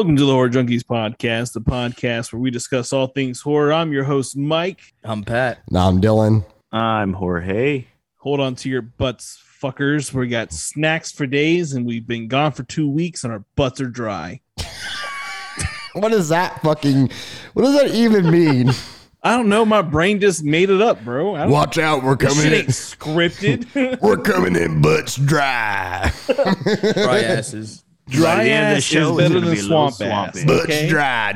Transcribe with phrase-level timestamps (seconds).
[0.00, 3.70] Welcome to the Horror Junkies Podcast, the podcast where we discuss all things horror.
[3.70, 4.80] I'm your host, Mike.
[5.04, 5.58] I'm Pat.
[5.70, 6.42] Now I'm Dylan.
[6.72, 7.84] I'm Jorge.
[8.16, 10.10] Hold on to your butts, fuckers.
[10.10, 13.78] We got snacks for days, and we've been gone for two weeks, and our butts
[13.82, 14.40] are dry.
[15.92, 17.10] What is that fucking?
[17.52, 18.70] What does that even mean?
[19.22, 19.66] I don't know.
[19.66, 21.34] My brain just made it up, bro.
[21.34, 22.60] I don't, Watch out, we're this coming shit in.
[22.60, 24.00] ain't scripted.
[24.00, 26.10] We're coming in butts dry.
[26.26, 27.84] Dry asses.
[28.10, 29.96] Dry By the end of the ass show, is better gonna than be swamp ass.
[29.98, 30.44] swampy.
[30.44, 30.88] Butts Okay?
[30.88, 31.32] dry.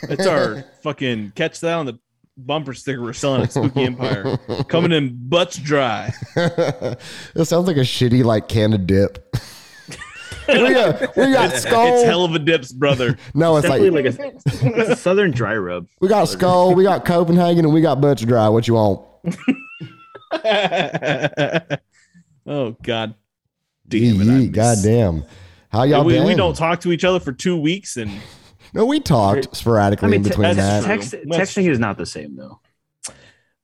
[0.00, 1.98] It's That's our fucking catch that on the
[2.36, 4.36] bumper sticker we're selling at Spooky Empire.
[4.68, 6.12] Coming in butts dry.
[6.36, 9.34] it sounds like a shitty like can of dip.
[10.48, 11.96] we got we got skull.
[11.96, 13.18] It's hell of a dips, brother.
[13.34, 15.86] no, it's like, like a, it's a southern dry rub.
[16.00, 18.48] we got skull, we got Copenhagen, and we got butts dry.
[18.48, 19.04] What you want?
[22.46, 23.14] oh God,
[23.88, 24.28] damn it!
[24.28, 25.24] I Yee, miss- goddamn.
[25.70, 26.26] How y'all we, been?
[26.26, 28.10] we don't talk to each other for two weeks, and
[28.74, 30.86] No, we talked sporadically I mean, in between that's- that.
[30.86, 32.60] text- text, That's texting is not the same though.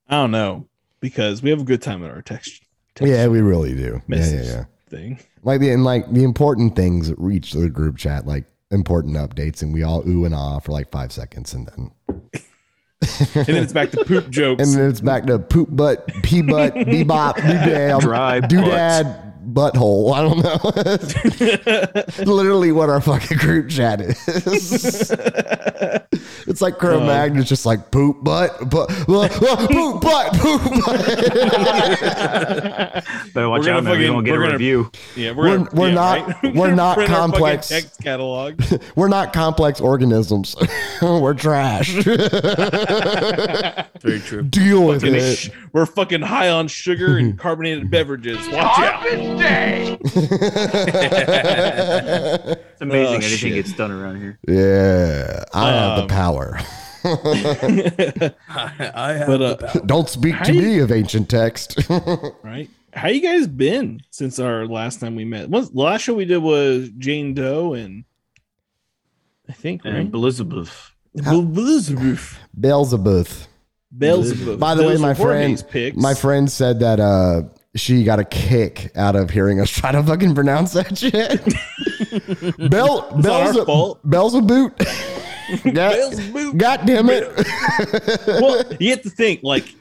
[0.07, 0.67] I don't know
[0.99, 2.61] because we have a good time at our text,
[2.95, 4.01] text Yeah, we really do.
[4.07, 4.63] Yeah, yeah, yeah.
[4.89, 5.19] thing.
[5.43, 9.73] Like the and like the important things reach the group chat, like important updates, and
[9.73, 11.91] we all ooh and ah for like five seconds, and then
[13.35, 14.63] And then it's back to poop jokes.
[14.63, 20.13] and then it's back to poop butt, pee butt, bebop, doodad, Dry doodad, butthole.
[20.15, 20.37] I don't
[22.25, 22.25] know.
[22.33, 25.11] Literally what our fucking group chat is.
[26.47, 33.03] it's like Crow Uh, Magnus, just like poop butt, but poop butt, poop butt.
[33.33, 33.85] Better watch We're gonna out, man.
[33.85, 34.91] We're fucking- gonna get we're a gonna- review.
[35.15, 36.55] yeah, we're- gonna- we're yeah, not- right?
[36.55, 37.67] we're not Print our complex.
[37.69, 38.61] text catalog.
[38.95, 40.55] We're not complex organisms.
[41.01, 41.91] We're trash.
[41.91, 42.17] Very
[44.19, 44.43] true.
[44.43, 45.35] Deal with it.
[45.35, 48.37] sh- we're fucking high on sugar and carbonated beverages.
[48.49, 49.03] Watch out.
[51.55, 53.53] It's amazing Oh, anything shit.
[53.53, 54.39] gets done around here.
[54.47, 56.57] Yeah, I have the Um, power.
[58.95, 59.85] I have But, uh, the power.
[59.85, 61.77] Don't speak to you- me of ancient text.
[62.43, 62.69] right?
[62.93, 65.49] How you guys been since our last time we met?
[65.49, 68.05] What's, the last show we did was Jane Doe and
[69.49, 70.11] I think right.
[70.13, 70.91] Elizabeth.
[71.13, 72.37] Elizabeth.
[72.59, 73.27] Beelzebub.
[73.97, 74.59] Beelzebub.
[74.59, 75.63] By the way, my were friend,
[75.95, 77.43] my friend said that uh,
[77.75, 81.43] she got a kick out of hearing us try to fucking pronounce that shit.
[82.69, 84.09] Bel It's not our Beelze- fault.
[84.09, 84.77] Beelzebub.
[85.73, 86.57] God, Beelzebub.
[86.57, 87.47] God damn it.
[88.27, 89.73] well, you have to think like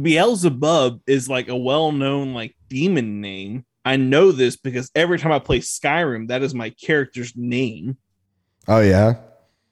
[0.00, 3.64] Beelzebub is like a well-known like demon name.
[3.84, 7.96] I know this because every time I play Skyrim, that is my character's name,
[8.68, 9.16] oh yeah,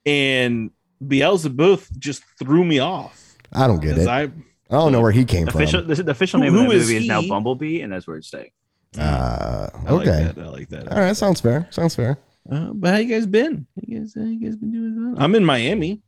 [0.04, 0.70] and
[1.06, 3.36] Beelzebub just threw me off.
[3.52, 4.08] I don't get it.
[4.08, 4.30] I,
[4.70, 5.62] I don't know where he came The from.
[5.62, 7.22] official, the, the official Who- name who of the is movie is now?
[7.22, 8.50] Bumblebee, and that's where it's staying.
[8.98, 10.24] Uh, I like okay.
[10.34, 10.38] that.
[10.38, 10.88] I like that.
[10.92, 11.66] All right, sounds fair.
[11.70, 12.18] Sounds fair.
[12.50, 13.66] Uh, but how you guys been?
[13.76, 15.12] You guys, how you guys been doing?
[15.14, 15.22] well?
[15.22, 16.02] I'm in Miami,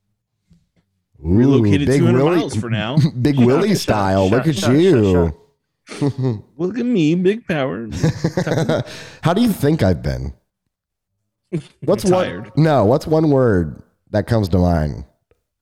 [1.25, 2.97] Ooh, relocated Big 200 Willie- miles for now.
[3.21, 4.28] Big Willie style.
[4.28, 5.37] shut- Look at shut- you.
[6.56, 7.89] Look at me, big power.
[9.23, 10.33] How do you think I've been?
[11.84, 12.44] What's Tired.
[12.55, 12.65] one?
[12.65, 15.05] No, what's one word that comes to mind?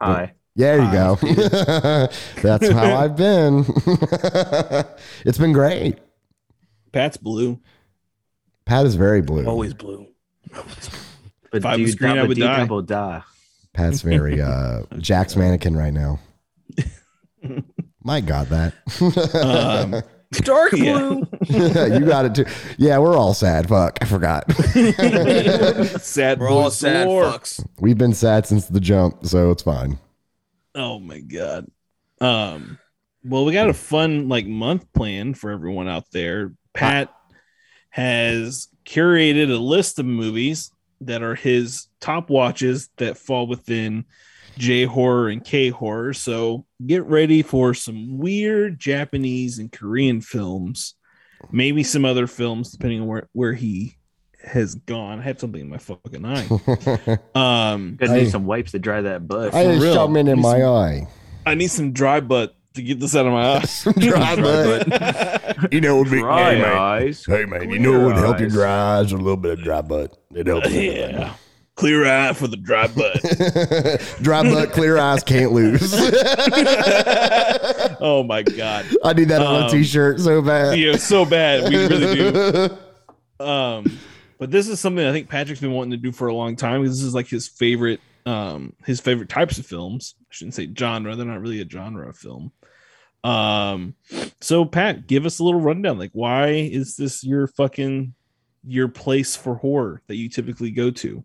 [0.00, 0.32] Hi.
[0.56, 1.15] Yeah, there you go.
[2.43, 3.65] That's how I've been.
[5.25, 5.99] it's been great.
[6.93, 7.59] Pat's blue.
[8.66, 9.47] Pat is very blue.
[9.47, 10.06] Always blue.
[10.53, 10.66] But
[11.53, 12.59] If I was green, I would die.
[12.59, 13.22] double die.
[13.72, 16.19] Pat's very uh Jack's mannequin right now.
[18.03, 18.75] My God, that
[19.34, 20.99] Um, Dark Yeah.
[20.99, 21.26] blue.
[21.49, 22.44] you got it too.
[22.79, 23.69] Yeah, we're all sad.
[23.69, 24.50] Fuck, I forgot.
[26.00, 27.25] sad We're all sad galore.
[27.25, 27.64] fucks.
[27.81, 29.99] We've been sad since the jump, so it's fine.
[30.75, 31.67] Oh my god.
[32.20, 32.78] Um
[33.25, 36.55] well we got a fun like month plan for everyone out there.
[36.72, 37.12] Pat
[37.90, 44.05] has curated a list of movies that are his top watches that fall within
[44.58, 46.12] J horror and K horror.
[46.12, 50.94] So get ready for some weird Japanese and Korean films,
[51.50, 53.96] maybe some other films depending on where, where he
[54.44, 55.20] has gone.
[55.20, 56.46] I have something in my fucking eye.
[57.34, 59.54] Um Gonna I- need some wipes to dry that butt.
[59.54, 59.94] I had real.
[59.94, 61.06] something in my eye.
[61.46, 63.84] I need some dry butt to get this out of my eyes.
[63.98, 65.46] Dry butt.
[65.72, 68.38] You know, it would be, Dry hey, man, hey man, you know, what would help
[68.40, 68.54] your eyes.
[68.54, 70.16] dry eyes a little bit of dry butt.
[70.34, 70.70] It helps.
[70.70, 71.34] yeah.
[71.75, 73.20] Clear eye for the dry butt.
[74.22, 75.93] dry butt, clear eyes, can't lose.
[78.00, 78.86] oh my god.
[79.04, 80.78] I need that on a Um, t-shirt so bad.
[80.78, 81.70] Yeah, so bad.
[81.70, 82.14] We really
[83.38, 83.44] do.
[83.44, 83.98] Um,
[84.40, 86.84] but this is something I think Patrick's been wanting to do for a long time
[86.84, 90.16] this is like his favorite um his favorite types of films.
[90.22, 92.50] I shouldn't say genre, they're not really a genre of film.
[93.22, 93.94] Um,
[94.40, 95.98] so Pat, give us a little rundown.
[95.98, 98.14] Like, why is this your fucking
[98.66, 101.22] your place for horror that you typically go to?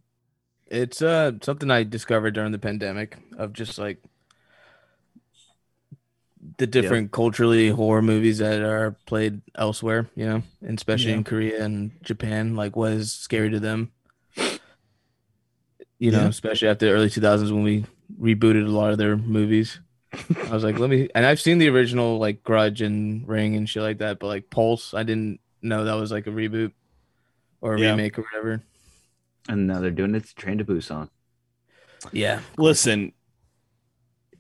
[0.67, 3.99] It's uh something I discovered during the pandemic of just like
[6.57, 11.17] the different culturally horror movies that are played elsewhere, you know, and especially Yeah.
[11.17, 13.91] in Korea and Japan, like what is scary to them.
[15.97, 16.27] You know, Yeah.
[16.27, 17.85] especially after the early 2000s when we
[18.19, 19.79] rebooted a lot of their movies.
[20.47, 23.67] I was like, let me, and I've seen the original like Grudge and Ring and
[23.69, 26.71] shit like that, but like Pulse, I didn't know that was like a reboot
[27.61, 27.91] or a Yeah.
[27.91, 28.61] remake or whatever.
[29.49, 31.09] And now they're doing it to Train to Busan.
[32.11, 32.41] Yeah.
[32.57, 33.13] Listen,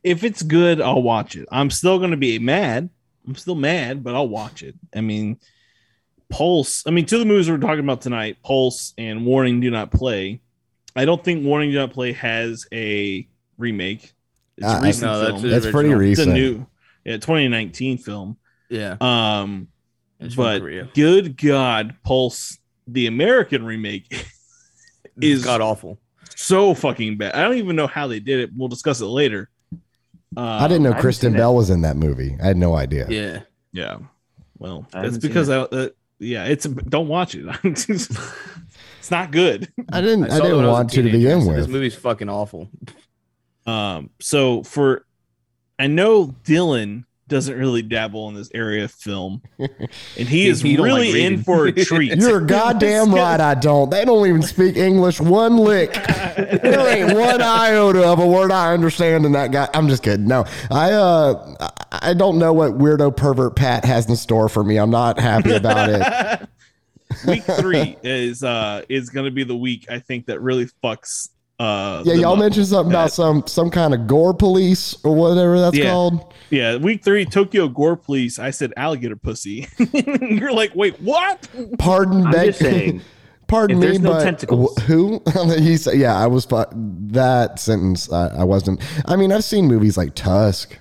[0.05, 1.47] if it's good, I'll watch it.
[1.51, 2.89] I'm still going to be mad.
[3.27, 4.75] I'm still mad, but I'll watch it.
[4.95, 5.37] I mean,
[6.29, 6.83] Pulse.
[6.87, 9.91] I mean, two of the movies we're talking about tonight, Pulse and Warning Do Not
[9.91, 10.41] Play.
[10.95, 14.13] I don't think Warning Do Not Play has a remake.
[14.57, 15.51] It's Uh, a I- recent No, that's film.
[15.51, 16.11] That's pretty original.
[16.11, 16.67] It's a new,
[17.03, 18.37] yeah, 2019 film.
[18.69, 18.95] Yeah.
[19.01, 19.67] Um,
[20.19, 20.59] It's but
[20.93, 22.57] good God, Pulse,
[22.87, 24.07] the American remake,
[25.21, 25.99] Is is god awful.
[26.35, 27.33] so fucking bad.
[27.35, 28.49] I don't even know how they did it.
[28.55, 29.49] We'll discuss it later.
[30.37, 31.39] Uh, I didn't know I Kristen seen it.
[31.39, 32.35] Bell was in that movie.
[32.41, 33.07] I had no idea.
[33.09, 33.41] Yeah.
[33.71, 33.99] Yeah.
[34.57, 35.53] Well, I that's because it.
[35.53, 35.89] I, uh,
[36.19, 37.45] yeah, it's don't watch it.
[37.63, 39.71] it's not good.
[39.91, 40.25] I didn't.
[40.25, 41.17] I, saw it when didn't want to to teenager.
[41.17, 42.69] I begin said, This movie's fucking awful.
[43.67, 45.07] Um, so for
[45.79, 49.69] I know Dylan doesn't really dabble in this area of film, and
[50.15, 52.15] he He- is he really like in for a treat.
[52.17, 53.39] You're goddamn right.
[53.39, 53.89] I don't.
[53.89, 55.93] They don't even speak English one lick.
[55.93, 59.67] there ain't one iota of a word I understand in that guy.
[59.73, 60.27] I'm just kidding.
[60.27, 61.71] No, I uh, I-
[62.09, 64.77] I don't know what weirdo pervert Pat has in store for me.
[64.77, 66.49] I'm not happy about it.
[67.25, 71.29] week three is uh is gonna be the week I think that really fucks
[71.59, 75.77] uh Yeah, y'all mentioned something about some some kind of gore police or whatever that's
[75.77, 75.91] Yeah.
[75.91, 76.33] called.
[76.49, 81.47] yeah week three Tokyo Gore Police I said alligator pussy you're like wait what
[81.79, 83.01] Pardon, I'm beg- saying.
[83.47, 84.75] Pardon me, no but tentacles.
[84.87, 85.21] who?
[85.59, 88.81] he said, "Yeah, I was." fu- That sentence, I, I wasn't.
[89.05, 90.75] I mean, I've seen movies like Tusk.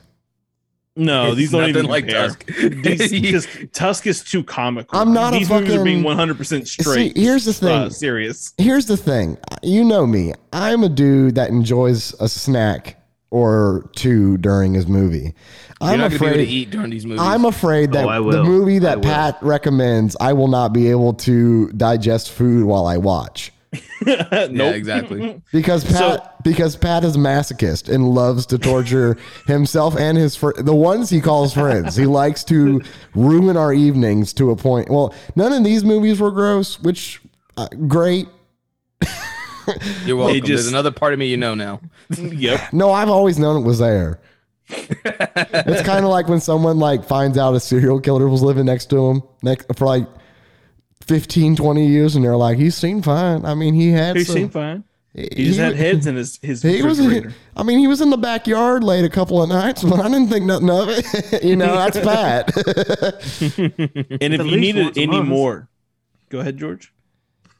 [0.96, 2.29] No It's these don't even like compare.
[2.29, 2.46] Tusk.
[2.82, 4.99] These, because Tusk is too comical.
[4.99, 7.14] I'm not a These movies are being 100 percent straight.
[7.17, 7.69] See, here's the thing.
[7.76, 8.55] uh, serious.
[8.58, 9.37] Here's the thing.
[9.62, 10.32] You know me.
[10.52, 13.00] I'm a dude that enjoys a snack
[13.31, 15.35] or two during his movie.
[15.81, 16.49] You're I'm not gonna be able to afraid.
[16.49, 17.20] eat during these movies.
[17.20, 19.02] I'm afraid that Oh, the movie that.
[19.02, 23.50] Pat recommends, I will not be able to digest food while I watch.
[24.06, 24.75] yeah, nope.
[24.75, 25.41] exactly.
[25.53, 29.17] Because Pat, So- because Pat is a masochist and loves to torture
[29.47, 31.97] himself and his fr- the ones he calls friends.
[31.97, 32.81] He likes to
[33.15, 34.91] ruin our evenings to a point.
[34.91, 37.21] Well, none of these movies were gross, which
[37.56, 38.29] uh, great.
[40.05, 40.37] You're welcome.
[40.41, 41.81] just- There's another part of me you know now.
[42.11, 42.73] yep.
[42.73, 44.21] No, I've always known it was there.
[44.69, 48.87] it's kind of like when someone like finds out a serial killer was living next
[48.91, 50.07] to him next for like
[51.06, 54.34] 15, 20 years, and they're like, "He's seen fine." I mean, he had He some.
[54.37, 54.84] seemed fine.
[55.14, 56.99] he, He just had heads in his his He was.
[57.00, 60.28] I mean, he was in the backyard late a couple of nights, but I didn't
[60.28, 61.42] think nothing of it.
[61.44, 62.50] you know, that's bad.
[63.58, 65.28] and if At you needed any month.
[65.28, 65.68] more,
[66.28, 66.92] go ahead, George.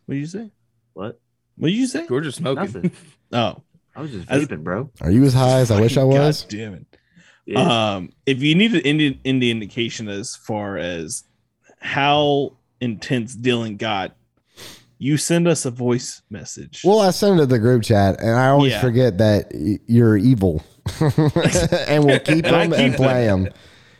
[0.07, 0.51] What did you say?
[0.95, 1.21] What?
[1.57, 2.07] What did you say?
[2.07, 2.65] George is smoking.
[2.65, 2.91] Nothing.
[3.33, 3.63] Oh,
[3.95, 4.91] I was just As- vaping, bro.
[5.01, 6.43] Are you as high as I wish I was?
[6.43, 6.87] God damn it.
[7.47, 7.95] Yeah.
[7.97, 11.25] Um, if you needed an Indian any indication as far as
[11.79, 14.15] how intense Dylan got,
[14.99, 16.83] you send us a voice message.
[16.85, 18.81] Well, I send it to the group chat, and I always Yeah.
[18.81, 20.63] forget that y- you're evil,
[21.01, 23.49] and we'll keep And them keep and play them.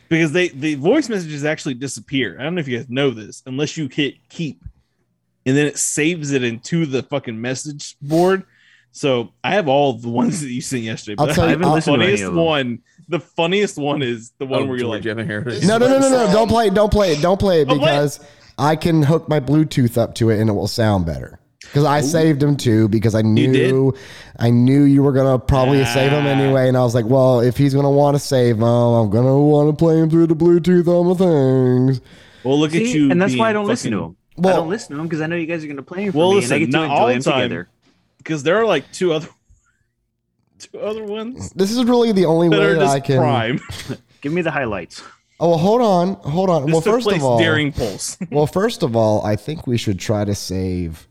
[0.09, 2.37] because they the voice messages actually disappear.
[2.39, 4.63] I don't know if you guys know this, unless you hit keep,
[5.45, 8.43] and then it saves it into the fucking message board.
[8.91, 11.17] So I have all the ones that you sent yesterday.
[11.19, 12.79] I'll But tell I you- have I the haven't listened to any funniest one.
[13.09, 15.65] The funniest one is the one Oh, where you're George, like, you haven't heard it.
[15.65, 16.31] No, no, no, no, no!
[16.33, 16.73] Don't play it!
[16.73, 17.21] Don't play it!
[17.21, 17.95] Don't play it Oh, play it.
[17.97, 18.19] because
[18.57, 21.39] I can hook my Bluetooth up to it and it will sound better.
[21.61, 23.93] Because I saved them too because I knew
[24.37, 26.29] I knew you were gonna probably save them Ah.
[26.29, 29.37] anyway, and I was like, well, if he's gonna want to save them, I'm gonna
[29.37, 32.01] want to play him through the Bluetooth on my things.
[32.43, 34.17] well, look at you, and that's why I don't listen to him.
[34.37, 36.03] Well- I don't listen to him because I know you guys are going to play
[36.03, 37.41] them for Well, me, listen, and I get to not enjoy all time.
[37.43, 37.69] together.
[38.19, 39.27] because there are like two other
[40.59, 43.17] two other ones This is really the only that way are that I can.
[43.17, 43.59] prime.
[44.21, 45.01] Give me the highlights.
[45.39, 46.65] Oh, well, hold on, hold on.
[46.65, 47.73] This well, first of all, during
[48.31, 51.07] well, first of all, I think we should try to save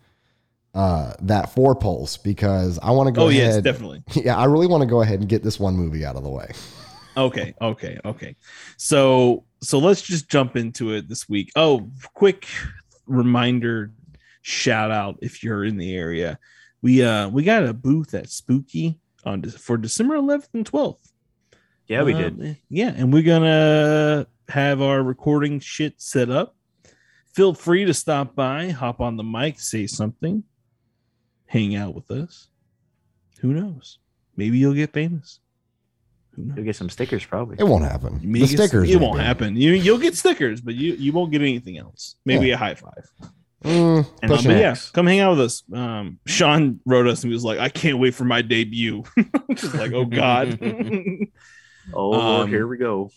[0.74, 4.02] uh, that four pulse because I want to go oh yes, definitely.
[4.14, 6.30] Yeah, I really want to go ahead and get this one movie out of the
[6.30, 6.52] way.
[7.16, 8.34] Okay, okay, okay.
[8.76, 11.52] So so let's just jump into it this week.
[11.54, 12.46] Oh, quick
[13.06, 13.92] reminder,
[14.42, 16.38] shout out if you're in the area.
[16.82, 21.12] We uh we got a booth at Spooky on for December 11th and 12th.
[21.88, 22.56] Yeah, we Um, did.
[22.68, 26.56] Yeah, and we're gonna have our recording shit set up.
[27.34, 30.44] Feel free to stop by, hop on the mic, say something,
[31.46, 32.48] hang out with us.
[33.40, 33.98] Who knows?
[34.36, 35.40] Maybe you'll get famous.
[36.36, 37.56] You'll get some stickers probably.
[37.58, 38.18] It won't happen.
[38.22, 38.90] You may The get- stickers.
[38.90, 39.24] It will won't be.
[39.24, 39.56] happen.
[39.56, 42.16] You you'll get stickers, but you you won't get anything else.
[42.24, 43.08] Maybe a high five.
[43.64, 45.62] Mm, And Um, but yeah, come hang out with us.
[45.72, 49.04] Um, Sean wrote us and he was like, "I can't wait for my debut."
[49.54, 50.58] Just like, oh god.
[51.92, 53.10] Oh, Um, here we go.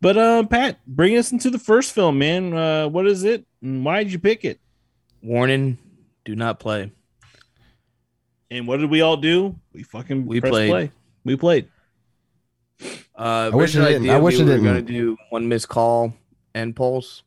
[0.00, 2.52] but uh, Pat, bring us into the first film, man.
[2.54, 3.44] Uh, what is it?
[3.62, 4.60] And why did you pick it?
[5.22, 5.78] Warning:
[6.24, 6.92] Do not play.
[8.50, 9.56] And what did we all do?
[9.72, 10.70] We fucking We played.
[10.70, 10.90] play.
[11.24, 11.68] We played.
[12.80, 12.86] Uh,
[13.18, 14.64] I wish it original didn't- idea, I wish we it were didn't.
[14.64, 16.14] gonna do one missed call
[16.54, 17.24] and pulse.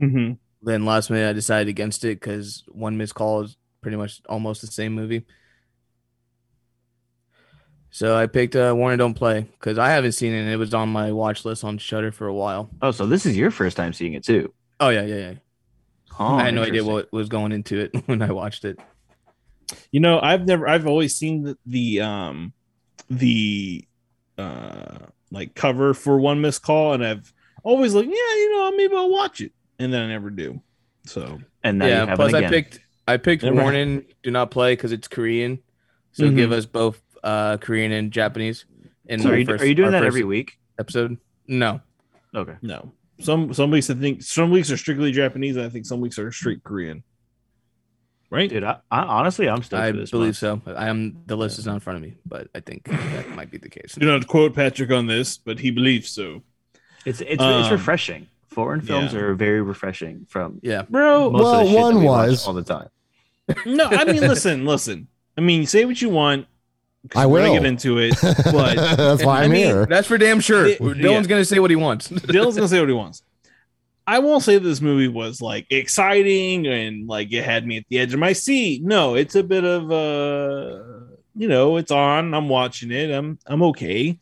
[0.00, 0.34] Mm-hmm.
[0.62, 4.60] Then last minute, I decided against it because one missed call is pretty much almost
[4.60, 5.26] the same movie.
[7.94, 10.40] So I picked uh, Warner Don't Play because I haven't seen it.
[10.40, 12.70] and It was on my watch list on Shudder for a while.
[12.80, 14.52] Oh, so this is your first time seeing it too.
[14.80, 15.34] Oh yeah, yeah, yeah.
[16.18, 18.78] Oh, I had no idea what was going into it when I watched it.
[19.90, 22.52] You know, I've never, I've always seen the, the um,
[23.10, 23.86] the
[24.38, 24.98] uh,
[25.30, 27.32] like cover for one missed call, and I've
[27.62, 30.60] always like, yeah, you know, maybe I'll watch it, and then I never do.
[31.04, 32.06] So And now you yeah.
[32.06, 35.58] have Plus, it I picked I picked Never- Warning Do Not Play because it's Korean.
[36.12, 36.36] So Mhm.
[36.36, 38.64] give us both uh, Korean and Japanese.
[39.06, 40.58] In So are you, first- are you doing that every week?
[40.78, 41.18] episode?
[41.46, 41.80] No.
[42.34, 42.54] Okay.
[42.62, 46.00] no, some some weeks I think some weeks are strictly Japanese, and I think some
[46.00, 47.02] weeks are straight Korean.
[48.30, 48.48] Right?
[48.48, 50.10] Dude, I, I honestly I'm stoked I for this.
[50.10, 50.62] believe month.
[50.64, 50.74] so.
[50.74, 53.50] I am the list is not in front of me, but I think that might
[53.50, 53.94] be the case.
[53.98, 56.42] Do not quote Patrick on this, but he believes so.
[57.04, 58.28] It's it's Um, it's refreshing.
[58.46, 59.20] Foreign films yeah.
[59.20, 60.82] are very refreshing from Yeah.
[60.88, 62.88] Bro, most well, of the shit one we was- all the time.
[63.66, 65.08] no, I mean, listen, listen.
[65.36, 66.46] I mean, say what you want.
[67.08, 67.60] 'Cause I we're gonna will.
[67.60, 69.86] get into it, but That's why I I'm mean, here.
[69.86, 70.68] That's for damn sure.
[70.68, 70.76] Yeah.
[70.76, 72.08] Dylan's gonna say what he wants.
[72.10, 73.22] Dylan's gonna say what he wants.
[74.06, 77.98] I won't say this movie was like exciting and like it had me at the
[78.00, 78.82] edge of my seat.
[78.82, 80.82] No, it's a bit of uh
[81.34, 82.34] you know, it's on.
[82.34, 83.10] I'm watching it.
[83.10, 84.18] I'm I'm okay.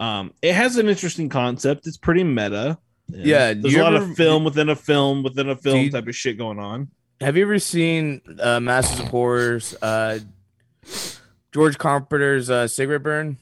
[0.00, 1.86] Um, it has an interesting concept.
[1.86, 2.78] It's pretty meta.
[3.08, 6.06] Yeah, there's a lot ever- of film within a film within a film you- type
[6.06, 6.88] of shit going on.
[7.20, 9.74] Have you ever seen uh, Masters of Horrors?
[9.80, 10.18] Uh,
[11.52, 13.38] George Carpenter's uh, Cigarette Burn.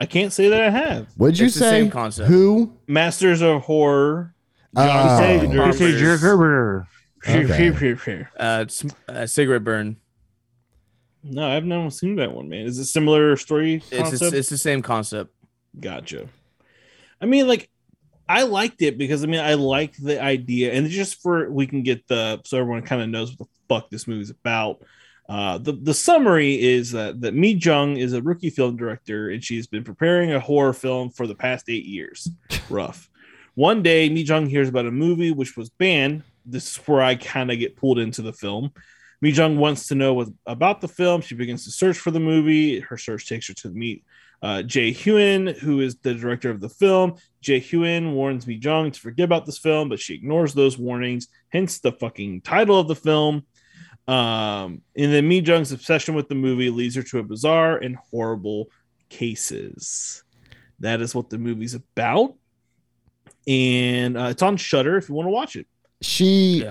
[0.00, 1.08] I can't say that I have.
[1.18, 2.28] Would you It's the say same concept.
[2.28, 2.72] who?
[2.86, 4.34] Masters of Horror.
[4.76, 4.86] Oh.
[4.86, 6.86] John Say- Carpenter's- say Jerk Gerber.
[7.28, 8.26] Okay.
[8.38, 9.96] Uh, it's, uh, Cigarette Burn.
[11.22, 12.64] No, I've never seen that one, man.
[12.64, 14.22] Is it similar story It's, concept?
[14.22, 15.30] it's it's the same concept.
[15.78, 16.28] Gotcha.
[17.20, 17.68] I mean, like,
[18.26, 21.82] I liked it because I mean, I liked the idea, and just for we can
[21.82, 24.80] get the so everyone kind of knows what the fuck this movie's about.
[25.30, 29.44] Uh, the the summary is that that Mi Jung is a rookie film director, and
[29.44, 32.28] she's been preparing a horror film for the past eight years.
[32.68, 33.08] Rough.
[33.54, 36.24] One day, Mi Jung hears about a movie which was banned.
[36.44, 38.72] This is where I kind of get pulled into the film.
[39.20, 41.20] Mi Jung wants to know what, about the film.
[41.20, 42.80] She begins to search for the movie.
[42.80, 44.02] Her search takes her to meet
[44.42, 47.14] uh, Jay Hewen, who is the director of the film.
[47.40, 51.28] Jay Hewen warns Mi Jung to forget about this film, but she ignores those warnings,
[51.50, 53.44] hence the fucking title of the film.
[54.10, 57.96] Um, and then Mi Jung's obsession with the movie leads her to a bizarre and
[57.96, 58.68] horrible
[59.08, 60.22] cases.
[60.80, 62.34] That is what the movie's about.
[63.46, 65.66] And uh, it's on Shudder if you want to watch it.
[66.00, 66.68] She,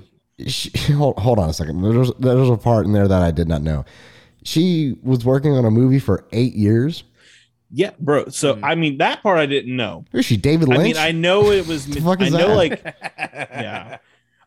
[0.48, 1.81] she hold, hold on a second.
[1.81, 3.86] There's there's a part in there that I did not know.
[4.43, 7.03] She was working on a movie for eight years.
[7.72, 8.29] Yeah, bro.
[8.29, 8.60] So Mm.
[8.63, 10.05] I mean that part I didn't know.
[10.12, 10.38] Who's she?
[10.38, 10.96] David I Lynch.
[10.96, 11.86] mean, I know it was.
[11.86, 12.55] The fuck I is know, that?
[12.55, 12.81] like,
[13.19, 13.98] yeah,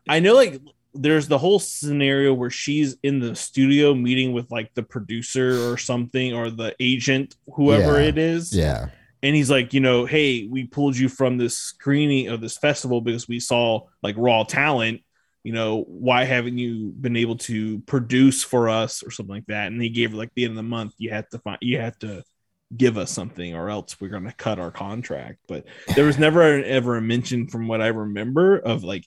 [0.09, 0.59] I know, like,
[0.93, 5.77] there's the whole scenario where she's in the studio meeting with like the producer or
[5.77, 8.07] something or the agent, whoever Yeah.
[8.07, 8.55] it is.
[8.55, 8.89] yeah.
[9.23, 12.99] And he's like, you know, hey, we pulled you from this screening of this festival
[12.99, 15.01] because we saw like raw talent.
[15.45, 19.67] You know, why haven't you been able to produce for us or something like that?
[19.67, 21.79] And he gave her like the end of the month, you had to find, you
[21.79, 22.23] had to
[22.75, 25.39] give us something or else we're going to cut our contract.
[25.47, 29.05] But there was never ever a mention from what I remember of like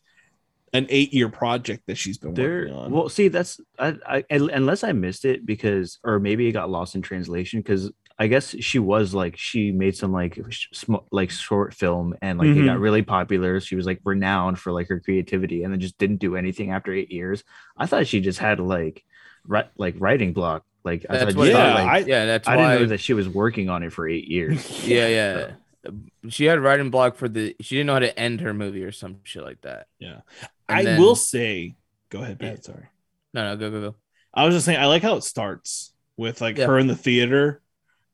[0.72, 2.90] an eight year project that she's been There, working on.
[2.90, 6.94] well, see, that's I, I unless I missed it because, or maybe it got lost
[6.94, 10.38] in translation because I guess she was like she made some like
[10.72, 12.80] sm- like short film and like it got Mhm.
[12.80, 13.60] really popular.
[13.60, 16.92] She was like renowned for like her creativity and then just didn't do anything after
[16.92, 17.44] eight years.
[17.76, 19.04] I thought she just had like
[19.46, 20.64] ri- like writing block.
[20.82, 21.48] Like I thought, what.
[21.48, 22.68] yeah, yeah, Yeah, like, I- yeah, that's I, why.
[22.72, 24.86] didn't know that she was working on it for eight years.
[24.88, 25.50] yeah, yeah.
[26.28, 27.54] She had writing block for the.
[27.60, 29.86] She didn't know how to end her movie or some shit like that.
[29.98, 30.20] yeah.
[30.68, 31.74] And I then- will say,
[32.10, 32.64] go ahead, Pat.
[32.64, 32.86] Sorry.
[33.34, 33.94] No, no, go, go, go.
[34.34, 36.66] I was just saying, I like how it starts with like Yeah.
[36.66, 37.60] her in the theater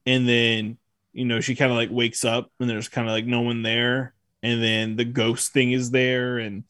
[0.06, 0.76] and then
[1.12, 3.62] you know she kind of like wakes up and there's kind of like no one
[3.62, 4.12] there
[4.42, 6.64] and then the ghost thing is there and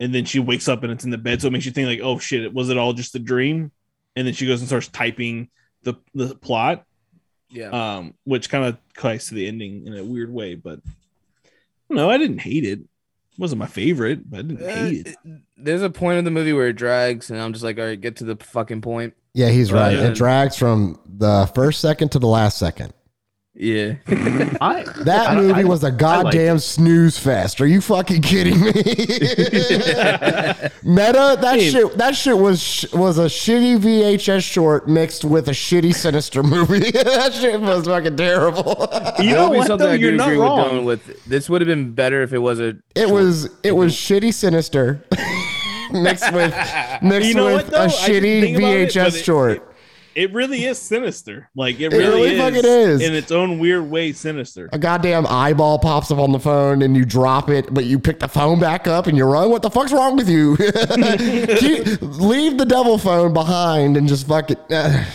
[0.00, 1.86] and then she wakes up and it's in the bed so it makes you think
[1.86, 3.70] like oh shit was it all just a dream
[4.16, 5.48] and then she goes and starts typing
[5.84, 6.84] the the plot
[7.54, 7.70] Yeah.
[7.96, 10.80] um which kind of ties to the ending in a weird way but
[11.88, 15.30] no i didn't hate it it wasn't my favorite but i didn't hate it Uh,
[15.56, 17.98] There's a point in the movie where it drags, and I'm just like, all right,
[18.00, 19.14] get to the fucking point.
[19.34, 19.96] Yeah, he's Right.
[19.96, 20.06] right.
[20.10, 22.92] It drags from the first second to the last second.
[23.56, 23.94] Yeah.
[24.06, 24.56] Mm-hmm.
[24.60, 26.60] I That I- movie I- was a goddamn it.
[26.60, 27.60] snooze fest.
[27.60, 28.72] Are you fucking kidding me?
[30.82, 31.70] Meta, that Hey.
[31.70, 36.42] shit, that shit was sh- was a shitty VHS short mixed with a shitty Sinister
[36.42, 36.90] movie.
[36.90, 38.88] that shit was fucking terrible.
[39.20, 41.24] you know what though I you're not agree with wrong with.
[41.26, 42.74] This would have been better if it was a.
[42.96, 45.04] It was it was shitty Sinister
[45.92, 46.52] mixed with
[47.02, 47.76] mixed You know with what, though?
[47.78, 49.52] a I didn't shitty think it, VHS it- short.
[49.52, 49.62] it
[50.32, 53.02] really is sinister like it It really, really is, is.
[53.02, 56.96] in its own weird way sinister a goddamn eyeball pops up on the phone and
[56.96, 59.50] you drop it, but you pick the phone back up and you run.
[59.50, 60.56] What the fuck's wrong with you?
[61.58, 64.58] Keep- leave the devil phone behind and just fuck it.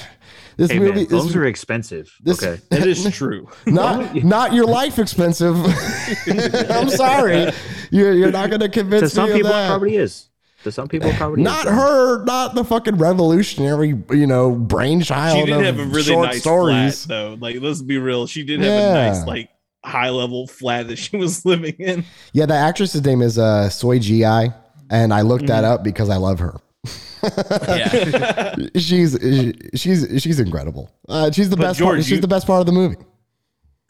[0.58, 2.12] This hey movie man, is phones are expensive.
[2.22, 2.62] this- okay.
[2.70, 5.56] that is true not not your life expensive.
[6.70, 7.50] I'm sorry,
[7.92, 9.70] you're, you're not going to To convince some me people, of it that.
[9.70, 10.29] probably is.
[10.66, 15.46] To some people, it probably Not her, not the fucking revolutionary, you know, brainchild she
[15.46, 17.06] did of have a really short nice stories.
[17.06, 18.90] flat though like let's be real she did have Yeah.
[19.06, 19.50] a nice like
[19.86, 23.94] high level flat that she was living in Yeah, the actress's name is uh, Seo
[23.94, 24.52] Ye-ji,
[24.90, 25.48] and I looked Mm-hmm.
[25.48, 26.60] that up because I love her.
[27.24, 28.56] Yeah.
[28.76, 29.18] she's
[29.76, 30.92] she's she's incredible.
[31.08, 31.80] Uh, she's the But best.
[31.80, 32.98] George, part, she's you- the best part of the movie.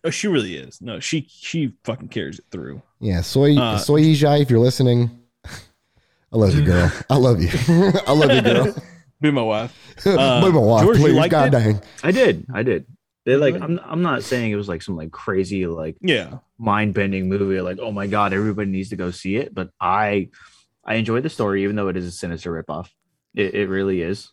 [0.03, 4.01] oh she really is no she she fucking carries it through Yeah, soy Uh, soy
[4.01, 5.09] Ijai, if you're listening,
[6.31, 6.91] I love you, girl.
[7.09, 7.49] I love you.
[8.07, 8.75] I love you, girl.
[9.21, 11.27] be my wife Be my wife, George, please.
[11.27, 11.51] God it?
[11.51, 11.81] dang.
[12.03, 12.45] I did.
[12.53, 12.85] I did.
[13.25, 13.55] They like.
[13.55, 13.79] I'm.
[13.83, 17.59] I'm not saying it was like some like crazy like yeah mind bending movie.
[17.61, 19.53] Like, oh my god, everybody needs to go see it.
[19.53, 20.29] But I,
[20.85, 22.89] I enjoyed the story, even though it is a sinister ripoff.
[23.35, 24.31] It, it really is.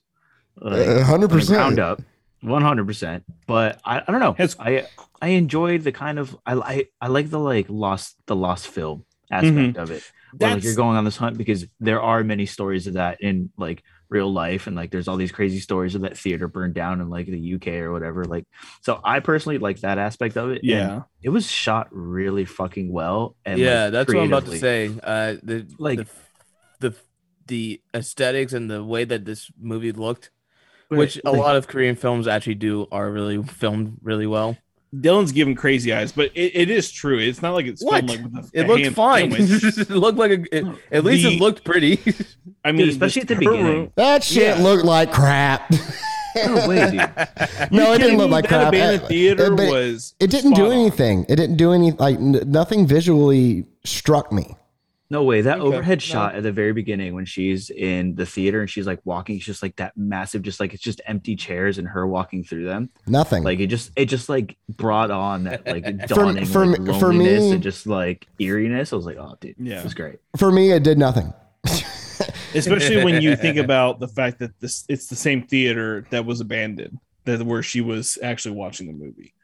[0.62, 2.00] Hundred from the ground up,
[2.42, 3.24] one hundred percent.
[3.46, 4.32] But I, I don't know.
[4.34, 4.86] Has- I
[5.20, 9.04] I enjoyed the kind of I I, I like the like lost the lost film
[9.30, 9.80] aspect mm-hmm.
[9.80, 10.02] of it.
[10.38, 10.62] Like.
[10.64, 14.32] You're going on this hunt because there are many stories of that in like real
[14.32, 17.26] life, and like there's all these crazy stories of that theater burned down in like
[17.26, 18.24] the UK or whatever.
[18.24, 18.46] Like,
[18.82, 20.58] so I personally like that aspect of it.
[20.62, 23.34] and yeah it was shot really fucking well.
[23.44, 24.90] And yeah, like, that's what I'm about to say.
[25.02, 26.06] Uh, the Like- the,
[26.90, 26.94] the
[27.48, 30.30] the aesthetics and the way that this movie looked,
[30.88, 34.56] which a lot of Korean films actually do, are really filmed really well.
[35.00, 38.06] Dylan's giving crazy eyes but it, it is true it's not like it's What?
[38.06, 39.32] filmed like with a, It a looked fine.
[39.38, 40.56] it looked like a.
[40.56, 42.00] It, at least The- it looked pretty.
[42.64, 43.64] i mean especially at the beginning.
[43.64, 44.62] room- That shit Yeah.
[44.62, 45.70] looked like crap.
[46.36, 47.72] No way, dude.
[47.72, 48.68] no, it didn't look like that crap.
[48.68, 50.72] abandoned theater but was It didn't do spot on.
[50.80, 51.24] anything.
[51.30, 54.54] It didn't do any like n- nothing visually struck me.
[55.08, 55.40] No way.
[55.42, 56.00] That Okay, overhead no.
[56.00, 59.44] shot at the very beginning when she's in the theater and she's like walking, it's
[59.44, 62.90] just like that massive, just like it's just empty chairs and her walking through them.
[63.06, 63.44] Nothing.
[63.44, 67.12] Like it just, it just like brought on that like dawning for like, me- for
[67.12, 68.92] loneliness me- and just like eeriness.
[68.92, 69.78] I was like, oh, dude, Yeah.
[69.78, 70.18] it was great.
[70.36, 71.32] For me, it did nothing.
[72.54, 76.40] especially when you think about the fact that this it's the same theater that was
[76.40, 79.34] abandoned that where she was actually watching the movie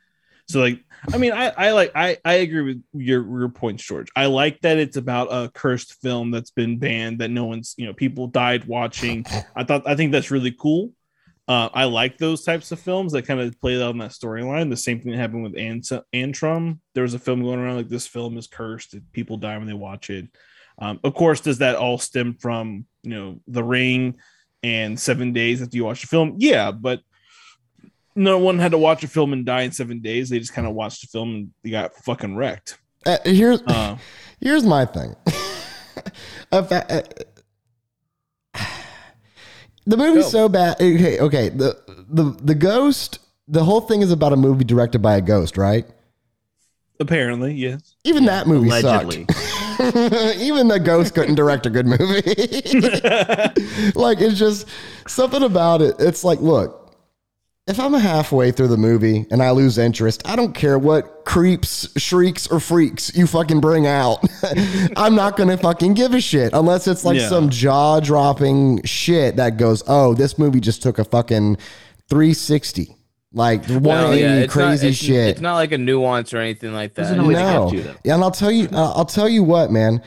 [0.48, 4.08] so like i mean i i like i i agree with your your points george
[4.16, 7.86] i like that it's about a cursed film that's been banned that no one's you
[7.86, 9.24] know people died watching
[9.56, 10.92] i thought i think that's really cool
[11.48, 14.70] uh, I like those types of films that kind of play out on that storyline.
[14.70, 16.78] The same thing that happened with Ant- Antrum.
[16.94, 18.94] There was a film going around like this film is cursed.
[19.12, 20.28] People die when they watch it.
[20.78, 24.18] Um, of course, does that all stem from you know The Ring
[24.62, 26.36] and Seven Days after you watch the film?
[26.38, 27.00] Yeah, but
[28.14, 30.28] no one had to watch a film and die in seven days.
[30.30, 32.78] They just kind of watched the film and they got fucking wrecked.
[33.06, 33.96] Uh, here's Uh,
[34.40, 35.14] here's my thing.
[36.52, 37.02] I- uh,
[39.86, 40.30] the movie's Go.
[40.30, 40.76] so bad.
[40.76, 41.48] Okay, okay.
[41.48, 41.76] The
[42.10, 43.18] the the ghost.
[43.48, 45.84] The whole thing is about a movie directed by a ghost, right?
[47.00, 47.96] apparently, yes.
[48.04, 49.26] Even that movie Allegedly.
[49.28, 50.36] sucked.
[50.38, 52.22] Even the ghost couldn't direct a good movie.
[53.96, 54.68] like it's just
[55.08, 55.96] something about it.
[55.98, 56.81] It's like, look,
[57.68, 61.88] if I'm halfway through the movie and I lose interest, I don't care what creeps,
[61.96, 64.18] shrieks, or freaks you fucking bring out.
[64.96, 67.28] I'm not gonna fucking give a shit unless it's like Yeah.
[67.28, 71.56] some jaw dropping shit that goes, oh, this movie just took a fucking
[72.08, 72.96] 360.
[73.34, 75.28] Like 180 it's not- crazy it's- shit.
[75.28, 77.16] It's not like a nuance or anything like that.
[77.16, 77.28] No.
[77.30, 77.94] have to, though.
[78.04, 80.02] Yeah, and I'll tell you, uh, I'll tell you what, man.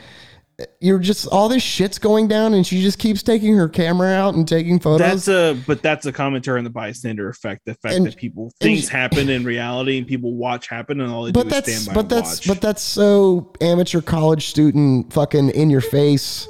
[0.80, 4.34] You're just all this shit's going down, and she just keeps taking her camera out
[4.34, 5.26] and taking photos.
[5.26, 7.62] That's a but that's a commentary on the bystander effect.
[7.66, 11.12] The fact And- that people things sh- happen in reality and people watch happen and
[11.12, 12.48] all they but do is that's stand by but that's watch.
[12.48, 16.48] but that's so amateur college student fucking in your face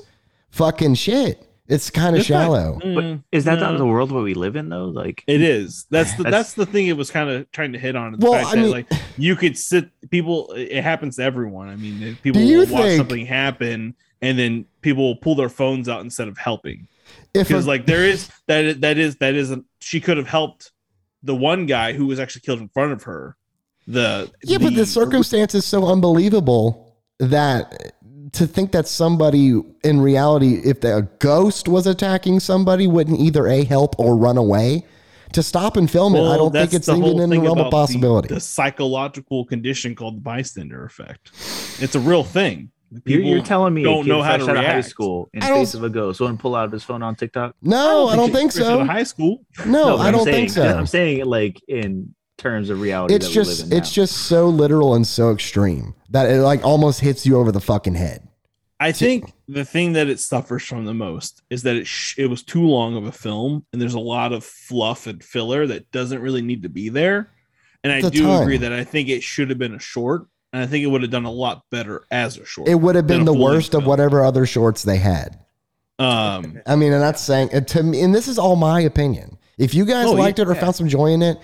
[0.50, 1.45] fucking shit.
[1.68, 2.74] It's kind of It's not- shallow.
[2.80, 4.86] But Mm, is that not the world where we live in though?
[4.86, 5.86] Like It is.
[5.90, 6.86] That's the that's, That's- the thing.
[6.86, 8.12] It was kind of trying to hit on.
[8.12, 8.86] The Well, fact I that mean- like
[9.18, 9.90] you could sit.
[10.10, 10.52] People.
[10.56, 11.68] It happens to everyone.
[11.68, 15.48] I mean, people you will watch think- something happen, and then people will pull their
[15.48, 16.86] phones out instead of helping.
[17.32, 20.72] Because like there is that that is that is she could have helped
[21.22, 23.36] the one guy who was actually killed in front of her.
[23.88, 27.92] The yeah, but the circumstance is so unbelievable that
[28.32, 33.64] to think that somebody in reality, if a ghost was attacking somebody, wouldn't either a
[33.64, 34.84] help or run away.
[35.32, 37.44] To stop and film it, I don't think it's the whole even in the thing
[37.44, 38.28] realm of about the- possibility.
[38.28, 41.32] The, psychological condition called the bystander effect.
[41.82, 42.70] It's a real thing.
[43.04, 45.48] you're, you're telling me don't know how fresh to out of high school in I
[45.48, 47.56] face of a ghost wouldn't pull out his phone on TikTok?
[47.60, 48.84] no, I don't think Christian so.
[48.84, 49.44] High school.
[49.66, 50.62] No, but I don't saying, think so.
[50.64, 53.14] I'm saying it like in terms of reality.
[53.14, 56.40] It's that we just live in it's just so literal and so extreme that it
[56.42, 58.28] like almost hits you over the fucking head.
[58.78, 62.26] I think the thing that it suffers from the most is that it sh- it
[62.26, 65.90] was too long of a film, and there's a lot of fluff and filler that
[65.92, 67.30] doesn't really need to be there.
[67.82, 68.42] And I The do time.
[68.42, 71.00] agree that I think it should have been a short, and I think it would
[71.00, 72.68] have done a lot better as a short.
[72.68, 75.38] It would have been the worst of whatever other shorts they had.
[75.98, 79.38] Um, I mean, and that's saying to me, and this is all my opinion.
[79.56, 80.44] If you guys Oh, liked yeah.
[80.44, 81.38] it or found some joy in it,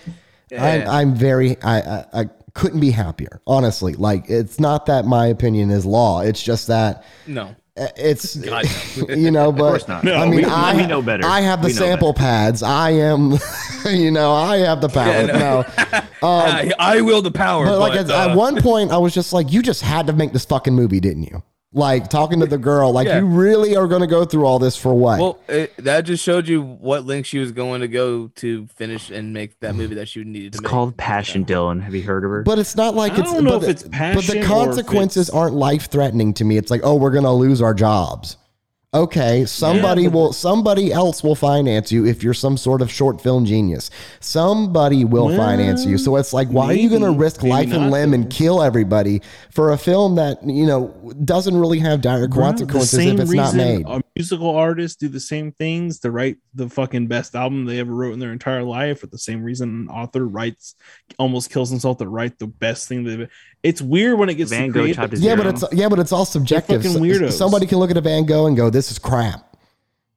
[0.53, 0.65] Yeah.
[0.91, 3.41] I, I'm very, I, I, I couldn't be happier.
[3.47, 6.21] Honestly, like it's not that my opinion is law.
[6.21, 7.55] It's just that No.
[7.77, 8.67] uh, it's God,
[9.09, 9.15] no.
[9.15, 9.51] you know.
[9.51, 10.05] But course not.
[10.05, 11.27] No, I mean, we- I we know better.
[11.27, 12.63] I have the We know sample pads.
[12.63, 13.33] I am,
[13.91, 15.13] you know, I have the power.
[15.27, 16.03] Yeah, no.
[16.23, 17.65] Um, I, I will the power.
[17.65, 20.07] But But, like at, uh, at one point, I was just like, "You just had
[20.07, 21.43] to make this fucking movie, didn't you?"
[21.75, 23.21] Like talking to the girl, like Yeah.
[23.21, 25.19] you really are going to go through all this for what?
[25.19, 29.09] well, it, that just showed you what length she was going to go to finish
[29.11, 30.71] and make that movie that she needed to It's make.
[30.71, 31.81] called Passion, Dylan.
[31.83, 32.43] Have you heard of her?
[32.43, 33.33] but it's not like I it's.
[33.33, 36.59] don't know but if it's the- passion But the consequences aren't life threatening to me.
[36.59, 38.37] It's like, oh, we're going to lose our jobs.
[38.95, 40.33] Okay, somebody but- will.
[40.35, 43.89] Somebody else will finance you if you're some sort of short film genius.
[44.21, 45.97] Somebody will Well, finance you.
[45.97, 48.63] So it's like, why are you going to risk life and not, limb and kill
[48.63, 50.89] everybody for a film that you know
[51.25, 53.87] doesn't really have dire consequences same if it's not made?
[53.87, 57.95] A musical artists do the same things to write the fucking best album they ever
[57.95, 59.01] wrote in their entire life.
[59.01, 60.75] for the same reason an author writes,
[61.19, 63.29] almost kills himself to write the best thing they've.
[63.63, 65.21] It's weird when it gets Van to Gogh create.
[65.21, 66.83] Yeah, but it's yeah, but it's all subjective.
[66.83, 67.33] fucking weirdos.
[67.33, 69.53] Somebody can look at a Van Gogh and go, "This is crap."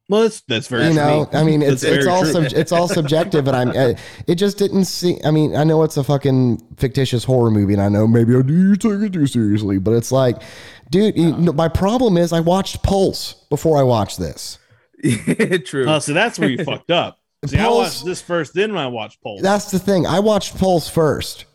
[0.08, 1.02] Well, that's that's very you true.
[1.02, 3.94] know, I mean, it's it's all sub, it's all subjective, and I'm uh,
[4.28, 5.20] it just didn't see.
[5.26, 8.44] I mean, I know it's a fucking fictitious horror movie, and I know maybe I
[8.44, 10.44] do take it too seriously, but it's like,
[10.92, 14.60] dude, you know, my problem is I watched Pulse before I watched this.
[15.66, 15.86] True.
[15.88, 17.20] Oh, so that's where you fucked up.
[17.48, 19.42] See, I watched this first, then when I watched Pulse.
[19.42, 20.06] That's the thing.
[20.06, 21.46] I watched Pulse first,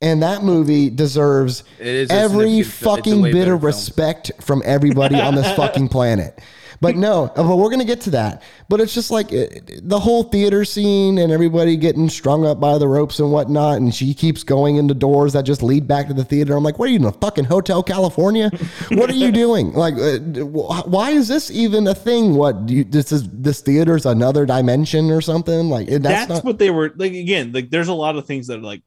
[0.00, 3.64] and that movie deserves It is every significant fil- it's a fucking bit of film.
[3.64, 6.38] respect from everybody on this fucking planet.
[6.82, 8.42] But no, uh, but we're gonna get to that.
[8.70, 12.78] But it's just like it, the whole theater scene and everybody getting strung up by
[12.78, 16.14] the ropes and whatnot, and she keeps going into doors that just lead back to
[16.14, 16.56] the theater.
[16.56, 18.50] I'm like, what are you in a fucking Hotel California?
[18.92, 19.74] what are you doing?
[19.74, 22.34] Like, uh, why is this even a thing?
[22.34, 25.68] What do you, this is this theater's another dimension or something?
[25.68, 26.44] Like that's, that's not.
[26.46, 27.12] what they were like.
[27.12, 28.80] Again, like there's a lot of things that are like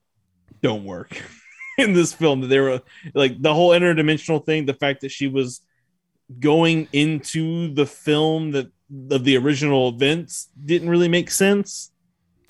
[0.63, 1.21] don't work
[1.77, 2.41] in this film.
[2.41, 2.81] That they were
[3.13, 4.65] like the whole interdimensional thing.
[4.65, 5.61] The fact that she was
[6.39, 8.71] going into the film that
[9.11, 11.91] of the original events didn't really make sense.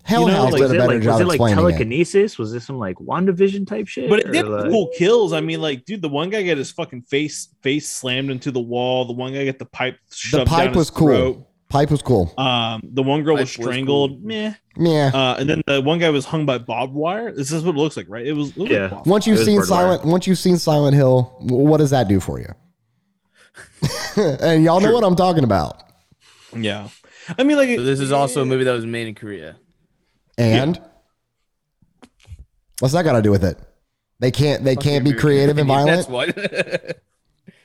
[0.06, 1.36] Hell you know, House like, did was a it better like, job was it like
[1.36, 1.62] explaining it.
[1.62, 2.38] telekinesis?
[2.38, 4.10] Was this some like WandaVision type shit?
[4.10, 5.32] But it did like- cool kills.
[5.32, 8.60] I mean, like, dude, the one guy got his fucking face face slammed into the
[8.60, 9.06] wall.
[9.06, 11.08] The one guy got the pipe The shoved pipe down was his cool.
[11.08, 11.48] throat.
[11.74, 12.34] Pipe was cool.
[12.38, 14.12] Um, the one girl Pipe was was strangled.
[14.12, 14.20] cool.
[14.22, 14.54] Meh.
[14.78, 15.12] Yeah.
[15.14, 17.32] Uh, and then the one guy was hung by barbed wire.
[17.32, 18.26] This is what it looks like, right?
[18.26, 18.50] It was.
[18.52, 18.90] It was Yeah.
[18.96, 19.82] like Once you've was seen barbed wire.
[19.98, 22.48] Silent, once you've seen Silent Hill, what does that do for you?
[24.40, 25.82] and y'all know what I'm talking about.
[26.56, 26.90] Yeah.
[27.38, 29.56] I mean, like, So this is also a movie that was made in Korea.
[30.38, 30.80] And
[32.80, 33.58] what's that got to do with it?
[34.20, 34.64] They can't.
[34.64, 36.36] They can't be creative and That's violent.
[36.36, 36.98] what.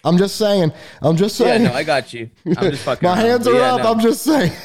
[0.05, 0.73] I'm just saying.
[1.03, 1.63] I'm just yeah, saying.
[1.65, 2.31] no, I got you.
[2.47, 3.07] I'm just fucking.
[3.07, 3.83] My around, hands are yeah, up.
[3.83, 3.93] no.
[3.93, 4.53] I'm just saying.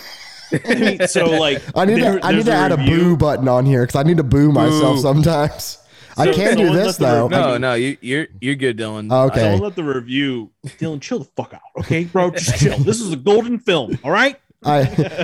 [1.07, 2.25] So like, I need there- to.
[2.25, 4.51] I need there's to add a boo button on here because I need to boo
[4.51, 5.01] myself Boo.
[5.01, 5.79] sometimes.
[6.15, 7.23] I can't do this let the though.
[7.23, 9.11] review- No, no, you, you're you're good, Dylan.
[9.11, 9.41] Okay.
[9.41, 10.51] Don't let the review.
[10.63, 12.29] Dylan, chill the fuck out, okay, bro?
[12.29, 12.77] Just chill.
[12.77, 14.39] This is a golden film, all right?
[14.63, 14.81] I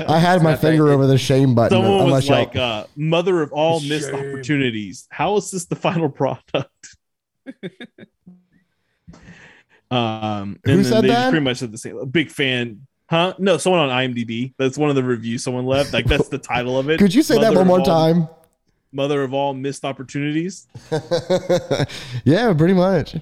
[0.10, 0.94] I had my finger good.
[0.96, 1.78] over the shame button.
[1.78, 5.76] Someone unless was y'all- like, uh, "Mother of all missed opportunities." How is this the
[5.76, 6.98] final product?
[9.92, 11.30] Um, Who then said they that?
[11.30, 12.04] Pretty much said the same.
[12.10, 13.34] Big fan, huh?
[13.40, 14.54] No, someone on IMDb.
[14.58, 15.94] That's one of the reviews someone left.
[15.94, 17.00] Like that's the title of it.
[17.00, 18.28] Could you say that one more all- time?
[18.92, 20.66] Mother of all missed opportunities.
[22.24, 23.16] yeah, pretty much.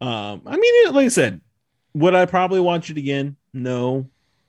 [0.00, 1.42] Um, I mean, like I said,
[1.92, 3.36] would I probably watch it again?
[3.52, 4.08] No.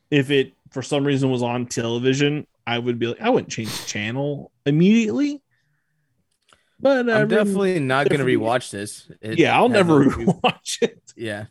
[0.09, 3.77] If it for some reason was on television, I would be like, I wouldn't change
[3.77, 5.41] the channel immediately.
[6.79, 9.11] But uh, I I'm definitely not gonna definitely- rewatch this.
[9.21, 11.01] It yeah, I'll never no re- watch it.
[11.15, 11.45] yeah,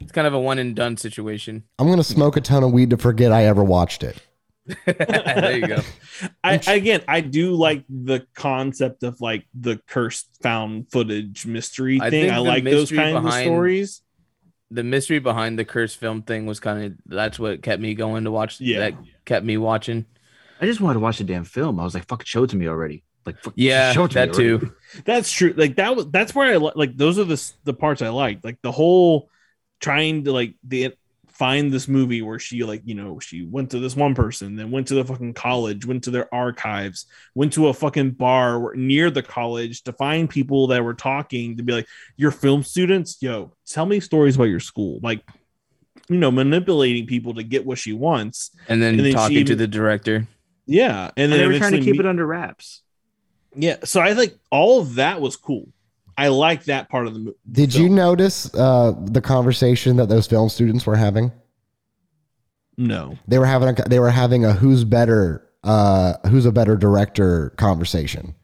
[0.00, 1.64] it's kind of a one and done situation.
[1.78, 4.20] I'm gonna smoke a ton of weed to forget I ever watched it.
[4.86, 5.80] there you go.
[6.44, 12.10] I again, I do like the concept of like the cursed found footage mystery I
[12.10, 12.30] thing.
[12.30, 14.02] I like those mystery kinds of stories.
[14.72, 18.24] The mystery behind the cursed film thing was kind of that's what kept me going
[18.24, 18.60] to watch.
[18.60, 18.78] Yeah.
[18.80, 20.06] that kept me watching.
[20.60, 21.80] I just wanted to watch the damn film.
[21.80, 24.28] I was like, "Fucking show it to me already!" Like, Yeah, show it to that
[24.34, 24.58] already.
[24.66, 24.74] too.
[25.04, 25.54] That's true.
[25.56, 28.44] Like that was that's where I li- like those are the the parts I liked.
[28.44, 29.28] Like the whole
[29.80, 30.94] trying to like the
[31.28, 34.70] find this movie where she like you know she went to this one person, then
[34.70, 39.10] went to the fucking college, went to their archives, went to a fucking bar near
[39.10, 43.52] the college to find people that were talking to be like, "You're film students, yo,
[43.66, 45.22] tell me stories about your school." Like
[46.08, 48.50] you know, manipulating people to get what she wants.
[48.68, 50.26] And then, And then she talking to the director.
[50.66, 52.82] Yeah, and And then they were trying to keep meet- it under wraps.
[53.54, 55.68] Yeah, so I think all of that was cool.
[56.16, 57.36] I like that part of the movie.
[57.50, 61.32] Did you notice uh, the conversation that those film students were having?
[62.76, 63.18] No.
[63.28, 67.50] They were having a, they were having a who's better uh, who's a better director
[67.56, 68.34] conversation.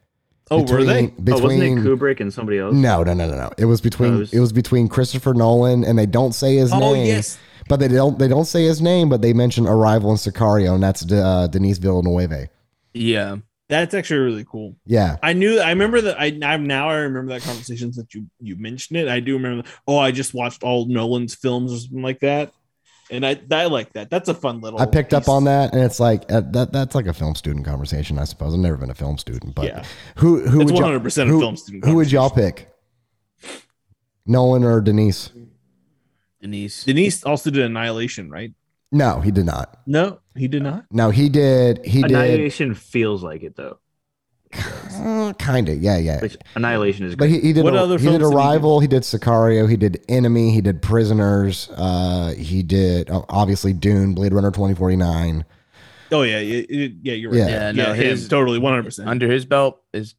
[0.49, 1.07] Oh, were they?
[1.07, 2.73] oh, wasn't it Kubrick and somebody else?
[2.73, 3.51] No, no, no, no, no.
[3.57, 6.55] It was between Oh, it was- it was between Christopher Nolan and they don't say
[6.55, 7.07] his Oh name.
[7.07, 7.37] yes.
[7.69, 10.81] But they don't they don't say his name, but they mention Arrival and Sicario, and
[10.81, 12.47] that's uh, Denise Villeneuve.
[12.93, 13.37] Yeah,
[13.69, 14.77] That's actually really cool.
[14.85, 15.59] Yeah, I knew.
[15.59, 16.21] I remember that.
[16.21, 16.89] I now.
[16.89, 19.09] I remember that conversation that you you mentioned it.
[19.09, 19.67] I do remember.
[19.85, 22.53] Oh, I just watched all Nolan's films or something like that,
[23.11, 24.09] and I I like that.
[24.09, 24.79] That's a fun little.
[24.79, 26.71] I picked up on that, and it's like uh, that.
[26.71, 28.53] That's like a film student conversation, I suppose.
[28.53, 29.83] I've never been a film student, but Yeah,
[30.15, 31.83] who who it's would y'all, 100 percent a who, film student.
[31.85, 32.69] who would y'all pick?
[34.25, 35.31] Nolan or Denise?
[36.41, 36.83] Denise.
[36.83, 38.53] Denise also did Annihilation, right?
[38.91, 39.79] No, he did not.
[39.85, 40.85] No, he did not.
[40.91, 41.85] No, he did.
[41.85, 42.11] He did.
[42.11, 43.79] Annihilation feels like it though.
[44.53, 46.21] Uh, kind of, yeah, yeah.
[46.21, 47.63] Which Annihilation is But he, he did.
[47.65, 48.37] What a- other he did films did he do?
[48.37, 48.79] Arrival.
[48.79, 49.69] He did Sicario.
[49.69, 50.51] He did Enemy.
[50.51, 51.69] He did Prisoners.
[51.75, 55.43] Uh, he did obviously Dune, Blade Runner twenty forty nine.
[56.11, 56.87] Oh yeah, yeah, yeah.
[57.01, 57.37] yeah, You're right.
[57.39, 57.47] Yeah.
[57.47, 58.83] Yeah, Yeah, no, him, his totally 100.
[58.83, 60.15] percent under his belt is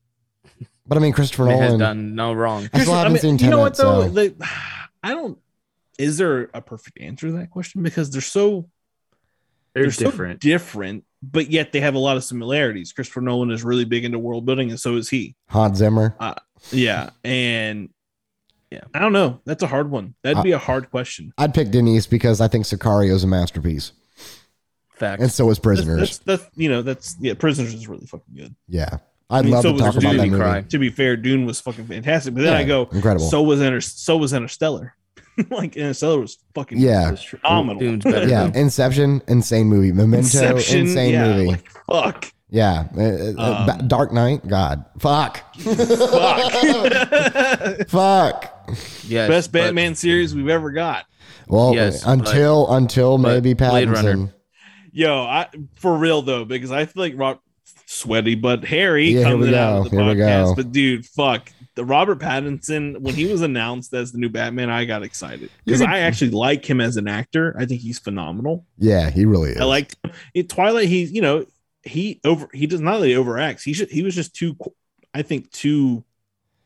[0.87, 2.69] But I mean, Christopher has done no wrong.
[2.75, 4.03] I still haven't seen You know what though?
[4.03, 4.37] so- Like,
[5.03, 5.39] I don't.
[5.99, 7.83] Is there a perfect answer to that question?
[7.83, 8.69] Because they're so
[9.75, 10.41] They're, they're so different.
[10.41, 12.93] different, but yet they have a lot of similarities.
[12.93, 15.35] Christopher Nolan is really big into world building, and so is he.
[15.49, 16.15] Hans Zimmer.
[16.21, 16.35] Uh,
[16.71, 17.89] yeah, and
[18.71, 19.41] yeah, I don't know.
[19.45, 20.15] That's a hard one.
[20.23, 21.33] That'd be a hard question.
[21.39, 23.93] I'd pick Denise because I think Sicario is a masterpiece,
[24.91, 25.23] Facts.
[25.23, 26.19] and so is That's, Prisoners.
[26.19, 27.35] that's, that's you know that's yeah.
[27.35, 28.55] Prisoners is really fucking good.
[28.69, 28.99] yeah,
[29.31, 30.17] I'd I mean, love so to was talk about Dune.
[30.19, 30.41] that movie.
[30.43, 30.61] cry.
[30.63, 33.27] To be fair, Dune was fucking fantastic, but then I go, incredible.
[33.29, 34.95] so was Inter- so was Interstellar.
[35.51, 37.11] like Interstellar was fucking Yeah.
[37.11, 37.39] That's true.
[37.41, 37.81] phenomenal.
[37.81, 38.29] Dune's better.
[38.29, 39.93] yeah, Inception, insane movie.
[39.93, 41.47] Memento, Inception, insane yeah, movie.
[41.49, 42.33] like, fuck.
[42.51, 44.47] yeah, uh, uh, Ba- Um, Dark Knight.
[44.47, 46.53] God, fuck, Fuck.
[47.89, 48.55] fuck.
[49.07, 51.07] Yes, Best but Batman series we've ever got.
[51.47, 54.15] Well, Yes, until until but maybe Blade Runner.
[54.17, 54.33] Pattinson.
[54.93, 55.47] Yo, I
[55.77, 57.39] for real though, because I feel like Rob
[57.87, 60.45] sweaty but Harry Yeah, coming out go, of the here we podcast.
[60.45, 60.55] go.
[60.57, 61.53] But dude, fuck.
[61.79, 65.49] The Robert Pattinson, when he was announced as the new Batman, I got excited.
[65.65, 67.55] Because I actually like him as an actor.
[67.57, 68.67] I think he's phenomenal.
[68.79, 69.61] Yeah, he really is.
[69.61, 69.97] I liked
[70.35, 70.47] him.
[70.49, 71.47] Twilight, He's you know,
[71.85, 73.63] he over he does not he overacts.
[73.63, 74.57] He should he was just too
[75.15, 76.03] I think too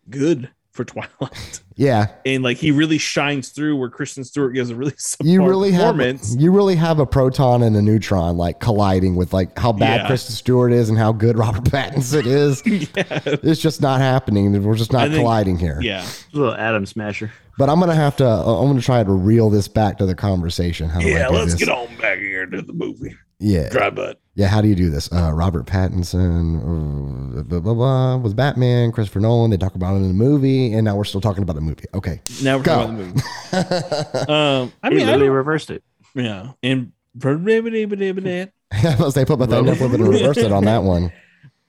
[0.09, 1.61] good for Twilight.
[1.77, 5.49] yeah, And like he really shines through where Kristen Stewart gives a really you subpar
[5.49, 6.35] really have performance.
[6.37, 10.07] you really have a proton and a neutron like colliding with like how bad Yeah.
[10.07, 12.63] Kristen Stewart is and how good Robert Pattinson is.
[12.67, 13.21] yeah.
[13.43, 14.63] it's just not happening.
[14.63, 15.79] We're just not think- colliding here.
[15.83, 16.07] Yeah.
[16.33, 17.31] little Adam Smasher.
[17.59, 18.27] But I'm gonna have to.
[18.27, 20.89] uh, I'm gonna try to reel this back to the conversation.
[20.89, 21.57] How do I Yeah, do let's this?
[21.57, 23.15] get on back here to the movie.
[23.43, 24.21] Yeah, Dry butt.
[24.35, 24.47] yeah.
[24.47, 25.11] How do you do this?
[25.13, 28.93] Uh, Robert Pattinson, uh, blah, blah blah was Batman.
[28.93, 29.51] Christopher Nolan.
[29.51, 31.87] They talk about it in the movie, and now we're still talking about the movie.
[31.93, 32.21] Okay.
[32.43, 32.75] Now we're Go.
[32.77, 33.15] talking about
[33.51, 34.33] the movie.
[34.33, 35.83] um, I mean, I literally don't, reversed it.
[36.15, 36.93] yeah, and
[37.25, 41.13] um, they put my thing up and reversed it on that one.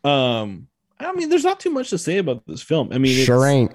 [0.03, 0.67] um,
[0.99, 2.93] I mean, there's not too much to say about this film.
[2.93, 3.73] I mean, it's, Sure ain't.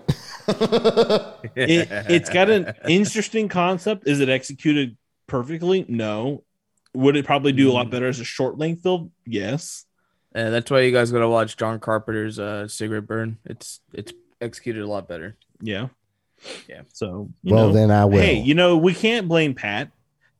[1.56, 4.06] It, it's got an interesting concept.
[4.06, 5.84] Is it executed perfectly?
[5.88, 6.44] No.
[6.94, 9.12] Would it probably do a lot better as a short length film?
[9.26, 9.84] Yes.
[10.32, 13.38] And that's why you guys gotta watch John Carpenter's uh, Cigarette Burn.
[13.44, 15.36] It's it's executed a lot better.
[15.60, 15.88] Yeah.
[16.68, 16.82] Yeah.
[16.92, 18.18] So you Well, know, then I will.
[18.20, 19.90] Hey, you know we can't blame Pat.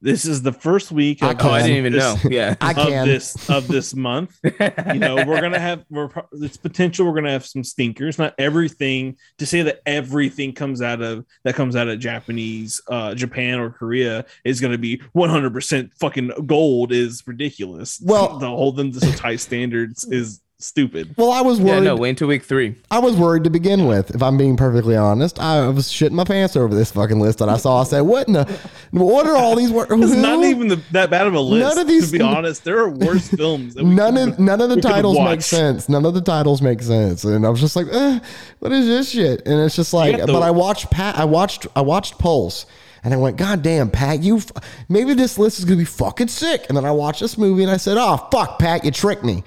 [0.00, 1.22] This is the first week.
[1.22, 2.14] I Of, Oh, I didn't even know.
[2.14, 2.54] this- Yeah.
[2.60, 3.00] I can.
[3.02, 4.38] of this of this month.
[4.44, 9.16] you know we're gonna have we're it's potential we're gonna have some stinkers not everything
[9.38, 13.70] to say that everything comes out of that comes out of japanese uh japan or
[13.70, 19.18] korea is gonna be 100% fucking gold is ridiculous Well- to hold them to such
[19.18, 21.66] high standards is stupid Well, I was worried.
[21.68, 21.84] Yeah, worried.
[21.84, 22.74] no, wait until week three.
[22.90, 24.10] I was worried to begin with.
[24.14, 27.48] If I'm being perfectly honest, I was shitting my pants over this fucking list that
[27.48, 27.80] I saw.
[27.80, 28.44] I said, "What in the?
[28.90, 29.90] What are all these words?
[29.92, 32.64] it's not even the, that bad of a list None of these- to be honest
[32.64, 35.42] there are worse films that we None could've- of none of the we titles make
[35.42, 35.88] sense.
[35.88, 38.18] None of the titles make sense, and I was just like, eh,
[38.58, 41.16] "What is this shit?" And it's just like, the- but I watched Pat.
[41.16, 41.68] I watched.
[41.76, 42.66] I watched Pulse,
[43.04, 44.50] and I went, "God damn, Pat, you f-
[44.88, 47.70] maybe this list is gonna be fucking sick." And then I watched this movie, and
[47.70, 49.44] I said, "Oh fuck, Pat, you tricked me."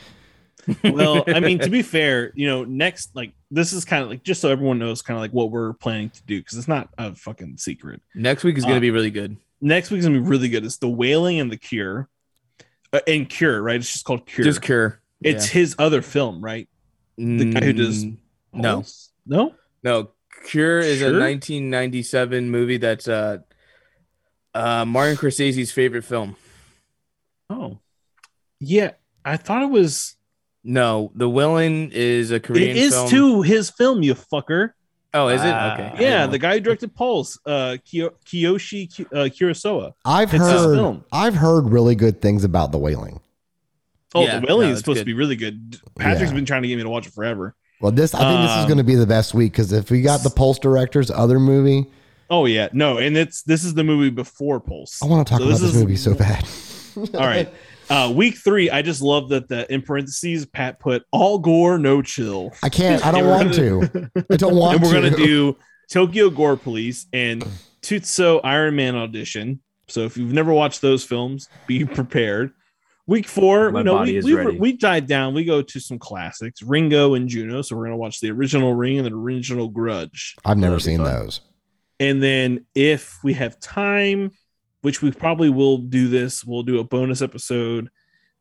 [0.84, 4.24] Well, I mean, to be fair, you know, next, like, this is kind of like
[4.24, 6.90] just so everyone knows kind of like what we're planning to do because it's not
[6.98, 8.02] a fucking secret.
[8.16, 9.38] Next week is going to Uh, be really good.
[9.64, 10.66] Next week is gonna be really good.
[10.66, 12.10] It's the Wailing and the Cure,
[12.94, 13.76] uh, and Cure, right?
[13.76, 14.44] It's just called Cure.
[14.44, 15.00] Just cure.
[15.22, 16.68] it's his other film, right?
[17.18, 18.18] The guy who does Mm,
[18.54, 18.84] no,
[19.28, 19.54] no.
[19.84, 20.10] no.
[20.48, 23.38] Cure is a 1997 movie that's uh,
[24.56, 26.36] uh, Martin Scorsese's favorite film.
[27.50, 27.78] Oh,
[28.60, 28.94] yeah.
[29.24, 30.16] I thought it was.
[30.64, 33.10] No, The Wailing is a Korean it is film.
[33.10, 34.72] too his film, you fucker.
[35.14, 35.46] Oh, is it?
[35.48, 35.74] Wow.
[35.74, 36.04] Okay.
[36.04, 39.92] Yeah, the guy who directed Pulse, uh, Kiyo- Kiyoshi Ki- uh, Kurosawa.
[40.06, 40.76] I've It's heard.
[40.76, 41.04] film.
[41.12, 43.20] I've heard really good things about The Wailing.
[44.16, 45.02] Oh, Yeah, the Wailing no, is supposed good.
[45.02, 45.80] to be really good.
[45.98, 46.36] Patrick's Yeah.
[46.36, 47.56] been trying to get me to watch it forever.
[47.82, 49.90] Well, this I think this is Um, going to be the best week because if
[49.90, 51.88] we got the Pulse director's other movie,
[52.30, 55.02] Oh yeah, no, and it's this is the movie before Pulse.
[55.04, 56.46] I want to talk So about this this is- movie so bad.
[57.16, 57.52] All right.
[57.92, 62.02] Uh, week three, I just love that the in parentheses Pat put all gore, no
[62.02, 62.54] chill.
[62.64, 63.06] I can't.
[63.06, 64.12] I don't we're want to.
[64.32, 64.86] I don't want to.
[64.86, 65.10] and we're to.
[65.10, 65.58] gonna do
[65.90, 67.46] Tokyo Gore Police and
[67.82, 69.62] Tetsuo Iron Man audition.
[69.90, 72.54] So if you've never watched those films, be prepared.
[73.08, 74.58] Week four, My you know, we, we, ready.
[74.58, 75.34] we dive down.
[75.34, 77.62] We go to some classics, Ringu and Ju-On.
[77.62, 80.38] So we're gonna watch the original Ring and the original Grudge.
[80.46, 81.08] I've never seen fun.
[81.08, 81.42] those.
[82.00, 84.32] And then if we have time,
[84.82, 87.90] which we probably will do this, we'll do a bonus episode.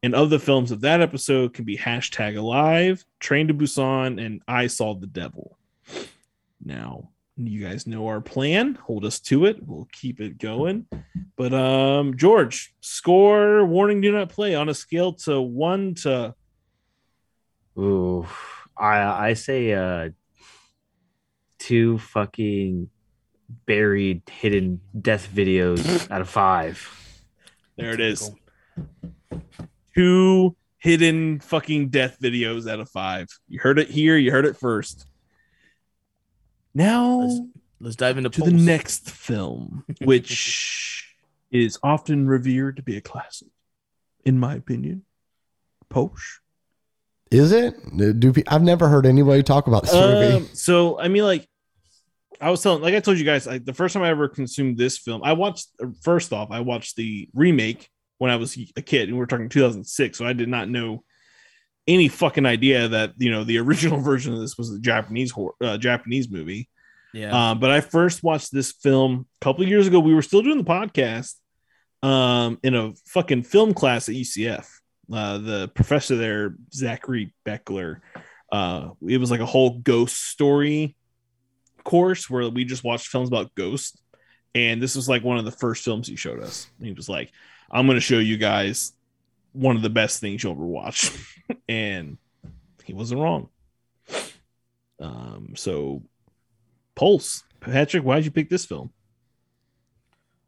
[0.02, 4.42] And of the films of that episode can be hashtag alive, Train to Busan, and
[4.48, 5.58] I Saw the Devil.
[6.64, 8.76] Now, you guys know our plan.
[8.86, 9.58] Hold us to it.
[9.62, 10.86] We'll keep it going.
[11.36, 16.34] But um, George, score warning, do not play on a scale to one to
[17.78, 18.26] Ooh,
[18.76, 20.10] I I say uh
[21.58, 22.90] two fucking
[23.66, 26.88] buried hidden death videos out of five.
[27.76, 28.30] there it is.
[29.94, 33.28] Two hidden fucking death videos out of five.
[33.48, 34.16] You heard it here.
[34.16, 35.06] You heard it first.
[36.74, 37.40] Now Let's,
[37.80, 41.14] let's dive into to the next film, which
[41.50, 43.48] is often revered to be a classic,
[44.24, 45.04] in my opinion.
[45.88, 46.40] Posh.
[47.30, 47.74] Is it?
[48.18, 50.36] Do I've never heard anybody talk about this movie.
[50.36, 51.48] Um, so I mean, like,
[52.40, 54.78] I was telling, like I told you guys, like the first time I ever consumed
[54.78, 55.68] this film, I watched.
[56.02, 60.16] First off, I watched the remake when I was a kid, and we're talking 2006,
[60.16, 61.04] so I did not know
[61.86, 65.54] any fucking idea that you know the original version of this was a Japanese horror,
[65.60, 66.68] uh, Japanese movie.
[67.12, 67.50] Yeah.
[67.50, 70.00] Um, but I first watched this film a couple of years ago.
[70.00, 71.34] We were still doing the podcast
[72.02, 74.66] um, in a fucking film class at UCF.
[75.12, 78.00] Uh, the professor there, Zachary Beckler,
[78.52, 80.96] uh, it was like a whole ghost story
[81.84, 83.98] course where we just watched films about ghosts.
[84.54, 86.68] And this was like one of the first films he showed us.
[86.82, 87.30] He was like,
[87.70, 88.92] I'm going to show you guys
[89.52, 91.10] one of the best things you'll ever watch.
[91.68, 92.18] and
[92.84, 93.48] he wasn't wrong.
[94.98, 96.02] Um, so
[96.94, 97.44] Pulse.
[97.60, 98.90] Patrick, why'd you pick this film?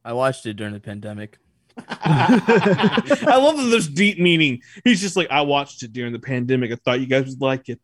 [0.05, 1.39] I watched it during the pandemic.
[1.89, 4.61] I love that there's deep meaning.
[4.85, 6.73] He's just like, I watched it during the pandemic.
[6.73, 7.81] I thought you guys would like it.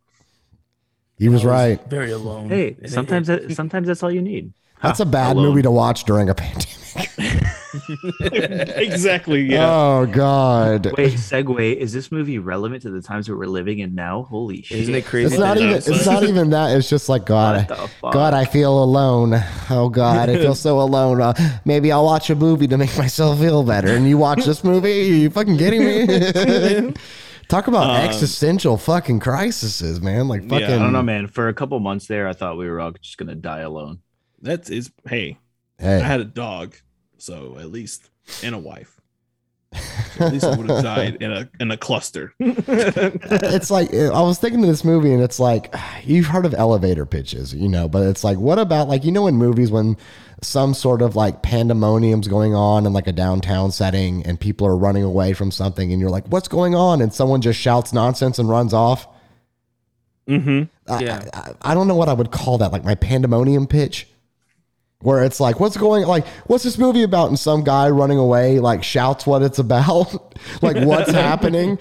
[1.18, 1.90] He was I right.
[1.90, 2.48] Very alone.
[2.48, 4.52] Hey, And it- sometimes that, sometimes that's all you need.
[4.82, 5.48] That's a bad alone.
[5.48, 6.68] movie to watch during a pandemic.
[8.76, 9.42] exactly.
[9.42, 9.68] Yeah.
[9.70, 10.86] Oh God.
[10.96, 11.76] Wait, segue.
[11.76, 14.22] Is this movie relevant to the times that we're living in now?
[14.22, 14.78] Holy shit!
[14.78, 15.34] Isn't it crazy?
[15.34, 15.70] It's not even.
[15.70, 16.76] that's- It's not even that.
[16.76, 17.70] It's just like God.
[17.70, 18.10] I.
[18.12, 19.34] God, I feel alone.
[19.70, 21.20] Oh God, I feel so alone.
[21.20, 23.88] Uh, maybe I'll watch a movie to make myself feel better.
[23.88, 25.00] And you watch this movie?
[25.00, 26.94] Are you fucking kidding me?
[27.48, 30.28] Talk about Um, existential fucking crises, man.
[30.28, 30.66] Like Yeah, fucking.
[30.66, 31.26] I I don't know, man.
[31.28, 34.00] For a couple months there, I thought we were all just gonna die alone.
[34.40, 35.38] That's is hey,
[35.80, 36.74] I had a dog,
[37.16, 38.10] so at least
[38.42, 38.97] and a wife.
[39.72, 42.32] At least I would have died in a in a cluster.
[42.40, 47.06] it's like I was thinking of this movie, and it's like you've heard of elevator
[47.06, 49.96] pitches, you know, but it's like what about like you know in movies when
[50.42, 54.76] some sort of like pandemonium's going on in like a downtown setting and people are
[54.76, 58.38] running away from something and you're like what's going on and someone just shouts nonsense
[58.38, 59.08] and runs off
[60.28, 61.24] hmm I- Yeah.
[61.34, 64.06] I, I don't know what I would call that, like my pandemonium pitch,
[65.00, 67.28] where it's like, what's going, like, what's this movie about?
[67.28, 71.78] And some guy running away, like, shouts what it's about, like, what's happening.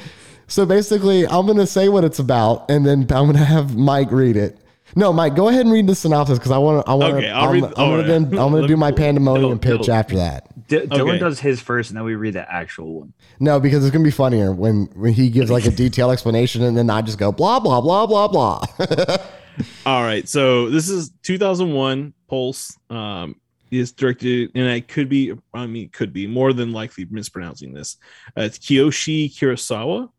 [0.48, 4.38] So basically, I'm gonna say what it's about, and then I'm gonna have Mike read
[4.38, 4.58] it.
[4.96, 6.90] No, Mike, go ahead and read the synopsis because I want to.
[6.90, 7.18] I want to.
[7.18, 8.08] Okay, I'll I'm, read- I'm oh, gonna yeah.
[8.08, 10.48] then, I'm gonna oh, do my pandemonium It'll- pitch it'll- after that.
[10.70, 11.20] D- Dylan Okay.
[11.20, 13.14] does his first, and then we read the actual one.
[13.40, 16.78] No, because it's gonna be funnier when when he gives like a detailed explanation, and
[16.78, 18.64] then I just go blah blah blah blah blah.
[19.86, 22.78] All right, so this is 2001 Pulse.
[22.90, 23.36] Um,
[23.70, 27.98] is directed, and I could be, I mean, could be more than likely mispronouncing this.
[28.38, 30.10] Uh, it's Kiyoshi Kurosawa,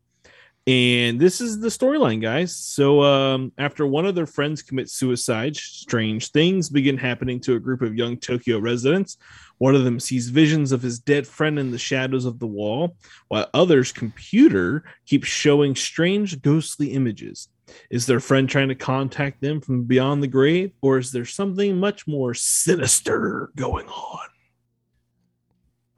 [0.67, 2.55] and this is the storyline, guys.
[2.55, 7.59] So, um, after one of their friends commits suicide, strange things begin happening to a
[7.59, 9.17] group of young Tokyo residents.
[9.57, 12.95] One of them sees visions of his dead friend in the shadows of the wall,
[13.29, 17.49] while others' computer keeps showing strange ghostly images.
[17.89, 21.77] Is their friend trying to contact them from beyond the grave, or is there something
[21.77, 24.27] much more sinister going on?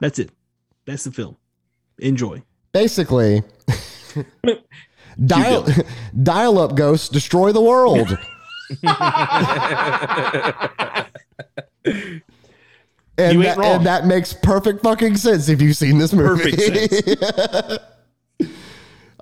[0.00, 0.30] That's it.
[0.86, 1.36] That's the film.
[1.98, 2.42] Enjoy.
[2.72, 3.42] Basically,
[5.26, 5.66] dial
[6.22, 8.18] dial up ghosts destroy the world.
[13.18, 16.56] And that, and that makes perfect fucking sense if you've seen this movie.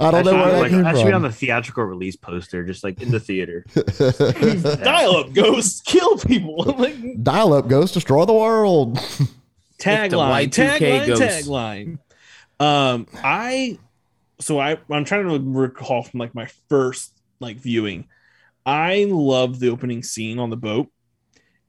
[0.01, 1.31] Perfect I don't That know should where that like, came that should be on from.
[1.31, 3.65] the theatrical release poster, just like in the theater.
[4.83, 6.65] Dial up ghosts, kill people.
[6.79, 8.97] like Dial up ghosts destroy the world.
[9.79, 11.99] tagline, tagline, tagline.
[12.65, 13.79] Um, I
[14.41, 18.07] so I I'm trying to recall from like my first like viewing.
[18.67, 20.89] I love the opening scene on the boat.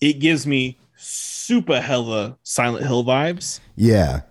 [0.02, 3.60] It gives me super hella Silent Hill vibes.
[3.76, 4.22] Yeah.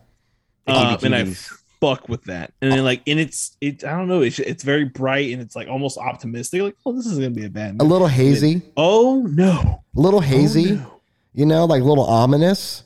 [0.67, 1.60] Um, and I Heebie-jeebies.
[1.81, 2.53] Fuck with that.
[2.61, 3.85] And then like, and it's it.
[3.85, 4.23] I don't know.
[4.23, 6.63] It's it's very bright and it's like almost optimistic.
[6.63, 7.77] Like, oh, this is gonna be a bad.
[7.81, 8.63] A little hazy.
[8.77, 10.73] Oh no, A little Oh, hazy.
[10.77, 11.01] no.
[11.33, 12.85] You know, like a little ominous.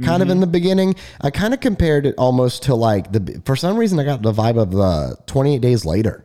[0.00, 0.94] Kind of in the beginning.
[1.20, 4.32] I kind of compared it almost to like the for some reason I got the
[4.32, 6.24] vibe of uh 28 days later.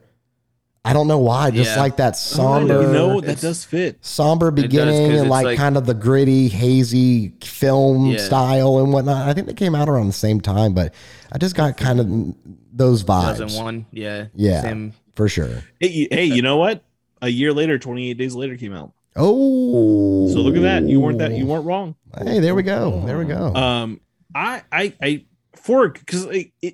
[0.86, 1.49] I don't know why.
[1.51, 1.81] Just Yeah.
[1.81, 3.97] like that Oh, somber you know that does fit.
[4.01, 8.17] somber does, beginning 'cause and it's like, like- kind of the gritty, hazy film Yeah.
[8.17, 9.27] style and whatnot.
[9.27, 10.93] I think they came out around the same time, but
[11.31, 12.36] I just got kind of
[12.73, 13.86] those vibes 2001.
[13.91, 14.25] Yeah.
[14.36, 14.61] Yeah.
[14.61, 14.93] Same.
[15.15, 15.63] for sure.
[15.79, 16.84] Hey, hey, you know what?
[17.21, 18.91] A year later, 28 days later came out.
[19.15, 20.84] Oh, So look at that.
[20.89, 21.31] You weren't that.
[21.38, 21.95] You weren't wrong.
[22.17, 23.03] Hey, there we go.
[23.05, 23.53] There we go.
[23.53, 24.01] Um,
[24.36, 25.25] I, I, I,
[25.55, 26.27] for because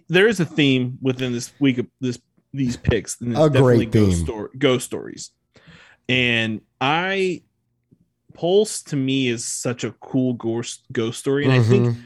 [0.07, 2.18] there is a theme within this week of this
[2.54, 3.20] these picks.
[3.22, 4.26] And it's A definitely great ghost theme.
[4.26, 5.32] story, ghost stories,
[6.08, 7.43] and I
[8.36, 11.97] Pulse to me is such a cool ghost ghost story, and I think Mhm.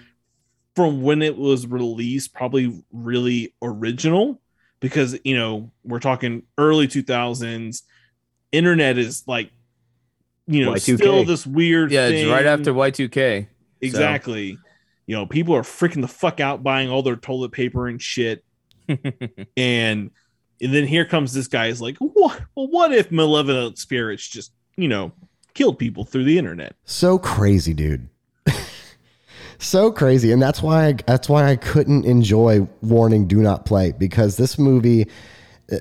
[0.75, 4.41] from when it was released, probably really original
[4.79, 7.83] because you know we're talking early 2000s.
[8.51, 9.51] Internet is like,
[10.47, 10.97] you know, Y2K.
[10.97, 11.91] still this weird.
[11.91, 12.07] Yeah.
[12.07, 13.47] It's right after Y2K.
[13.81, 14.57] Exactly.
[15.05, 18.43] You know, people are freaking the fuck out buying all their toilet paper and shit.
[19.57, 20.11] and
[20.61, 24.51] and then here comes this guy is like, what well, what if malevolent spirits just,
[24.77, 25.11] you know,
[25.53, 26.75] killed people through the internet?
[26.85, 28.07] so crazy, dude.
[29.59, 33.91] so crazy, and that's why I, that's why I couldn't enjoy Warning, Do Not Play
[33.91, 35.09] because this movie,
[35.71, 35.77] uh,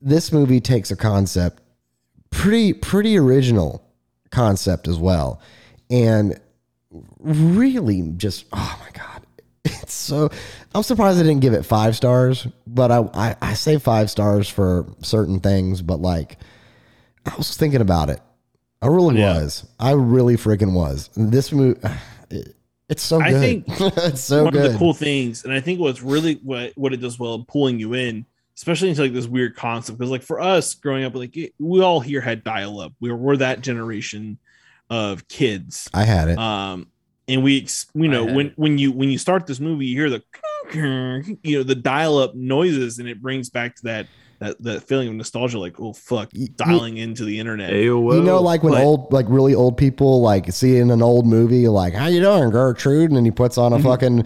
[0.00, 1.62] this movie takes a concept
[2.30, 3.82] pretty pretty original
[4.30, 5.40] concept as well,
[5.90, 6.38] and
[7.18, 9.22] really just oh my god,
[9.64, 10.30] it's so.
[10.74, 14.48] I'm surprised I didn't give it five stars, but I I, I say five stars
[14.48, 16.38] for certain things, but like
[17.26, 18.20] I was thinking about it.
[18.80, 19.38] I really Yeah.
[19.38, 19.66] was.
[19.80, 21.10] I really freaking was.
[21.16, 21.80] This movie,
[22.30, 22.54] it,
[22.88, 23.36] it's so I good.
[23.36, 23.64] I think
[23.96, 24.66] it's so One good.
[24.66, 27.44] of the cool things, and I think what's really what what it does well in
[27.46, 28.24] pulling you in,
[28.56, 31.80] especially into like this weird concept, because like for us growing up, like it- we
[31.82, 32.92] all here had dial up.
[33.00, 34.38] We were, we're that generation
[34.90, 35.88] of kids.
[35.92, 36.38] I had it.
[36.38, 36.86] um
[37.26, 38.52] and we you know when it.
[38.56, 40.22] when you when you start this movie you hear the
[41.42, 44.06] you know the dial up noises and it brings back to that
[44.40, 48.14] that that feeling of nostalgia like oh fuck Y- dialing into the internet AOL.
[48.14, 51.26] you know, like when but- old, like really old people, like see in an old
[51.26, 54.24] movie, like "How you doing, Gertrude?" and then he puts on a fucking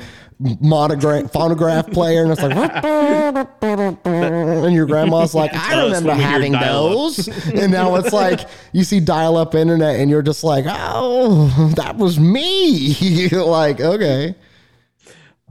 [0.61, 2.55] monogram phonograph player, and it's like,
[4.07, 8.41] and your grandma's like, "I remember when we hear having those," and now it's like
[8.73, 12.93] you see dial-up internet, and you're just like, "Oh, that was me."
[13.33, 14.35] You're like, okay,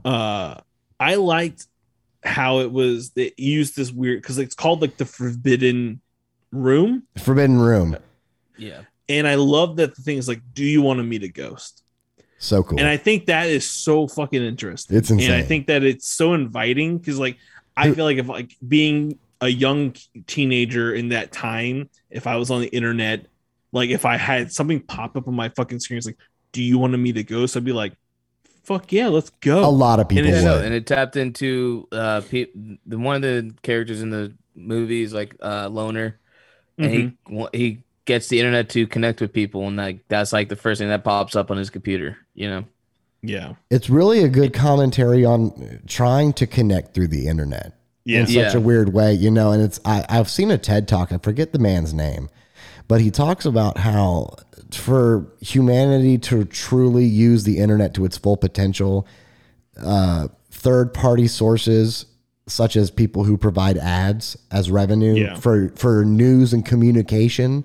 [0.04, 0.54] uh
[1.02, 1.66] i liked
[2.24, 6.00] how it was it used this weird because it's called like the forbidden
[6.52, 7.96] room Forbidden Room.
[8.56, 8.82] Yeah.
[9.08, 11.82] and i love that the thing is like do you want to meet a ghost
[12.38, 12.78] So cool.
[12.78, 15.30] and i think that is so fucking interesting It's insane.
[15.32, 17.38] and i think that it's so inviting because like
[17.76, 19.94] i feel like if like being a young
[20.26, 23.26] teenager in that time if i was on the internet
[23.72, 26.18] like if i had something pop up on my fucking screen it's like
[26.52, 27.94] do you want to meet a ghost i'd be like
[28.62, 30.64] fuck yeah let's go a lot of people And it's- Yeah, no, would.
[30.66, 32.46] and it tapped into uh pe-
[32.86, 36.18] the one of the characters in the movies like uh loner
[36.78, 37.48] and Mhm.
[37.52, 40.78] he he gets the internet to connect with people and like that's like the first
[40.80, 42.64] thing that pops up on his computer you know
[43.22, 47.72] yeah it's really a good commentary on trying to connect through the internet
[48.04, 48.56] yeah in such Yeah.
[48.56, 49.52] a weird way, you know.
[49.52, 51.12] And it's I, I've seen a TED talk.
[51.12, 52.28] I forget the man's name,
[52.88, 54.34] but he talks about how
[54.76, 59.06] for humanity to truly use the internet to its full potential,
[59.82, 62.06] uh, third party sources
[62.48, 65.36] such as people who provide ads as revenue Yeah.
[65.36, 67.64] for for news and communication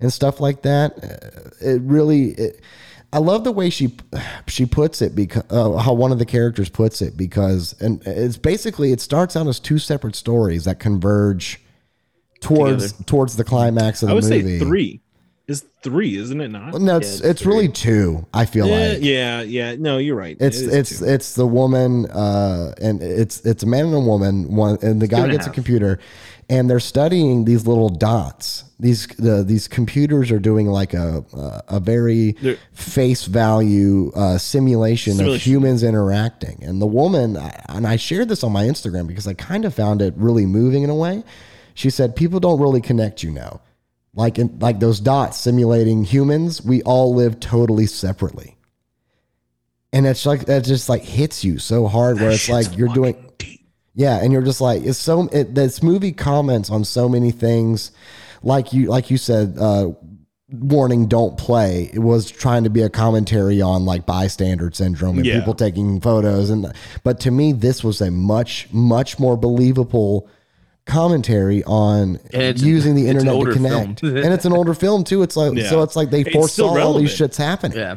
[0.00, 0.92] and stuff like that.
[1.02, 2.30] uh, It really.
[2.32, 2.60] It,
[3.14, 3.94] I love the way she
[4.46, 8.38] she puts it because uh, how one of the characters puts it because and it's
[8.38, 11.60] basically it starts out as two separate stories that converge
[12.40, 14.58] towards towards the climax of the I would movie.
[14.58, 15.01] say three.
[15.52, 16.72] Is three, isn't it not?
[16.72, 18.26] Well, No, it's Yeah, it's, it's really two.
[18.32, 19.76] I feel yeah, like yeah, yeah.
[19.78, 20.36] No, you're right.
[20.40, 21.04] it's It is it's two.
[21.14, 25.08] it's the woman uh and it's it's a man and a woman one and the
[25.08, 25.54] guy and gets a half.
[25.54, 25.98] computer
[26.50, 31.62] and they're studying these little dots these the, these computers are doing like a a,
[31.76, 37.36] a very They're- face value uh, simulation, of humans interacting and the woman
[37.68, 40.82] and I shared this on my Instagram because I kind of found it really moving
[40.82, 41.22] in a way
[41.74, 43.60] she said people don't really connect you now
[44.14, 48.56] like in, like those dots simulating humans we all live totally separately.
[49.92, 53.14] And it's like that just like hits you so hard where it's like you're doing
[53.94, 57.90] yeah and you're just like it's so it, this movie comments on so many things.
[58.42, 59.92] Like you like you said uh
[60.50, 61.90] warning don't play.
[61.92, 65.38] It was trying to be a commentary on like bystander syndrome and Yeah.
[65.38, 66.72] people taking photos and
[67.04, 70.28] but to me this was a much much more believable
[70.86, 75.22] commentary on And it's- using the internet to connect and it's an older film too
[75.22, 75.68] it's like Yeah.
[75.70, 77.96] so it's like they It's foresaw all these shits happening yeah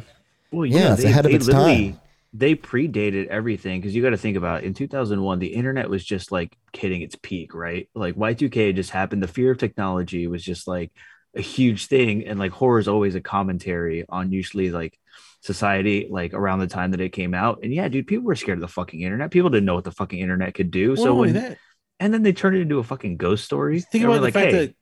[0.51, 1.99] Well, Yeah, yeah, it's they, ahead of they its time.
[2.33, 4.67] They predated everything because you got to think about it.
[4.67, 7.87] in 2001, the internet was just like hitting its peak, right?
[7.95, 9.23] Like Y2K just happened.
[9.23, 10.91] The fear of technology was just like
[11.33, 14.99] a huge thing, and like horror is always a commentary on usually like
[15.39, 17.59] society, like around the time that it came out.
[17.63, 19.31] And yeah, dude, people were scared of the fucking internet.
[19.31, 20.89] People didn't know what the fucking internet could do.
[20.89, 21.57] Well, so not when that,
[21.99, 23.79] and then they turned it into a fucking ghost story.
[23.81, 24.75] think about the fact hey, that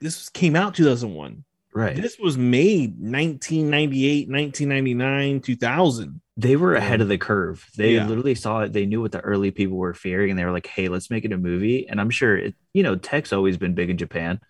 [0.00, 1.44] this came out 2001.
[1.74, 6.20] right, This was made 1998, 1999, 2000.
[6.36, 7.64] they were ahead of the curve.
[7.76, 8.06] They Yeah.
[8.06, 8.72] literally saw it.
[8.72, 11.24] They knew what the early people were fearing, and they were like, "Hey, let's make
[11.24, 14.40] it a movie." And I'm sure it, you know, tech's always been big in Japan,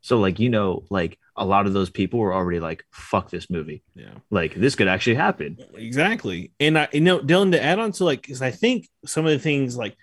[0.00, 3.50] so like you know, like a lot of those people were already like, "Fuck this
[3.50, 4.14] movie." Yeah.
[4.30, 5.58] Like this could actually happen.
[5.74, 6.52] Exactly.
[6.60, 9.32] And I you know, Dylan, to add on to like, because I think some of
[9.32, 9.96] the things like,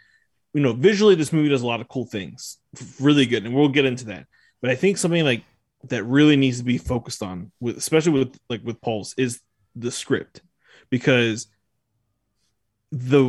[0.53, 2.57] you know, visually, this movie does a lot of cool things,
[2.99, 4.25] really good, and we'll get into that.
[4.61, 5.43] But I think something like
[5.85, 9.41] that really needs to be focused on, with especially with like with Pulse, is
[9.75, 10.41] the script,
[10.89, 11.47] because
[12.91, 13.23] the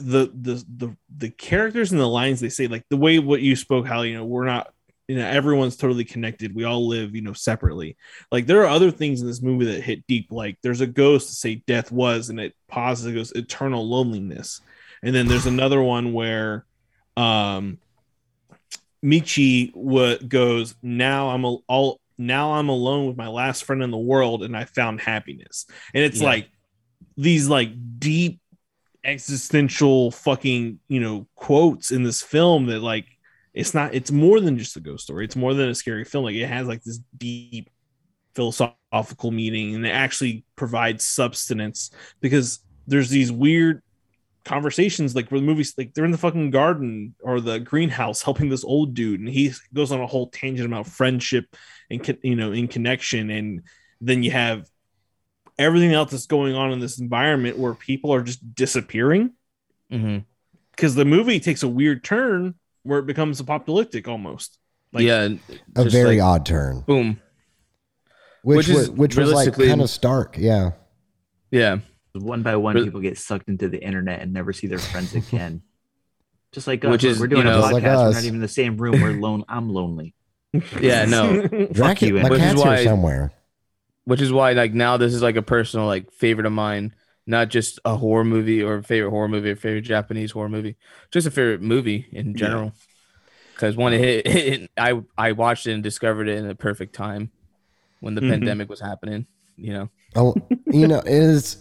[0.00, 3.54] the the the the characters and the lines they say, like the way what you
[3.54, 4.72] spoke, how you know we're not.
[5.08, 6.52] You know, everyone's totally connected.
[6.52, 7.96] We all live, you know, separately
[8.32, 11.28] like there are other things in this movie that hit deep like there's a ghost
[11.28, 14.60] to say death was and it pauses it goes eternal loneliness
[15.02, 16.64] and then there's another one where
[17.16, 17.78] um
[19.04, 23.90] michi what goes now i'm a, all now i'm alone with my last friend in
[23.90, 25.66] the world and i found happiness.
[25.94, 26.26] And it's Yeah.
[26.26, 26.50] like
[27.16, 28.40] these like deep
[29.04, 33.06] existential fucking you know quotes in this film that like
[33.54, 35.24] it's not it's more than just a ghost story.
[35.24, 36.24] It's more than a scary film.
[36.24, 37.70] Like it has like this deep
[38.34, 41.90] philosophical meaning and it actually provides substance
[42.20, 43.82] because there's these weird
[44.46, 48.48] conversations like where the movies like they're in the fucking garden or the greenhouse helping
[48.48, 51.44] this old dude and he goes on a whole tangent about friendship
[51.90, 53.62] and you know in connection and
[54.00, 54.66] then you have
[55.58, 59.32] everything else that's going on in this environment where people are just disappearing.
[59.90, 60.18] Mm-hmm.
[60.72, 64.58] Because the movie takes a weird turn where it becomes apocalyptic almost.
[64.92, 65.28] Like yeah
[65.74, 66.80] a very like, odd turn.
[66.80, 67.20] boom.
[68.42, 70.70] Which, Which was is which was like kind of stark yeah.
[71.50, 71.78] Yeah
[72.18, 75.14] One by one, Really- people get sucked into the internet and never see their friends
[75.14, 75.62] again.
[76.52, 77.72] Just like us, Which is, we're doing you a podcast.
[77.72, 79.00] Like we're not even in the same room.
[79.00, 79.44] We're alone.
[79.48, 80.14] I'm lonely.
[80.80, 83.32] yeah no Dracula, you, my Which is cat's here why- somewhere
[84.04, 86.94] which is why like now this is like a personal like favorite of mine
[87.26, 90.76] not just a horror movie or favorite horror movie or favorite Japanese horror movie,
[91.10, 92.72] just a favorite movie in general.
[93.52, 94.26] Because when it hit,
[94.62, 97.32] it, I I watched it and discovered it in a perfect time
[97.98, 98.30] when the Mhm.
[98.30, 99.26] pandemic was happening.
[99.56, 100.36] You know, Oh,
[100.66, 101.56] you know, is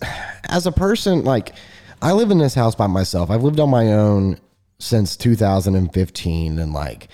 [0.50, 1.54] as a person like
[2.02, 3.30] I live in this house by myself.
[3.30, 4.40] I've lived on my own
[4.80, 7.08] since 2015, and like,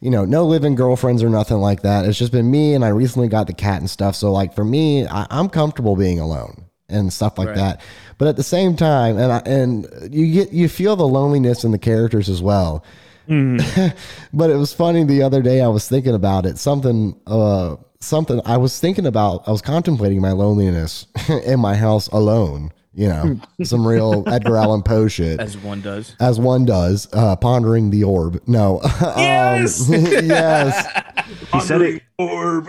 [0.00, 2.04] you know, no living girlfriends or nothing like that.
[2.06, 4.16] It's just been me, and I recently got the cat and stuff.
[4.16, 7.56] So like for me, I, I'm comfortable being alone and stuff like Right.
[7.56, 7.80] that.
[8.18, 11.70] But at the same time, and I, and you get you feel the loneliness in
[11.72, 12.84] the characters as well.
[14.32, 15.60] but it was funny the other day.
[15.60, 16.58] I was thinking about it.
[16.58, 18.40] Something, uh, something.
[18.44, 19.46] I was thinking about.
[19.46, 21.06] I was contemplating my loneliness
[21.44, 22.70] in my house alone.
[22.94, 26.14] You know, some real Edgar Allan Poe shit, as one does.
[26.20, 28.42] as one does, uh, pondering the orb.
[28.46, 29.88] No, Yes!
[29.88, 29.94] um,
[30.26, 31.14] yes.
[31.54, 32.02] He said it.
[32.18, 32.68] Orb.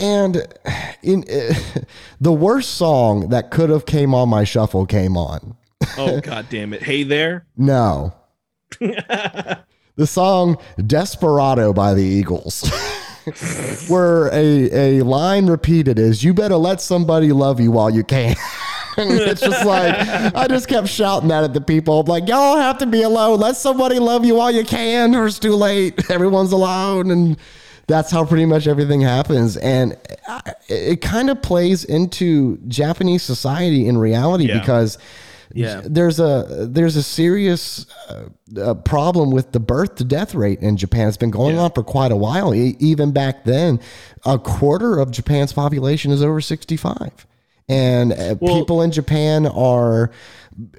[0.00, 0.36] And
[1.02, 1.24] in
[2.20, 5.56] the worst song that could have came on my shuffle came on.
[5.96, 6.82] oh god damn it!
[6.82, 7.46] Hey there.
[7.56, 8.12] No,
[8.80, 12.70] the song Desperado by the Eagles.
[13.88, 18.34] where a, a line repeated is you better let somebody love you while you can.
[19.00, 19.94] It's just like
[20.34, 22.00] I just kept shouting that at the people.
[22.00, 23.38] I'm like, y'all have to be alone.
[23.38, 26.10] Let somebody love you while you can, or it's too late.
[26.10, 27.36] Everyone's alone, and
[27.86, 29.56] that's how pretty much everything happens.
[29.56, 29.92] And
[30.26, 34.58] uh, I- it kind of plays into Japanese society in reality Yeah.
[34.58, 34.98] because
[35.54, 35.80] Yeah.
[35.84, 38.28] there's a there's a serious uh,
[38.60, 41.08] uh, problem with the birth to death rate in Japan.
[41.08, 41.62] It's been going Yeah.
[41.62, 42.54] on for quite a while.
[42.54, 43.80] E- even back then,
[44.26, 47.26] a quarter of Japan's population is over 65,
[47.68, 50.10] and uh, Well- people in Japan are.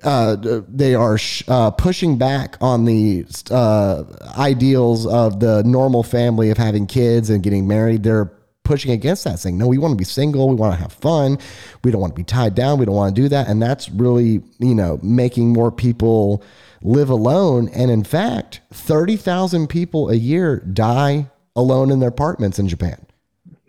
[0.04, 0.36] Uh,
[0.68, 4.04] they are sh- uh, pushing back on the uh,
[4.38, 8.04] ideals of the normal family of having kids and getting married.
[8.04, 8.30] They're
[8.64, 10.48] pushing against that, saying, no, we want to be single.
[10.50, 11.38] We want to have fun.
[11.84, 12.78] We don't want to be tied down.
[12.80, 13.48] We don't want to do that.
[13.48, 16.44] And that's really, you know, making more people
[16.82, 17.70] live alone.
[17.70, 23.06] And in fact, 30,000 people a year die alone in their apartments in Japan.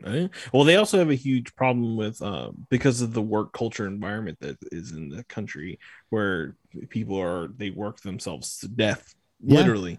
[0.03, 0.31] Right?
[0.53, 4.39] Well, they also have a huge problem with uh, because of the work culture environment
[4.41, 5.79] that is in the country,
[6.09, 6.57] where
[6.89, 9.59] people are they work themselves to death, Yeah.
[9.59, 9.99] literally.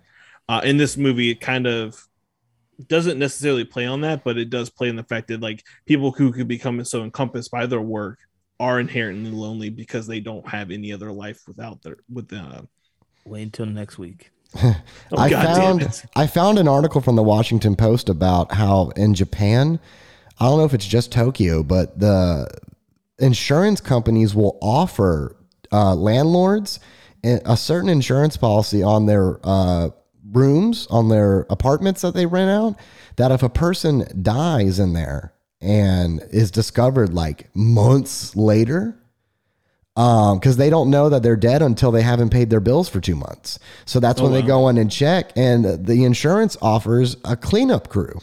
[0.49, 2.03] Uh, in this movie, it kind of
[2.87, 6.11] doesn't necessarily play on that, but it does play on the fact that like people
[6.11, 8.19] who could become so encompassed by their work
[8.59, 12.61] are inherently lonely because they don't have any other life without their with uh,
[13.25, 14.31] Wait until next week.
[14.63, 14.75] oh,
[15.17, 16.03] I God found.
[16.15, 19.79] I found an article from the Washington Post about how in Japan,
[20.39, 22.47] I don't know if it's just Tokyo, but the
[23.19, 25.37] insurance companies will offer
[25.71, 26.79] uh, landlords
[27.23, 29.89] a a certain insurance policy on their uh,
[30.31, 32.75] rooms, on their apartments that they rent out.
[33.17, 38.97] That if a person dies in there and is discovered like months later,
[39.95, 43.15] because they don't know that they're dead until they haven't paid their bills for two
[43.15, 43.59] months.
[43.85, 48.19] So that's when they go in and check, and the insurance offers a cleanup crew.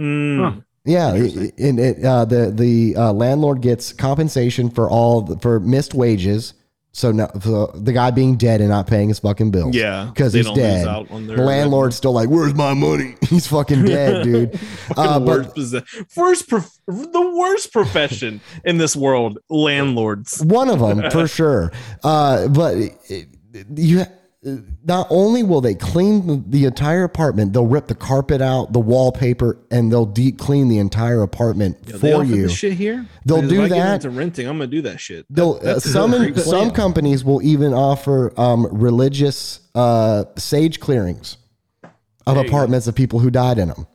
[0.00, 0.64] Mm.
[0.84, 5.60] Yeah, it, it, it, uh, the the uh, landlord gets compensation for all the, for
[5.60, 6.54] missed wages.
[6.92, 9.76] So no, for the guy being dead and not paying his fucking bills.
[9.76, 10.88] Yeah, because he's dead.
[10.88, 14.58] out on their The landlord's still like, "Where's my money?" He's fucking dead, dude.
[14.96, 15.74] Uh, but worst,
[16.16, 20.44] worst prof- the worst profession in this world, landlords.
[20.44, 21.70] one of them for sure.
[22.02, 23.28] Uh, but it-
[23.76, 24.04] you
[24.42, 28.80] not only will they clean the, the entire apartment, they'll rip the carpet out, the
[28.80, 32.42] wallpaper, and they'll deep clean the entire apartment They for offer you.
[32.44, 33.06] this shit here.
[33.26, 33.94] They'll do if I get that.
[34.04, 34.46] into renting.
[34.48, 35.26] I'm gonna do that shit.
[35.28, 41.36] They'll, That- uh, some great some companies will even offer um, religious uh, sage clearings
[41.82, 41.90] of
[42.34, 42.48] There go.
[42.48, 43.86] apartments of people who died in them.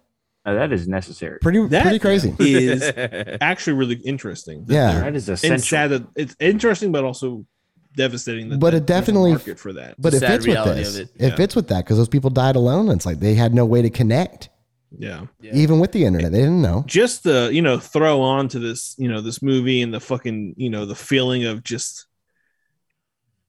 [0.46, 1.39] Now, that is necessary.
[1.41, 2.36] Pretty That pretty crazy.
[2.38, 2.84] is
[3.41, 4.66] actually really interesting.
[4.66, 4.91] that Yeah.
[4.91, 5.60] they're- That is and essential.
[5.66, 7.48] sad that it's interesting, but also
[7.96, 8.50] devastating.
[8.50, 9.96] That But it there's a definitely- market for that.
[10.00, 10.96] But it sad fits with this.
[10.96, 11.10] of it.
[11.18, 12.89] It fits with that because those people died alone.
[12.89, 14.50] And it's like they had no way to connect,
[14.98, 15.26] Yeah.
[15.41, 15.52] Yeah.
[15.56, 16.32] even with the internet.
[16.32, 16.84] They didn't know.
[16.88, 20.56] just the you know throw on to this you know this movie and the fucking
[20.58, 22.06] you know the feeling of just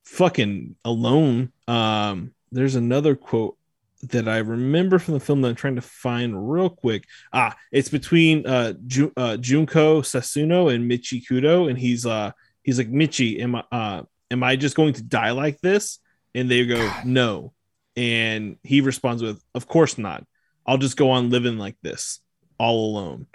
[0.05, 3.57] fucking alone um there's another quote
[4.05, 7.89] that i remember from the film that i'm trying to find real quick ah it's
[7.89, 12.31] between uh, Ju- uh junko sasano and michi kudo and he's uh
[12.63, 15.99] he's like michi am i uh am i just going to die like this
[16.35, 17.53] and they go no
[17.97, 20.25] and he responds with of course not
[20.67, 22.21] i'll just go on living like this
[22.59, 23.27] all alone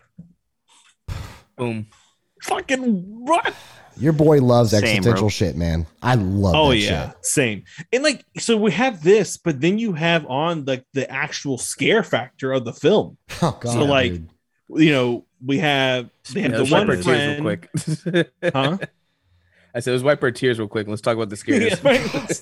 [1.57, 1.87] Boom.
[2.41, 2.81] fucking
[3.25, 3.53] what?
[3.97, 5.29] Your boy loves Same, existential bro.
[5.29, 5.85] shit, man.
[6.01, 7.25] I love Oh that yeah, shit.
[7.25, 7.63] same.
[7.93, 12.01] And like, so we have this, but then you have on like the actual scare
[12.01, 13.17] factor of the film.
[13.43, 14.29] Oh, God, So, like, dude.
[14.73, 18.31] You know, we have they have Yeah, the one wipe our tears friend, real quick.
[18.55, 18.77] huh?
[19.73, 20.87] I said, let's wipe our tears real quick.
[20.87, 21.83] Let's talk about the Yeah, scares.
[21.83, 22.41] right.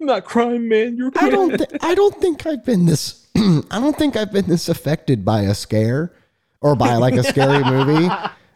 [0.00, 0.96] I'm not crying, man.
[0.96, 1.56] You're I don't.
[1.56, 3.26] Th- I don't think I've been this.
[3.36, 6.12] I don't think I've been this affected by a scare
[6.60, 8.08] or by like a scary movie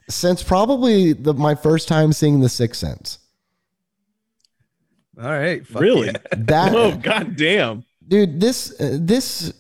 [0.09, 3.19] since probably the my first time seeing The Sixth Sense.
[5.23, 5.67] All right.
[5.67, 6.09] fuck Really?
[6.09, 6.17] yeah.
[6.37, 7.85] That Oh god damn.
[8.07, 9.53] dude this uh, this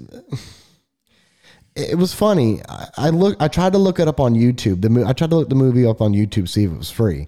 [1.74, 4.89] it was funny I, I look i tried to look it up on youtube the
[4.91, 7.27] mo- i tried to look the movie up on youtube see if it was free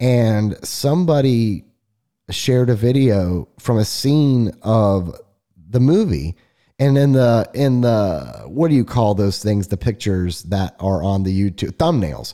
[0.00, 1.64] and somebody
[2.30, 5.14] shared a video from a scene of
[5.68, 6.36] the movie.
[6.78, 9.68] And in the in the what do you call those things?
[9.68, 12.32] The pictures that are on the youtube thumbnails.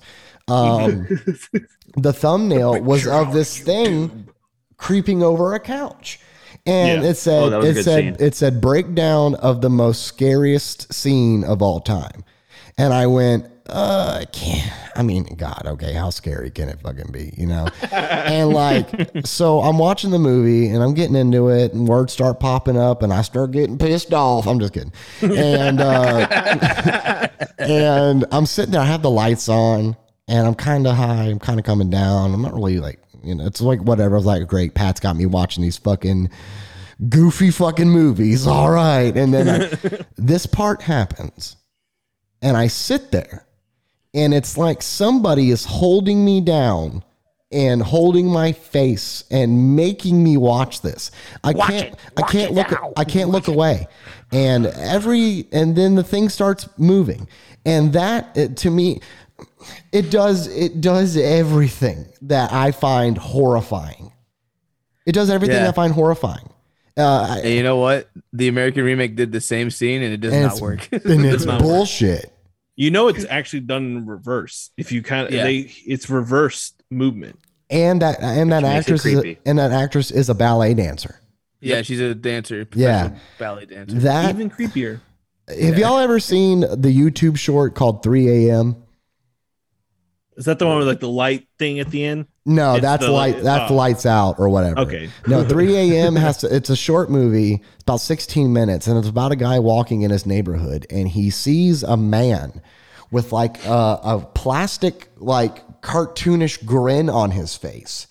[0.48, 1.06] Um
[1.96, 4.28] the thumbnail was of this thing
[4.76, 6.20] creeping over a couch.
[6.64, 7.08] And Yeah.
[7.10, 8.16] it said Oh, that was a it said scene.
[8.26, 12.22] it said breakdown of the most scariest scene of all time.
[12.78, 17.10] And i went uh I can't i mean god okay how scary can it fucking
[17.12, 17.68] be you know?
[17.90, 18.88] And like
[19.24, 23.02] so i'm watching the movie and i'm getting into it and words start popping up
[23.02, 24.46] and i start getting pissed off.
[24.46, 24.92] I'm just kidding.
[25.22, 29.96] And uh and i'm sitting there i have the lights on
[30.28, 32.32] and i'm kind of high i'm kind of coming down.
[32.34, 34.14] I'm not really like you know it's like whatever.
[34.14, 36.30] I was like great pat's got me watching these fucking
[37.08, 38.46] goofy fucking movies.
[38.46, 39.14] All right.
[39.16, 41.56] And then I, this part happens
[42.42, 43.45] and i sit there
[44.16, 47.04] and it's like somebody is holding me down
[47.52, 51.12] and holding my face and making me watch this.
[51.44, 53.86] I can't I can't look I can't look away.
[54.32, 57.28] And every and then the thing starts moving.
[57.64, 59.00] And that it, to me
[59.92, 64.12] it does it does everything that I find horrifying.
[65.06, 65.68] It does everything Yeah.
[65.68, 66.50] I find horrifying.
[66.96, 68.08] Uh, And you know what?
[68.32, 70.88] The American remake did the same scene and it does not work.
[70.90, 72.24] and it's bullshit.
[72.24, 72.32] work.
[72.76, 72.84] Bullshit.
[72.84, 74.70] You know it's actually done in reverse.
[74.76, 75.44] If you kind of Yeah.
[75.44, 77.38] they it's reversed movement.
[77.70, 80.74] And that and that Which makes actress is a, and that actress is a ballet
[80.74, 81.20] dancer.
[81.60, 82.66] yeah, she's a dancer.
[82.74, 83.16] Yeah.
[83.38, 83.98] ballet dancer.
[83.98, 85.00] That Even creepier.
[85.48, 88.76] have y'all ever seen the YouTube short called 3 a.m.?
[90.36, 92.26] Is that the one with like the light thing at the end?
[92.48, 93.42] No, It's that's the- light.
[93.42, 93.74] That's oh.
[93.74, 94.78] lights out or whatever.
[94.80, 95.10] Okay.
[95.26, 96.14] No, 3 a.m.
[96.16, 96.54] has to.
[96.54, 97.54] It's a short movie.
[97.74, 101.28] It's about 16 minutes, and it's about a guy walking in his neighborhood, and he
[101.30, 102.62] sees a man
[103.10, 108.06] with like a, a plastic, like cartoonish grin on his face,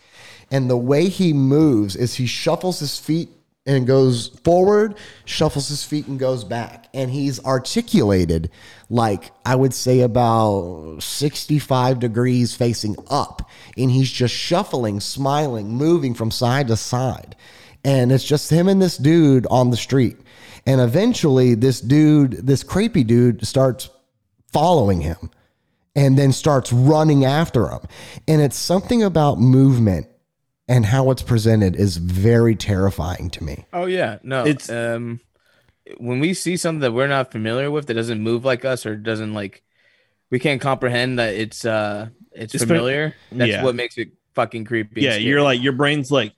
[0.52, 3.30] and the way he moves is he shuffles his feet
[3.66, 4.96] and goes forward,
[5.26, 6.88] shuffles his feet and goes back.
[6.94, 8.52] And he's articulated
[8.90, 13.50] like I would say about 65 degrees facing up.
[13.76, 17.36] And he's just shuffling, smiling, moving from side to side.
[17.84, 20.18] And it's just him and this dude on the street.
[20.68, 23.90] And eventually, this dude, this creepy dude, starts
[24.52, 25.30] following him
[25.96, 27.82] and then starts running after him.
[28.28, 30.08] And it's something about movement
[30.68, 33.66] and how it's presented is very terrifying to me.
[33.74, 34.42] Oh yeah, no.
[34.46, 35.20] It's- It's um
[35.98, 38.96] when we see something that we're not familiar with that doesn't move like us or
[38.96, 39.62] doesn't like
[40.32, 43.16] we can't comprehend that it's uh it's It's been- familiar.
[43.32, 43.64] That's yeah.
[43.64, 45.02] what makes it fucking creepy.
[45.02, 46.34] yeah, you're like your brain's like,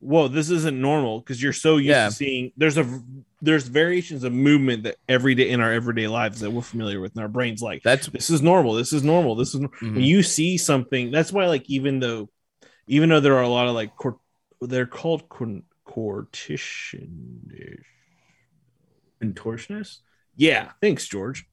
[0.00, 2.06] whoa, this isn't normal because you're so used Yeah.
[2.08, 2.52] to seeing.
[2.56, 3.00] There's a
[3.40, 7.12] there's variations of movement that every day in our everyday lives that we're familiar with,
[7.14, 8.74] and our brain's like, that's this is normal.
[8.74, 9.34] This is normal.
[9.36, 9.94] This is nor-" Mhm.
[9.94, 11.10] when you see something.
[11.10, 12.28] That's why, like, even though,
[12.86, 14.18] even though there are a lot of like, cort-
[14.60, 17.52] they're called cor- cortition.
[19.22, 19.98] Contortionist?
[20.36, 21.46] Yeah, thanks, George.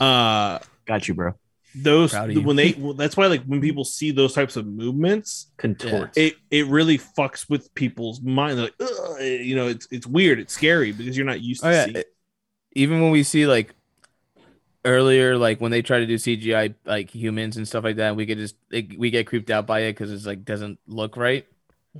[0.00, 1.32] Uh, Got you, bro.
[1.74, 2.40] those you.
[2.40, 6.16] when they well, that's why like when people see those types of movements Contort.
[6.16, 10.38] it it really fucks with people's mind They're like "Ugh," you know it's it's weird
[10.38, 11.84] it's scary because you're not used to Oh yeah.
[11.86, 12.14] seeing it-
[12.76, 13.74] even when we see like
[14.84, 18.26] earlier like when they try to do CGI like humans and stuff like that, we
[18.26, 21.46] get just like, we get creeped out by it cuz it's like doesn't look right.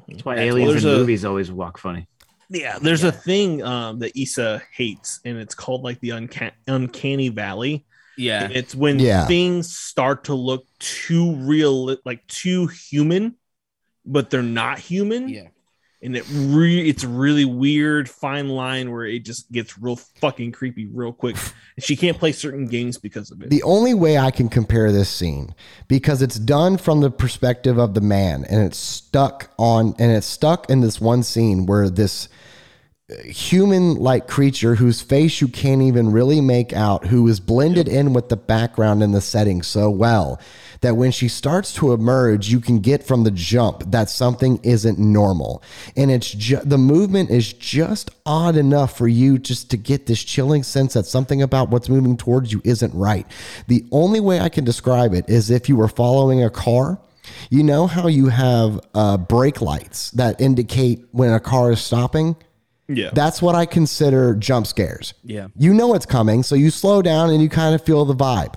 [0.09, 2.07] That's why That's- aliens there's in a- movies always walk funny.
[2.51, 7.29] yeah there's a thing um that Issa hates and it's called like the unca- uncanny
[7.31, 7.87] valley
[8.19, 8.45] Yeah.
[8.45, 9.27] And it's when Yeah.
[9.27, 13.37] things start to look too real like too human
[14.05, 15.49] but they're not human Yeah.
[16.05, 20.87] And it re- it's really weird fine line where it just gets real fucking creepy
[20.87, 21.37] real quick.
[21.77, 23.51] And she can't play certain games because of it.
[23.51, 25.55] The only way I can compare this scene,
[25.89, 30.27] because it's done from the perspective of the man and it's stuck on, and it's
[30.27, 32.29] stuck in this one scene where this
[33.25, 38.15] human like creature whose face you can't even really make out, who is blended in
[38.15, 40.41] with the background and the setting so well
[40.81, 44.99] that when she starts to emerge, you can get from the jump that something isn't
[44.99, 45.63] normal.
[45.97, 50.23] And it's just the movement is just odd enough for you just to get this
[50.23, 53.27] chilling sense that something about what's moving towards you isn't right.
[53.67, 56.99] The only way I can describe it is if you were following a car
[57.49, 62.37] You know how you have uh, brake lights that indicate when a car is stopping?
[62.89, 63.11] Yeah.
[63.13, 65.15] That's what I consider jump scares.
[65.23, 65.49] Yeah.
[65.57, 68.55] You know it's coming, so you slow down and you kind of feel the vibe.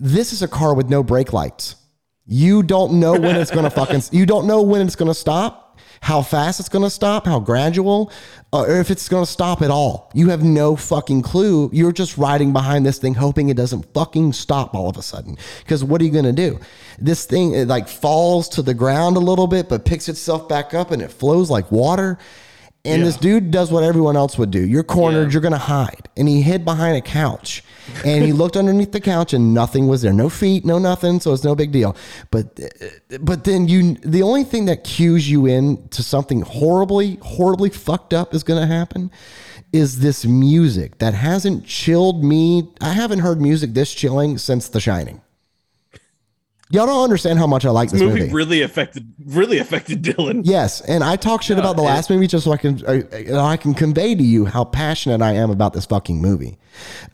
[0.00, 1.76] This is a car with no brake lights.
[2.24, 5.14] You don't know when it's going to fucking you don't know when it's going to
[5.14, 8.12] stop, how fast it's going to stop, how gradual,
[8.52, 10.10] uh, or if it's going to stop at all.
[10.14, 11.68] You have no fucking clue.
[11.72, 15.36] You're just riding behind this thing hoping it doesn't fucking stop all of a sudden.
[15.66, 16.58] Cuz what are you going to do?
[16.98, 20.72] This thing it like falls to the ground a little bit but picks itself back
[20.72, 22.18] up and it flows like water.
[22.88, 24.60] And this dude does what everyone else would do.
[24.60, 25.32] You're cornered, Yeah.
[25.32, 26.08] you're going to hide.
[26.16, 27.62] And he hid behind a couch.
[28.04, 30.12] And he looked underneath the couch and nothing was there.
[30.12, 31.96] No feet, no nothing, so it's no big deal.
[32.30, 37.18] But uh, but then you the only thing that cues you in to something horribly
[37.22, 39.10] horribly fucked up is going to happen
[39.72, 42.68] is this music that hasn't chilled me.
[42.80, 45.20] I haven't heard music this chilling since The Shining.
[46.70, 48.32] Y'all don't understand how much I like this movie, movie.
[48.32, 50.42] really affected really affected Dylan.
[50.44, 53.56] Yes, and I talk shit about the last movie just so I can uh, I
[53.56, 56.58] can convey to you how passionate I am about this fucking movie.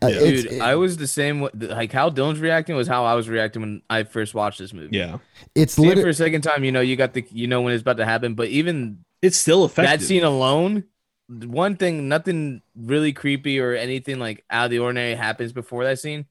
[0.02, 1.48] Uh, it's- Dude, I was the same.
[1.54, 4.96] Like how Dylan's reacting was how I was reacting when I first watched this movie.
[4.96, 5.18] Yeah.
[5.54, 7.72] it's Seeing it for a second time, you know, you got the, you know, when
[7.74, 8.34] it's about to happen.
[8.34, 10.00] But even It's still effective.
[10.00, 10.84] that scene alone,
[11.28, 15.98] one thing, nothing really creepy or anything like out of the ordinary happens before that
[16.00, 16.26] scene.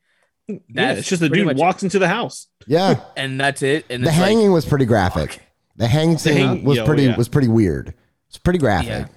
[0.47, 2.47] yeah, That's it's just the dude much- walks into the house.
[2.67, 3.01] Yeah.
[3.17, 3.85] and that's it.
[3.89, 5.41] And The it's like, hanging was pretty graphic.
[5.75, 7.17] The hanging scene hang- was yo, oh, pretty yeah.
[7.17, 7.93] was pretty weird.
[8.29, 9.07] It's pretty graphic, Yeah.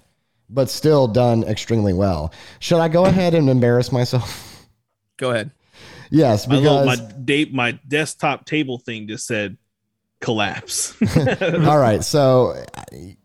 [0.50, 2.32] but still done extremely well.
[2.60, 4.66] Should I go ahead and embarrass myself?
[5.18, 5.50] go ahead.
[6.10, 9.56] yes, My little, because my date my desktop table thing just said
[10.20, 10.94] collapse.
[11.42, 12.02] all right.
[12.04, 13.16] So I-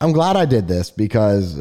[0.00, 1.58] I'm glad I did this because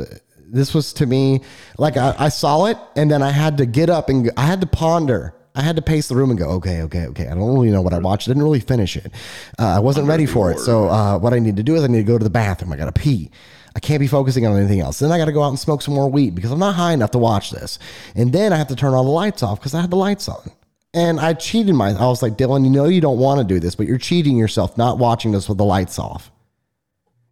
[0.50, 1.42] this was to me
[1.78, 4.62] like I, I saw it and then I had to get up and I had
[4.62, 5.34] to ponder.
[5.58, 7.28] I had to pace the room and go, okay, okay, okay.
[7.28, 8.28] I don't really know what I watched.
[8.28, 9.12] I didn't really finish it.
[9.58, 10.60] Uh, I wasn't ready for it.
[10.60, 12.72] So uh, what I need to do is I need to go to the bathroom.
[12.72, 13.32] I got to pee.
[13.76, 15.00] I can't be focusing on anything else.
[15.00, 16.94] Then I got to go out and smoke some more weed because I'm not high
[16.94, 17.80] enough to watch this.
[18.16, 20.30] And then I have to turn all the lights off because I had the lights
[20.30, 20.52] on.
[20.94, 21.90] And I cheated my.
[21.90, 24.38] I was like, Dylan, you know you don't want to do this, but you're cheating
[24.38, 26.32] yourself not watching this with the lights off.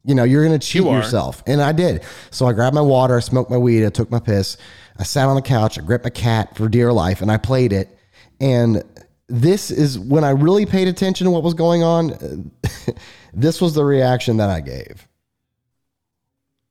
[0.03, 0.97] You know, you're gonna cheat You are.
[0.97, 1.41] yourself.
[1.47, 2.03] And I did.
[2.29, 4.55] So I grabbed my water, I smoked my weed, I took my piss,
[4.99, 7.73] I sat on the couch, I gripped my cat for dear life, and I played
[7.73, 7.97] it.
[8.39, 8.83] And
[9.27, 12.13] this is when I really paid attention to what was going on.
[12.13, 12.91] Uh,
[13.33, 15.07] this was the reaction that I gave.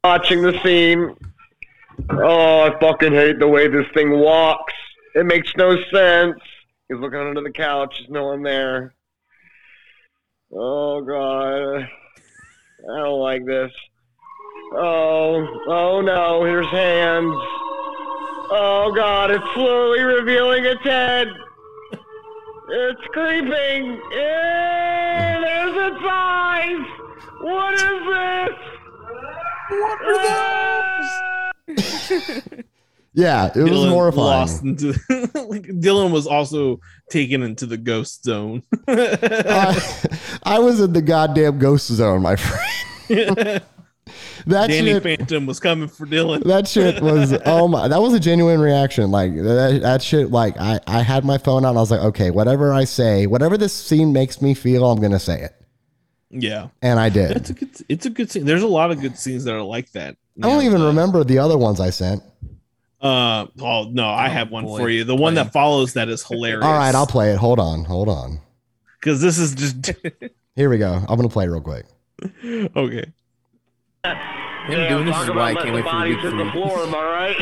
[0.02, 1.16] watching the scene.
[2.10, 4.74] Oh, I fucking hate the way this thing walks.
[5.14, 6.38] It makes no sense.
[6.88, 7.96] He's looking under the couch.
[7.98, 8.94] There's no one there.
[10.52, 13.72] Oh god, I don't like this.
[14.72, 17.34] Oh, oh no, here's hands.
[18.50, 21.28] Oh god, it's slowly revealing its head.
[22.66, 24.00] It's creeping.
[24.12, 26.86] Eh, there's its eyes.
[27.40, 28.58] What is this?
[29.70, 30.00] What
[31.68, 32.64] is this?
[33.16, 34.26] Yeah, it was Dylan horrifying.
[34.26, 34.88] Lost into
[35.48, 38.64] like, Dylan was also taken into the ghost zone.
[38.88, 40.10] I,
[40.42, 43.62] I was in the goddamn ghost zone, my friend.
[44.46, 46.42] That Danny shit, Phantom was coming for Dylan.
[46.44, 50.56] that shit was oh my that was a genuine reaction like that, that shit like
[50.60, 53.72] I, I had my phone out i was like okay whatever i say whatever this
[53.72, 55.54] scene makes me feel i'm gonna say it
[56.30, 57.30] Yeah, and i did.
[57.36, 57.84] it's a did good.
[57.88, 58.44] It's a good scene.
[58.44, 60.16] There's a lot of good scenes that are like that.
[60.42, 62.22] i don't Yeah, even uh, remember the other ones i sent
[63.00, 64.78] Uh, oh no, I have one boy.
[64.78, 65.04] for you.
[65.04, 66.64] The one that follows that is hilarious.
[66.64, 68.40] all right i'll play it hold on hold on
[69.00, 69.92] because this is just
[70.56, 71.84] here we go i'm gonna play real quick
[72.76, 73.04] okay.
[74.04, 76.50] Him doing this is why I can't wait for the letting week bodies hit the
[76.50, 76.50] three.
[76.52, 77.36] floor, am I right?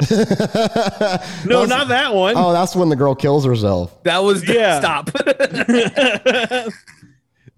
[1.44, 2.34] No, That's- not that one.
[2.36, 4.78] oh that's when the girl kills herself That was Yeah.
[4.78, 5.10] stop.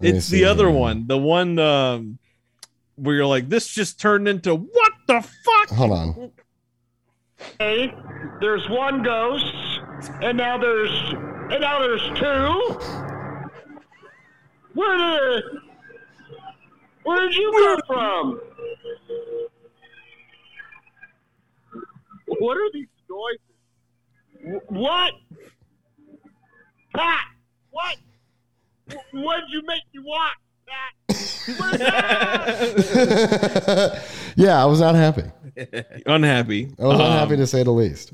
[0.01, 0.77] it's the other here.
[0.77, 2.17] one, the one um,
[2.95, 5.69] where you're like, this just turned into what the fuck?
[5.69, 6.31] hold on
[7.59, 7.93] Hey,
[8.39, 9.45] there's one ghost,
[10.21, 10.91] and now there's
[11.51, 12.79] and now there's two.
[14.73, 15.43] Where did
[17.03, 18.39] where did you come from?
[22.39, 24.61] What are these noises?
[24.69, 25.13] What?
[26.95, 27.19] Pat,
[27.69, 27.97] what?
[29.13, 30.37] What'd you make me watch?
[30.67, 30.93] Pat?
[31.57, 34.03] What is that?
[34.35, 35.23] yeah i was not happy
[36.05, 36.69] Unhappy.
[36.79, 38.13] i was not Um, happy to say the least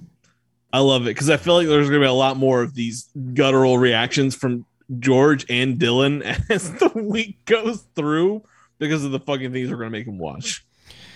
[0.73, 3.09] I love it because I feel like there's gonna be a lot more of these
[3.33, 4.65] guttural reactions from
[4.99, 8.43] George and Dylan as the week goes through
[8.79, 10.65] because of the fucking things we're gonna make him watch.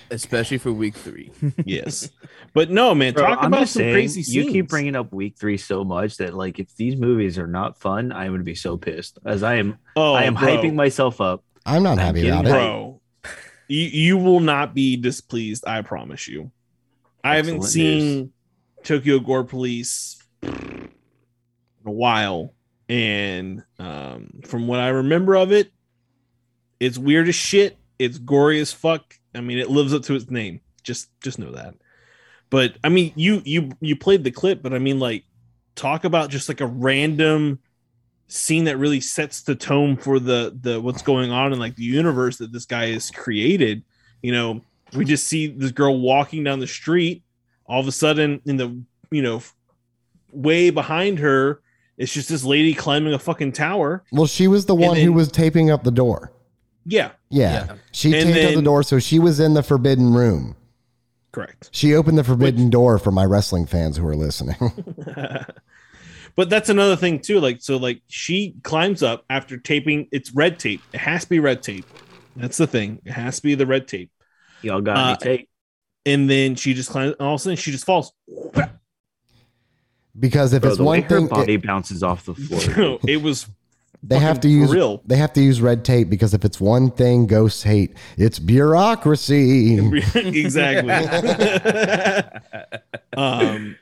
[0.09, 1.31] especially for week three.
[1.65, 2.09] yes,
[2.53, 3.13] but no, man.
[3.13, 4.35] Bro, talk I'm about some saying, crazy scenes.
[4.35, 7.79] You keep bringing up week three so much that like if these movies are not
[7.79, 9.19] fun, I'm gonna be so pissed.
[9.25, 10.43] As I am, Oh, I am bro.
[10.47, 11.43] hyping myself up.
[11.65, 12.49] I'm not I'm happy about it.
[12.49, 13.01] bro.
[13.67, 15.65] You you will not be displeased.
[15.65, 16.51] I promise you.
[17.23, 18.33] I haven't Excellent seen
[18.83, 20.89] Tokyo Gore Police in
[21.85, 22.53] a while,
[22.89, 25.71] and um, from what I remember of it,
[26.81, 27.77] it's weird as shit.
[27.99, 29.19] It's gory as fuck.
[29.35, 30.61] I mean, it lives up to its name.
[30.83, 31.75] Just just know that.
[32.49, 35.23] But I mean, you you you played the clip, but I mean, like,
[35.75, 37.59] talk about just like a random
[38.27, 41.83] scene that really sets the tone for the the what's going on in like the
[41.83, 43.83] universe that this guy has created.
[44.23, 44.61] You know,
[44.93, 47.23] we just see this girl walking down the street.
[47.67, 49.43] All of a sudden, in the you know,
[50.31, 51.61] way behind her,
[51.97, 54.03] it's just this lady climbing a fucking tower.
[54.11, 56.31] Well, she was the one who was taping up the door.
[56.85, 57.65] Yeah, Yeah.
[57.67, 57.75] Yeah.
[57.91, 60.55] She And taped up the door, so she was in the forbidden room.
[61.31, 61.69] correct.
[61.71, 64.55] She opened the forbidden door for my wrestling fans who are listening.
[66.35, 67.39] but that's another thing too.
[67.39, 70.07] Like, so like she climbs up after taping.
[70.11, 70.81] It's red tape.
[70.93, 71.85] It has to be red tape.
[72.35, 72.99] That's the thing.
[73.05, 74.09] It has to be the red tape.
[74.61, 75.49] Y'all got Uh, any take?
[76.05, 77.15] And then she just climbs.
[77.19, 78.11] All of a sudden, she just falls.
[80.19, 82.99] because if Bro, it's the way her body it- bounces off the floor.
[83.07, 83.47] it was
[84.03, 85.01] they have to use real.
[85.05, 89.77] they have to use red tape because if it's one thing ghosts hate, it's bureaucracy.
[90.15, 90.91] exactly.
[93.17, 93.75] um,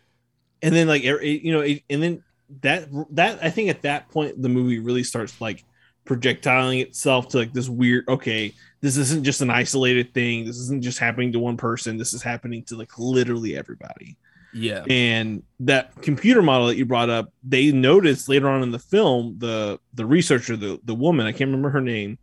[0.61, 2.24] and then like you know, and then
[2.61, 5.63] that that I think at that point the movie really starts like
[6.05, 8.07] projectiling itself to like this weird.
[8.09, 10.43] Okay, this isn't just an isolated thing.
[10.43, 11.97] This isn't just happening to one person.
[11.97, 14.17] This is happening to like literally everybody.
[14.54, 14.84] Yeah.
[14.89, 19.36] and that computer model that you brought up they noticed later on in the film
[19.39, 22.18] the the researcher the the woman i can't remember her name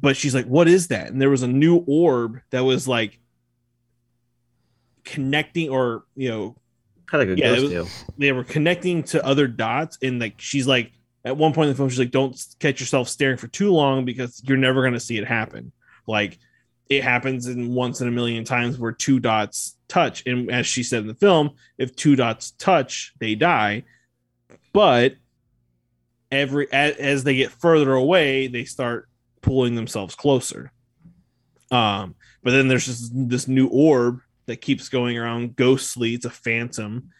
[0.00, 3.18] but she's like what is that and there was a new orb that was like
[5.04, 6.56] connecting or you know
[7.06, 7.88] kind of like a Yeah, ghost was- tail.
[8.18, 10.92] they were connecting to other dots and like she's like
[11.24, 14.04] at one point in the film she's like don't catch yourself staring for too long
[14.04, 15.72] because you're never going to see it happen
[16.06, 16.38] like
[16.88, 20.26] it happens in once in a million times where two dots touch.
[20.26, 23.84] And as she said in the film if two dots touch they die.
[24.72, 25.14] But
[26.30, 29.08] every as, as they get further away they start
[29.40, 30.72] pulling themselves closer.
[31.70, 36.30] Um but then there's just this new orb that keeps going around ghostly it's a
[36.30, 37.10] phantom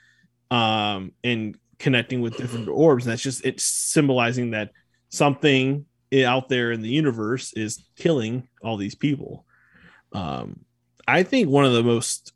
[0.51, 3.07] um and connecting with different orbs.
[3.07, 4.73] And that's just it's symbolizing that
[5.09, 5.87] something
[6.23, 9.44] out there in the universe is killing all these people
[10.15, 10.61] um
[11.07, 12.33] i think one of the most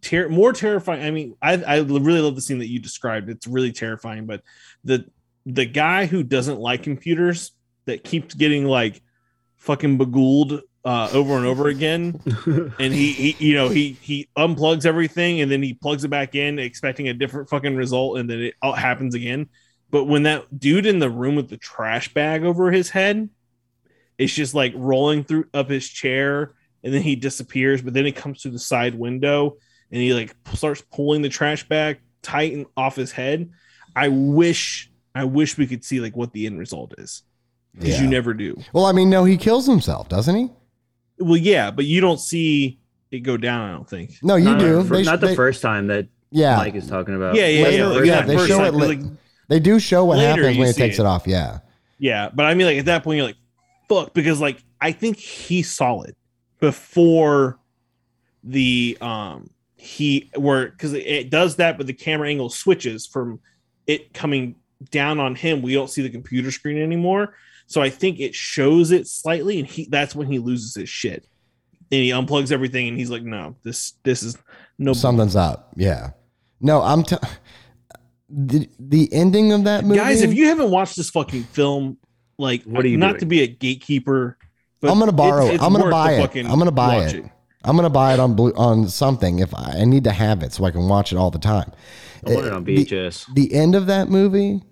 [0.00, 3.28] ter- more terrifying i mean I, I really love the scene that you described.
[3.28, 4.42] It's really terrifying but
[4.82, 5.04] the
[5.46, 7.52] the guy who doesn't like computers
[7.84, 9.02] that keeps getting like
[9.56, 12.20] fucking begooled uh, over and over again
[12.78, 16.34] and he, he you know he he unplugs everything and then he plugs it back
[16.34, 19.48] in expecting a different fucking result and then it all happens again.
[19.90, 23.30] But when that dude in the room with the trash bag over his head
[24.18, 26.52] it's just like rolling through up his chair
[26.82, 29.56] and then he disappears but then it comes through the side window
[29.90, 33.50] and he like starts pulling the trash bag tight and off his head
[33.96, 37.22] i wish i wish we could see like what the end result is
[37.74, 38.02] because Yeah.
[38.02, 40.50] you never do Well, I mean, no, he kills himself, doesn't he?
[41.18, 42.78] well yeah but you don't see
[43.10, 44.76] it go down i don't think No, you not, do.
[44.82, 47.34] the fir- They- not the they- first time that Yeah, Mike is talking about.
[47.36, 49.00] yeah yeah Later- yeah, yeah, they show time, it like,
[49.48, 51.02] they do show what happens when it see takes it.
[51.02, 51.26] it off.
[51.26, 51.58] Yeah,
[51.98, 53.36] Yeah, but I mean, like at that point, you're like,
[53.88, 56.16] fuck, because like I think he saw it
[56.60, 57.58] before
[58.42, 63.40] the um he where because it, does that, but the camera angle switches from
[63.86, 64.56] it coming
[64.90, 65.62] down on him.
[65.62, 67.34] We don't see the computer screen anymore,
[67.66, 71.26] so I think it shows it slightly, and he that's when he loses his shit,
[71.92, 74.38] and he unplugs everything, and he's like, no, this this is
[74.78, 75.72] no something's up.
[75.76, 76.10] Yeah,
[76.60, 77.16] no, I'm t-
[78.28, 79.98] the the ending of that movie.
[79.98, 80.22] guys.
[80.22, 81.98] If you haven't watched this fucking film,
[82.38, 83.20] like, What are you not doing?
[83.20, 84.38] to be a gatekeeper.
[84.80, 85.54] But I'm gonna borrow it's- it.
[85.56, 86.36] it's I'm gonna buy it.
[86.46, 87.04] I'm gonna buy it.
[87.04, 87.30] watching.
[87.64, 90.52] I'm gonna buy it on blue on something if I, I need to have it
[90.52, 91.72] so I can watch it all the time.
[92.26, 94.62] I want it on the- the end of that movie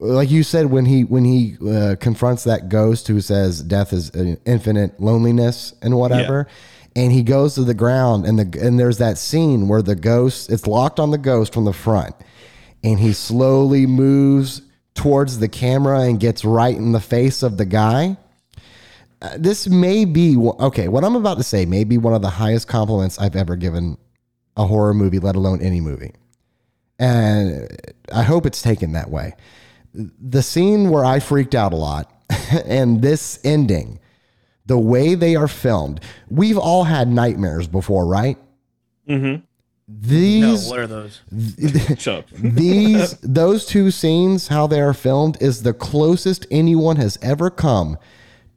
[0.00, 4.10] like you said when he when he uh, confronts that ghost who says death is
[4.16, 6.48] an infinite loneliness and whatever
[6.96, 10.50] and he goes to the ground and the and there's that scene where the ghost
[10.50, 12.16] it's locked on the ghost from the front
[12.82, 14.62] and he slowly moves
[14.94, 18.16] towards the camera and gets right in the face of the guy
[19.22, 22.30] Uh, this may be okay what i'm about to say may be one of the
[22.30, 23.96] highest compliments i've ever given
[24.56, 26.12] a horror movie let alone any movie
[26.98, 27.68] and
[28.12, 29.34] I hope it's taken that way.
[29.92, 32.12] The scene where I freaked out a lot
[32.64, 33.98] and this ending,
[34.66, 36.00] the way they are filmed.
[36.30, 38.38] We've all had nightmares before, right?
[39.08, 39.42] Mm-hmm.
[40.00, 41.20] No, These what are those?
[41.98, 42.30] Shut up.
[42.32, 47.98] these those two scenes how they are filmed is the closest anyone has ever come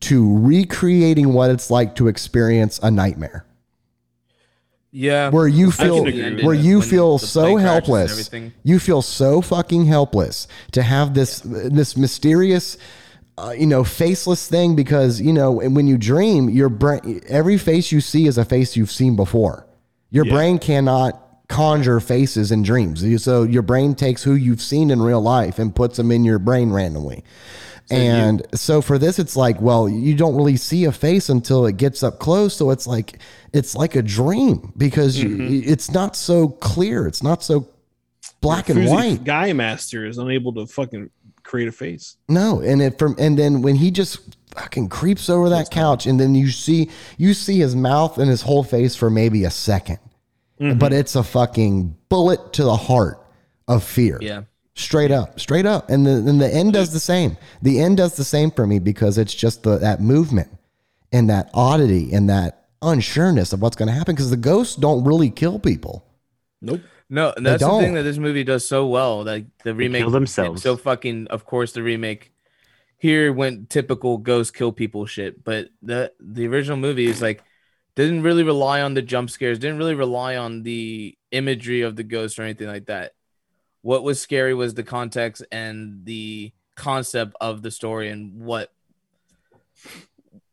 [0.01, 3.45] to recreating what it's like to experience a nightmare.
[4.91, 5.29] Yeah.
[5.29, 8.53] where you feel where you feel so plane crashes and helpless.
[8.63, 12.77] you feel so fucking helpless to have this this mysterious
[13.37, 17.57] uh, you know faceless thing because you know and when you dream your brain every
[17.57, 19.67] face you see is a face you've seen before.
[20.11, 23.23] Your brain cannot conjure faces in dreams.
[23.23, 26.39] So your brain takes who you've seen in real life and puts them in your
[26.39, 27.23] brain randomly.
[27.91, 31.77] And so for this it's like well you don't really see a face until it
[31.77, 32.55] gets up close.
[32.55, 33.19] So it's like
[33.53, 35.69] it's like a dream because you, mm-hmm.
[35.69, 37.05] it's not so clear.
[37.05, 37.67] It's not so
[38.41, 39.23] black and white.
[39.23, 41.11] Guy Master is unable to fucking
[41.43, 42.17] create a face.
[42.27, 46.19] no, and it from and then when he just fucking creeps over that couch, and
[46.19, 49.51] then you see you see his mouth and his whole face for maybe a
[50.59, 53.19] 2nd but it's a fucking bullet to the heart
[53.67, 54.17] of fear.
[54.21, 54.43] Yeah.
[54.75, 57.37] straight up, straight up, and the and the end does the same.
[57.61, 60.49] The end does the same for me because it's just the that movement
[61.11, 65.03] and that oddity and that unsureness of what's going to happen because the ghosts don't
[65.03, 66.05] really kill people.
[66.61, 66.81] Nope.
[67.09, 69.23] No, and that's the thing that this movie does so well.
[69.23, 70.63] Like the remake kill themselves.
[70.63, 72.31] So fucking, of course, the remake
[72.97, 75.43] here went typical ghost kill people shit.
[75.43, 77.43] But the the original movie is like
[77.95, 79.59] didn't really rely on the jump scares.
[79.59, 83.13] Didn't really rely on the imagery of the ghost or anything like that.
[83.81, 88.71] What was scary was the context and the concept of the story and what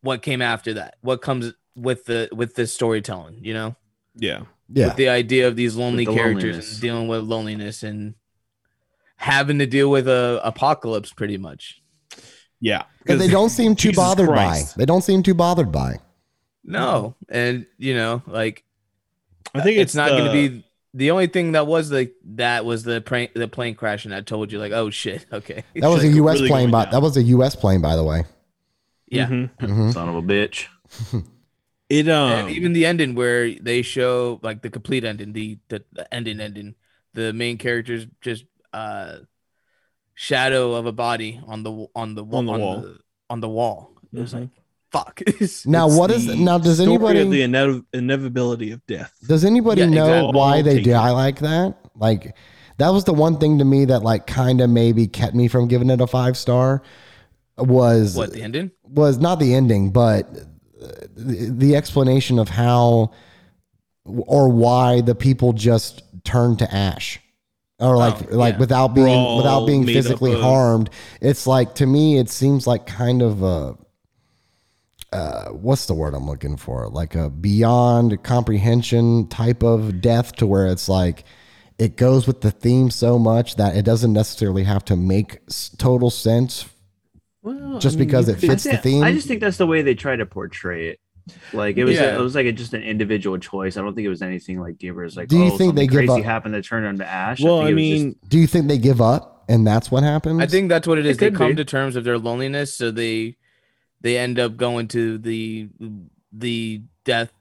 [0.01, 0.95] what came after that.
[1.01, 3.39] What comes with the with the storytelling.
[3.43, 3.75] You know
[4.15, 4.43] Yeah.
[4.69, 6.71] Yeah, with the idea of these lonely the characters loneliness.
[6.71, 8.15] and dealing with loneliness and
[9.17, 11.81] having to deal with a apocalypse pretty much.
[12.59, 12.83] Yeah.
[13.07, 14.75] and they don't seem too Jesus bothered Christ.
[14.75, 14.81] by.
[14.81, 15.97] They don't seem too bothered by.
[16.63, 18.63] No, and you know, like
[19.53, 22.65] I think it's, it's, not going to be the only thing that was like that
[22.65, 25.89] was the plane the plane crash and I told you like oh shit okay That
[25.89, 26.35] was a U.S.
[26.35, 26.91] really plane, going by down.
[26.93, 27.55] that was a U.S.
[27.55, 28.23] plane, by the way.
[29.07, 29.91] yeah Mhm.
[29.93, 30.67] Son of a bitch.
[31.89, 35.83] It um and even the ending where they show like the complete ending the the,
[35.91, 36.75] the ending ending
[37.13, 39.17] the main characters just uh
[40.15, 42.81] shadow of a body on the on the On the wall.
[42.81, 42.99] the,
[43.29, 44.39] on the wall it was Mhm.
[44.41, 44.49] like
[44.93, 46.57] fuck It's- Now, it's what is the now?
[46.59, 49.11] Does story anybody of the inev- inevitability of death?
[49.27, 50.37] does anybody Yeah, know exactly.
[50.39, 50.93] why they taken.
[50.93, 51.75] die like that?
[51.95, 52.35] Like
[52.77, 55.67] that was the one thing to me that like kind of maybe kept me from
[55.67, 56.81] giving it a five star.
[57.57, 60.27] Was what the ending was not the ending, but
[61.15, 63.11] the, the explanation of how
[64.05, 67.19] or why the people just turned to ash.
[67.79, 68.59] Or like Oh, like yeah.
[68.59, 70.89] without being all without being physically harmed.
[71.21, 73.75] It's like to me it seems like kind of a
[75.13, 76.87] uh, what's the word I'm looking for?
[76.89, 81.23] Like a beyond comprehension type of death to where it's like
[81.77, 85.39] it goes with the theme so much that it doesn't necessarily have to make
[85.77, 86.65] total sense
[87.41, 89.03] Well, just because it fits the theme.
[89.03, 90.99] I just think that's the way they try to portray it.
[91.53, 92.15] Like it was, Yeah.
[92.15, 93.77] it was like a, just an individual choice.
[93.77, 95.03] I don't think it was anything like deeper.
[95.05, 97.41] It's like, Do you oh, think they give crazy up- happened that turned into ash?
[97.41, 99.89] well, think I it was just- mean, Do you think they give up and that's
[99.89, 100.41] what happens?
[100.41, 101.17] I think that's what it is.
[101.17, 101.55] They come be.
[101.55, 103.37] to terms of their loneliness, so they
[104.03, 105.69] they end up going to the
[106.31, 107.31] the death,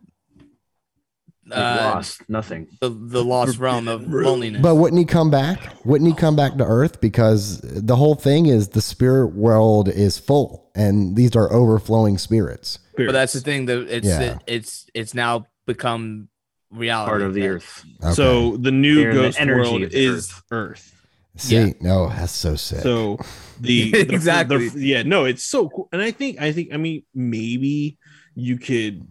[1.50, 2.68] uh, lost nothing.
[2.80, 4.62] the the lost realm of loneliness.
[4.62, 5.60] But wouldn't he come back?
[5.84, 7.00] Wouldn't he come back to Earth?
[7.00, 12.78] Because the whole thing is the spirit world is full, and these are overflowing spirits.
[12.96, 14.20] But that's the thing that it's Yeah.
[14.20, 16.28] it, it's it's now become
[16.70, 17.08] reality.
[17.10, 17.84] Part of the earth.
[18.02, 18.14] Okay.
[18.14, 21.01] So the new They're the ghost world of the is Earth.
[21.36, 21.72] See, yeah.
[21.80, 22.80] no, that's so sick.
[22.80, 23.18] So
[23.60, 24.68] the, the- Exactly.
[24.68, 25.88] the- yeah, no, it's so cool.
[25.92, 27.98] And I think I think I mean maybe
[28.34, 29.06] you could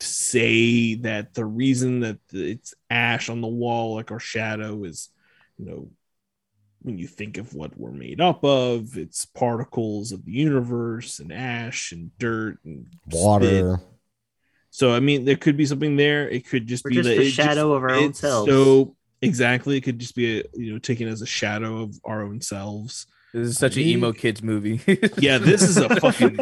[0.00, 5.08] say that the reason that it's ash on the wall like our shadow is
[5.58, 5.90] you know
[6.82, 11.32] when you think of what we're made up of it's particles of the universe and
[11.32, 13.20] ash and dirt and spit.
[13.20, 13.80] Water.
[14.70, 16.28] So I mean, there could be something there.
[16.28, 18.48] It could just We're be just that the it shadow of our own it's selves.
[18.48, 22.22] So exactly, it could just be a, you know taken as a shadow of our
[22.22, 23.06] own selves.
[23.34, 24.80] This is such I an emo kids movie.
[25.18, 26.38] Yeah, this is a fucking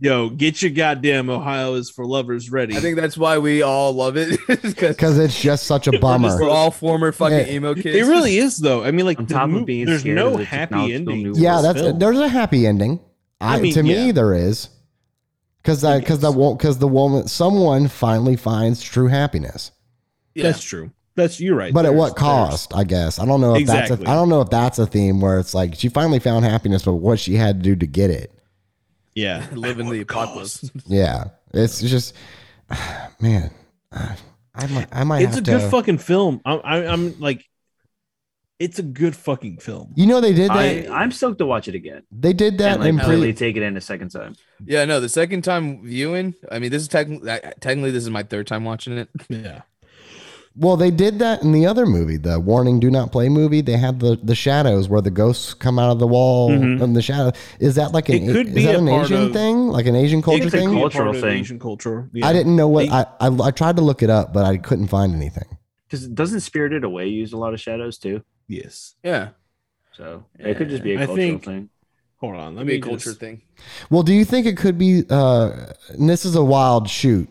[0.00, 0.30] yo.
[0.30, 2.76] Get your goddamn Ohio is for lovers ready.
[2.76, 6.36] I think that's why we all love it because Because it's just such a bummer.
[6.40, 7.52] we're all former fucking Yeah.
[7.52, 7.86] emo kids.
[7.96, 8.82] it really is though.
[8.82, 11.34] I mean, like On the top of mo- being there's no happy ending.
[11.36, 11.98] yeah, that's film.
[12.00, 12.98] there's a happy ending.
[13.40, 14.12] I, I mean, to me yeah.
[14.12, 14.70] there is.
[15.62, 19.70] Because that because the because the woman someone finally finds true happiness.
[20.34, 20.42] Yeah.
[20.44, 20.90] That's true.
[21.16, 21.72] That's you're right.
[21.72, 22.74] But at what cost?
[22.74, 23.96] I guess I don't know if Exactly.
[23.96, 26.44] that's a, I don't know if that's a theme where it's like she finally found
[26.44, 28.32] happiness, but what she had to do to get it.
[29.14, 29.46] Yeah.
[29.52, 30.70] live in the Our apocalypse.
[30.86, 32.14] Yeah, it's just,
[33.20, 33.50] man,
[33.92, 34.16] I
[34.56, 35.70] I might, I might It's a have good to.
[35.70, 36.40] fucking film.
[36.44, 37.44] I'm, I, I'm like,
[38.60, 39.92] it's a good fucking film.
[39.96, 40.88] you know, they did that.
[40.90, 43.14] I'm stoked to watch it again they did that and in like pre.
[43.16, 44.34] really take it in a second time.
[44.64, 47.28] Yeah, no, the second time viewing, I mean, this is technically
[47.60, 49.08] technically this is my third time watching it.
[49.28, 49.62] Yeah.
[50.56, 53.60] Well, they did that in the other movie, the Warning Do Not Play movie.
[53.60, 56.80] They had the the shadows where the ghosts come out of the wall Mhm.
[56.80, 57.32] and the shadow.
[57.58, 59.86] Is that like an It could is be that a an Asian of- thing, like
[59.86, 60.68] an Asian culture It's a thing?
[60.68, 61.40] cult- Part Cultural of thing.
[61.40, 62.08] Asian culture.
[62.12, 62.26] Yeah.
[62.28, 64.56] I didn't know what They- I, I I tried to look it up, but I
[64.56, 65.56] couldn't find anything.
[65.88, 68.22] Because doesn't Spirited Away use a lot of shadows too?
[68.46, 68.94] Yes.
[69.02, 69.30] Yeah,
[69.96, 71.68] So it could just be a cultural think- thing.
[72.20, 72.54] Hold on.
[72.54, 73.42] Let that'd me be a culture just- thing.
[73.90, 75.02] Well, do you think it could be?
[75.10, 75.50] Uh,
[75.88, 77.28] and this is a wild shoot,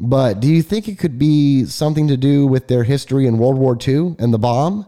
[0.00, 3.58] but do you think it could be something to do with their history in World
[3.58, 4.86] War II and the bomb?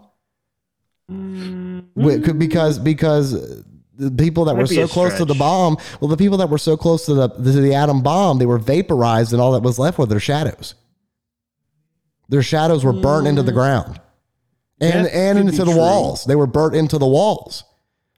[1.11, 2.25] Mm.
[2.25, 3.63] Could- because because
[3.95, 6.59] the people that Might were so close to the bomb, well, the people that were
[6.59, 9.79] so close to the to the atom bomb, they were vaporized, and all that was
[9.79, 10.75] left were their shadows.
[12.31, 13.57] Their shadows were burnt into the mm.
[13.57, 14.01] ground,
[14.81, 15.77] and That and into the true.
[15.77, 16.25] walls.
[16.25, 17.65] They were burnt into the walls.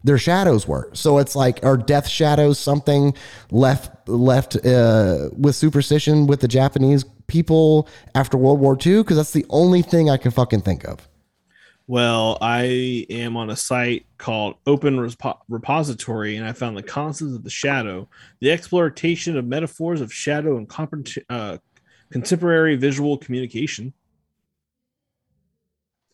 [0.04, 0.90] Their shadows were.
[0.92, 3.14] So it's like are death shadows something
[3.50, 8.98] left left uh, with superstition with the Japanese people after World War II?
[8.98, 11.08] Because that's the only thing I can fucking think of.
[11.86, 17.34] Well, I am on a site called Open Repo- Repository, and I found the concepts
[17.34, 18.08] of the shadow,
[18.40, 21.58] the exploitation of metaphors of shadow and compet- uh,
[22.10, 23.92] contemporary visual communication.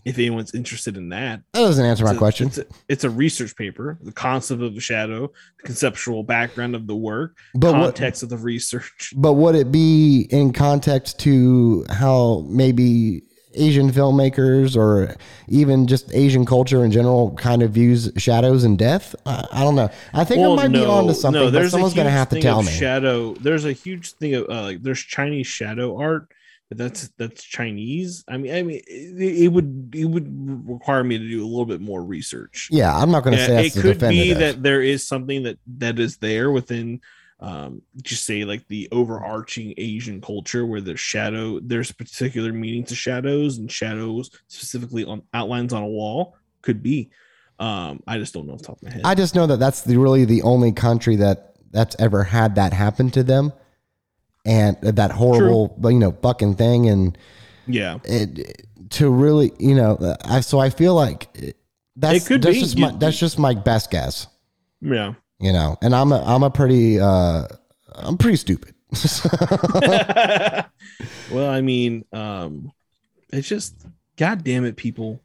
[0.04, 2.48] If anyone's interested in that, That doesn't answer my a- question.
[2.48, 3.98] It's a, it's a research paper.
[4.02, 8.28] The concept of the shadow, the conceptual background of the work, But what, context of
[8.30, 9.12] the research.
[9.16, 13.24] But would it be in context to how maybe
[13.54, 15.16] Asian filmmakers or
[15.48, 19.14] even just Asian culture in general kind of views shadows and death?
[19.26, 19.90] I, I don't know.
[20.14, 22.70] I think I might be onto something, but someone's going to have to tell me.
[22.70, 23.34] Shadow.
[23.34, 26.32] There's a huge thing of uh, like there's Chinese shadow art,
[26.70, 28.24] but that's that's Chinese.
[28.28, 30.26] I mean, I mean, it, it would it would
[30.68, 32.68] require me to do a little bit more research.
[32.70, 35.58] yeah, I'm not going to Yeah, say it could be that there is something that
[35.78, 37.00] that is there within
[37.40, 42.94] um just say like the overarching asian culture where there's shadow there's particular meaning to
[42.94, 47.08] shadows and shadows specifically on outlines on a wall could be
[47.58, 49.58] um i just don't know off the top of my head I just know that
[49.58, 53.52] that's the, really the only country that that's ever had that happen to them.
[54.44, 56.88] And that horrible, you know, fucking thing.
[56.88, 57.18] And
[57.66, 57.98] yeah.
[58.04, 61.54] it, to really, you know, I, so I feel like
[61.96, 62.60] that's, It could that's be.
[62.60, 64.26] just my, that's just my best guess.
[64.80, 65.14] yeah.
[65.42, 67.46] You know and i'm a i'm a pretty uh
[67.94, 68.74] i'm pretty stupid.
[71.30, 72.72] Well i mean um
[73.32, 73.86] it's just
[74.16, 75.22] god damn it people.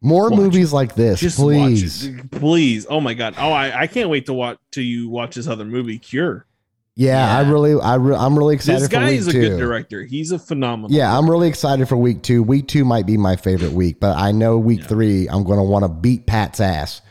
[0.00, 0.38] More Watch.
[0.38, 2.08] movies like this just please.
[2.30, 2.86] Please.
[2.88, 3.34] Oh my god.
[3.38, 6.46] Oh i i can't wait to watch till you watch this other movie cure
[6.98, 9.58] yeah, i really i re- i'm really excited this for guy is a two good
[9.58, 13.16] director he's a phenomenal yeah i'm really excited for week two week two might be
[13.18, 14.86] my favorite week but i know week Yeah.
[14.86, 17.02] three i'm gonna want to beat pat's ass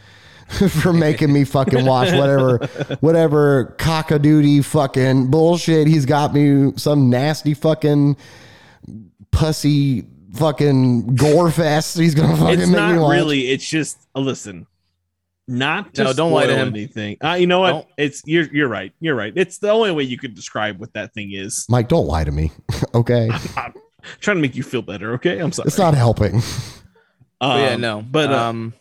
[0.81, 2.57] for making me fucking watch whatever
[2.99, 8.15] whatever cockadoodie fucking bullshit he's got me some nasty fucking
[9.31, 13.13] pussy fucking gore fest he's gonna fucking it's make me not watch.
[13.15, 14.67] really it's just listen
[15.47, 16.69] not to No, don't lie to him.
[16.69, 17.87] anything uh, you know what Don't.
[17.97, 21.13] it's you're you're right you're right it's the only way you could describe what that
[21.13, 22.51] thing is Mike, don't lie to me.
[22.95, 23.29] okay.
[23.57, 23.73] I'm
[24.19, 26.41] trying to make you feel better okay i'm sorry It's not helping.
[27.39, 28.01] But yeah, Um, no.
[28.01, 28.73] but uh, um,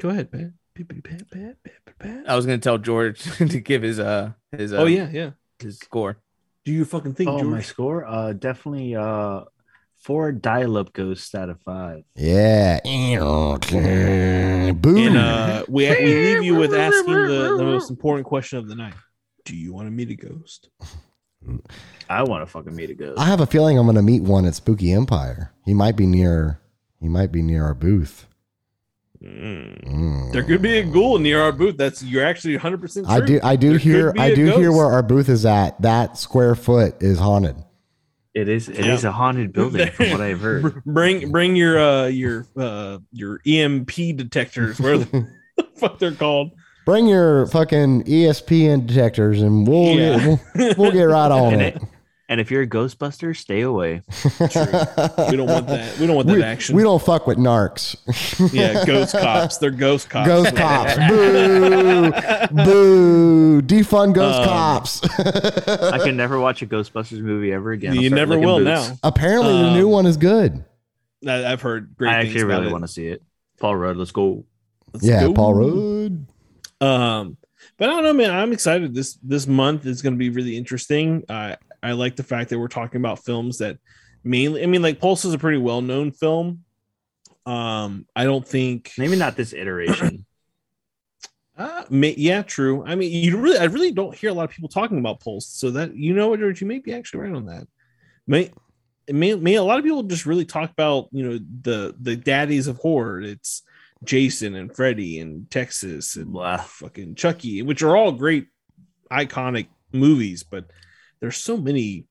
[0.00, 0.50] go ahead pat.
[0.74, 2.24] Pat, pat, pat, pat, pat.
[2.28, 5.30] I was gonna tell George to give his uh his uh, oh yeah yeah
[5.60, 6.16] his score.
[6.64, 7.46] do you fucking think Oh, George?
[7.50, 8.04] my score?
[8.06, 9.42] Uh, definitely uh,
[9.98, 12.04] four dial-up ghosts out of five.
[12.14, 12.80] Yeah.
[14.72, 14.96] Boom.
[14.96, 18.74] and uh we, we leave you with asking the, the most important question of the
[18.74, 18.94] night
[19.44, 20.70] do you want to meet a ghost
[22.10, 23.18] I want to fucking meet a ghost.
[23.18, 25.52] I have a feeling I'm going to meet one at Spooky Empire.
[25.64, 26.60] He might be near.
[27.00, 28.26] He might be near our booth.
[29.22, 29.84] Mm.
[29.84, 30.32] Mm.
[30.32, 31.76] There could be a ghoul near our booth.
[31.76, 33.40] That's you're actually 100 percent I do.
[33.42, 34.14] I do There hear.
[34.18, 35.80] I I a do hear where our booth is at.
[35.82, 37.56] That square foot is haunted.
[38.38, 38.68] It is.
[38.68, 39.08] It is Yeah.
[39.08, 40.84] a haunted building, from what I've heard.
[40.86, 44.78] Bring bring your uh your uh your EMP detectors.
[44.80, 45.28] Where the
[45.76, 46.52] fuck they're called?
[46.86, 50.18] Bring your fucking ESPN detectors, and we'll Yeah.
[50.18, 51.76] get, we'll, we'll get right on And, it.
[51.76, 51.82] it,
[52.28, 54.02] and if you're a Ghostbuster, stay away.
[55.30, 55.98] We don't want that.
[55.98, 56.76] We don't want that we, action.
[56.76, 57.96] we don't fuck with narcs.
[58.52, 59.58] yeah, ghost cops.
[59.58, 60.28] They're ghost cops.
[60.28, 60.94] Ghost cops.
[61.08, 62.10] Boo.
[62.64, 63.62] Boo.
[63.62, 65.02] Defund ghost Um, cops.
[65.82, 67.92] I can never watch a Ghostbusters movie ever again.
[67.92, 68.88] I'll you never will boots.
[68.90, 68.96] now.
[69.02, 70.64] Apparently, the new Um, one is good.
[71.26, 73.22] I- I've heard great I things actually really want to see it.
[73.60, 74.44] Paul Rudd, let's go.
[74.92, 75.34] Let's Yeah, go.
[75.34, 76.26] Paul Rudd.
[76.80, 77.36] Um,
[77.76, 78.30] But I don't know, man.
[78.30, 78.94] I'm excited.
[78.94, 81.24] This this month is going to be really interesting.
[81.28, 83.78] Uh, I like the fact that we're talking about films that
[84.24, 84.62] mainly.
[84.62, 86.64] I mean, like Pulse is a pretty well known film.
[87.46, 88.92] Um, I don't think.
[88.98, 90.24] Maybe not this iteration.
[91.58, 92.84] Uh, may, yeah, true.
[92.86, 95.48] I mean, you really, I really don't hear a lot of people talking about Pulse.
[95.48, 97.66] So that you know what, George, you may be actually right on that.
[98.28, 98.52] May,
[99.10, 102.68] may, may a lot of people just really talk about you know the the daddies
[102.68, 103.20] of horror.
[103.20, 103.64] It's
[104.04, 106.58] Jason and Freddy and Texas and Blah.
[106.58, 108.46] fucking Chucky, which are all great,
[109.10, 110.44] iconic movies.
[110.44, 110.66] But
[111.20, 112.06] there's so many.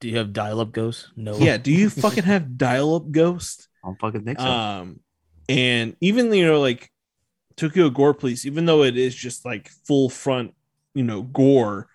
[0.00, 1.08] Do you have dial-up ghosts?
[1.16, 1.36] No.
[1.38, 3.68] Yeah, do you fucking have dial-up ghosts?
[3.84, 4.46] I don't fucking think so.
[4.46, 5.00] Um,
[5.48, 6.90] and even you know, like
[7.56, 10.54] Tokyo Gore Police, even though it is just like full front,
[10.94, 11.88] you know, gore,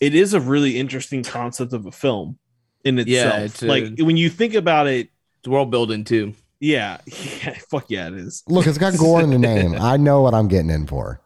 [0.00, 2.38] it is a really interesting concept of a film
[2.84, 3.40] in Yeah, itself.
[3.42, 5.08] it's a- like when you think about it,
[5.40, 6.32] It's world building too.
[6.60, 8.42] yeah, yeah, fuck yeah, it is.
[8.48, 9.74] Look, it's got gore in the name.
[9.74, 11.20] I know what I'm getting in for.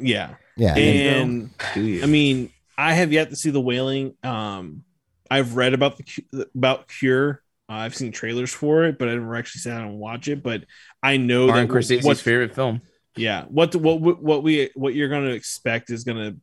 [0.00, 0.76] Yeah, Yeah.
[0.76, 2.02] and Do you?
[2.04, 4.14] I mean, I have yet to see the wailing.
[4.22, 4.84] Um,
[5.30, 7.42] I've read about the about Cure.
[7.68, 10.42] Uh, I've seen trailers for it, but I never actually sat down and watch it.
[10.42, 10.64] But
[11.02, 12.80] I know Martin that Scorsese's what favorite film.
[13.16, 16.36] yeah what what what we what you're going to expect is going to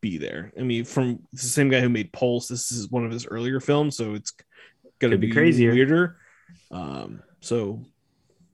[0.00, 3.04] be there i mean from it's the same guy who made pulse this is one
[3.04, 4.32] of his earlier films so it's
[4.98, 5.72] going to be be, crazier.
[5.72, 6.16] weirder
[6.70, 7.84] um so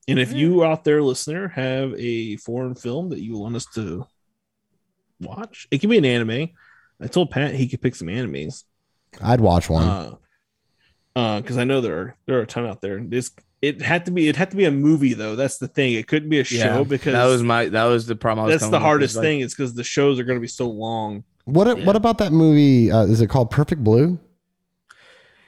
[0.09, 4.05] and if you out there listener have a foreign film that you want us to
[5.21, 6.51] watch it can be an anime
[7.01, 8.65] i told pat he could pick some animes
[9.23, 9.89] I'd watch one.
[9.89, 10.15] uh
[11.15, 13.31] uh because i know there are there are a ton out there this
[13.63, 16.07] it had to be it had to be a movie though that's the thing it
[16.07, 18.45] couldn't be a show because that was my that was the problem.
[18.45, 20.49] I was that's the hardest like, thing is because the shows are going to be
[20.49, 21.25] so long.
[21.45, 21.85] what yeah.
[21.85, 22.91] What about that movie?
[22.91, 24.19] Uh, is it called Perfect Blue?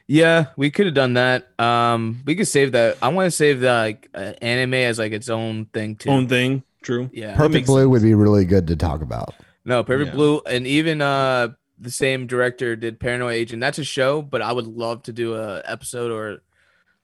[0.07, 1.49] Yeah, we could have done that.
[1.61, 2.97] Um, we could save that.
[3.03, 6.09] I want to save the like uh, anime as like its own thing too.
[6.09, 6.62] Own thing.
[6.83, 7.11] True.
[7.12, 9.35] yeah, Perfect makes Blue would be really good to talk about.
[9.69, 10.15] No, Perfect Yeah.
[10.15, 13.61] Blue, and even uh the same director did Paranoid Agent.
[13.61, 16.43] That's a show, but I would love to do a episode or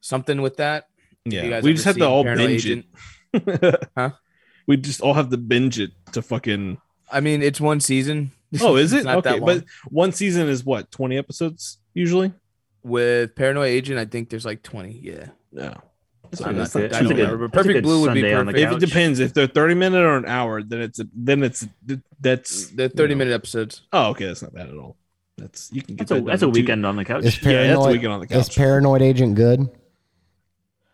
[0.01, 0.89] something with that.
[1.24, 1.49] You Yeah.
[1.49, 2.86] guys We just have to all Paranoid binge Agent?
[3.32, 3.85] it.
[3.97, 4.11] Huh?
[4.66, 6.78] We just all have to binge it to fucking.
[7.12, 8.32] I mean, it's one season.
[8.61, 9.05] Oh, is it?
[9.09, 12.32] not okay, but one season is what twenty episodes usually.
[12.82, 15.01] with Paranoid Agent, I think there's like 20.
[15.03, 15.74] Yeah, No.
[16.40, 17.48] I'm That's not, a- I that's don't good- remember.
[17.48, 18.73] Perfect Blue would be Sunday on the perfect.
[18.73, 21.66] If it depends, if they're thirty minute or an hour, then it's a, then it's
[22.20, 23.82] that's The 30 minute episodes.
[23.93, 24.97] Oh, okay, that's not bad at all.
[25.36, 27.24] That's you can get That's a that's a in two- weekend on the couch.
[27.24, 28.48] Is Yeah, that's a Paranoid, weekend on the couch.
[28.48, 28.55] is.
[28.55, 29.69] Paranoid Agent good?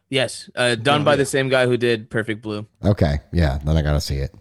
[0.08, 1.16] Yes, uh, done Oh, by yeah.
[1.16, 2.66] the same guy who did Perfect Blue.
[2.84, 4.34] Okay, yeah, then I gotta see it.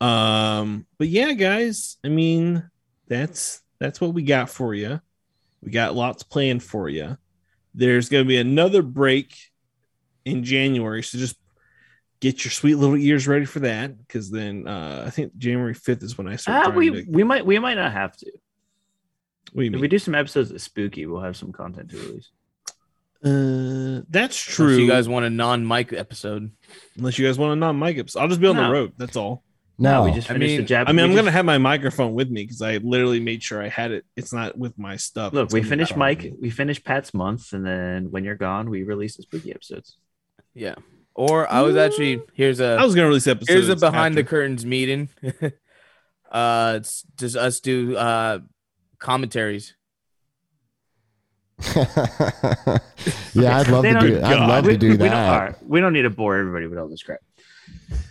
[0.00, 2.68] Um, but yeah, guys, I mean,
[3.08, 5.00] that's that's what we got for you.
[5.62, 7.16] We got lots planned for you.
[7.74, 9.52] There's gonna be another break
[10.26, 11.36] in January, so just
[12.20, 13.96] get your sweet little ears ready for that.
[13.98, 16.66] Because then uh I think January 5th is when I start.
[16.66, 18.30] Ah, we to, we might we might not have to.
[19.52, 19.80] what If mean?
[19.80, 22.30] we do some episodes of Spooky, we'll have some content to release.
[23.24, 24.76] uh, that's Unless true.
[24.76, 26.50] you guys want a non mic episode.
[26.96, 28.92] Unless you guys want a non-mic episode, I'll just be on the road.
[28.98, 29.42] That's all.
[29.78, 30.84] No, we just I finished mean- the Jap.
[30.88, 33.62] I mean, I'm just- gonna have my microphone with me because I literally made sure
[33.62, 34.06] I had it.
[34.16, 35.34] It's not with my stuff.
[35.34, 35.44] look.
[35.46, 35.96] It's We gonna finished.
[35.96, 36.32] Mike.
[36.40, 39.96] We finished Pat's month, and then when you're gone, we release the Spooky episodes.
[40.56, 40.74] Yeah.
[41.14, 43.50] Or I was actually here's a I was gonna release episodes.
[43.50, 45.08] here's a behind the curtains meeting.
[46.30, 48.40] uh, it's just us do uh
[48.98, 49.74] commentaries.
[51.74, 51.84] yeah,
[53.34, 55.38] I'd love to don't- I'd love we, to do we don't, that.
[55.40, 57.20] right, we don't need to bore everybody with all this crap.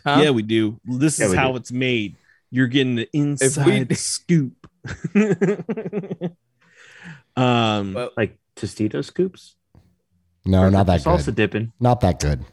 [0.03, 0.21] Huh?
[0.23, 0.79] Yeah, we do.
[0.85, 1.57] This Yeah, is how do.
[1.57, 2.15] it's made.
[2.49, 4.67] You're getting the inside scoop.
[7.35, 9.55] um, Well, Like Tostito scoops.
[10.45, 11.09] No, not that good.
[11.09, 11.35] Salsa good.
[11.35, 11.73] dipping.
[11.79, 12.45] Not that good.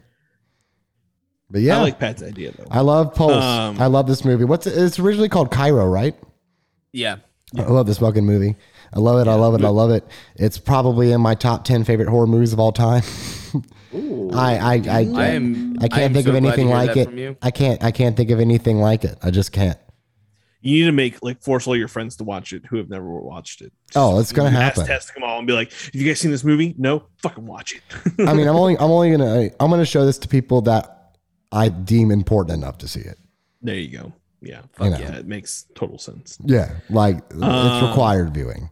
[1.51, 2.67] But yeah, I like Pat's idea though.
[2.71, 3.45] I love Pulse.
[3.45, 4.45] Um, I love this movie.
[4.45, 4.71] What's it?
[4.77, 6.15] It's originally called Kairo, right?
[6.93, 7.17] yeah.
[7.55, 8.57] I love this fucking movie.
[8.95, 9.29] I love it.
[9.29, 9.63] I love it.
[9.63, 10.07] I love it.
[10.37, 13.03] It's probably in my top ten favorite horror movies of all time.
[14.33, 17.37] I I I, I am I I can't am think so of anything like it.
[17.43, 19.19] I can't I can't think of anything like it.
[19.23, 19.79] I just can't.
[20.63, 23.07] You need to make like force all your friends to watch it who have never
[23.07, 23.73] watched it.
[23.97, 24.87] Oh, it's gonna Mass happen.
[24.87, 26.75] Test them all and be like, "Have you guys seen this movie?
[26.79, 27.83] No, fucking watch it."
[28.27, 31.17] I mean, I'm only I'm only gonna I'm gonna show this to people that
[31.51, 33.19] I deem important enough to see it.
[33.61, 34.13] there you go.
[34.41, 34.99] Yeah, You know.
[34.99, 36.37] yeah, it makes total sense.
[36.45, 38.71] Yeah, like it's Um, required viewing.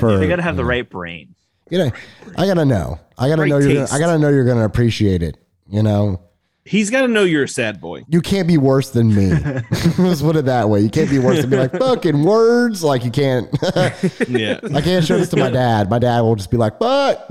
[0.00, 1.34] For They gotta have the know, right brain.
[1.70, 1.90] You know,
[2.36, 2.98] I gotta know.
[3.18, 3.74] I gotta Right know you're.
[3.74, 3.88] Gonna.
[3.92, 5.36] I gotta know you're gonna appreciate it.
[5.68, 6.20] You know,
[6.64, 8.04] He's got to know you're a sad boy.
[8.08, 9.30] you can't be worse than me.
[9.98, 10.80] Let's put it that way.
[10.80, 12.84] You can't be worse than be like fucking words.
[12.84, 13.48] Like you can't.
[14.28, 15.90] Yeah, I can't show this to my dad.
[15.90, 17.28] My dad will just be like, "But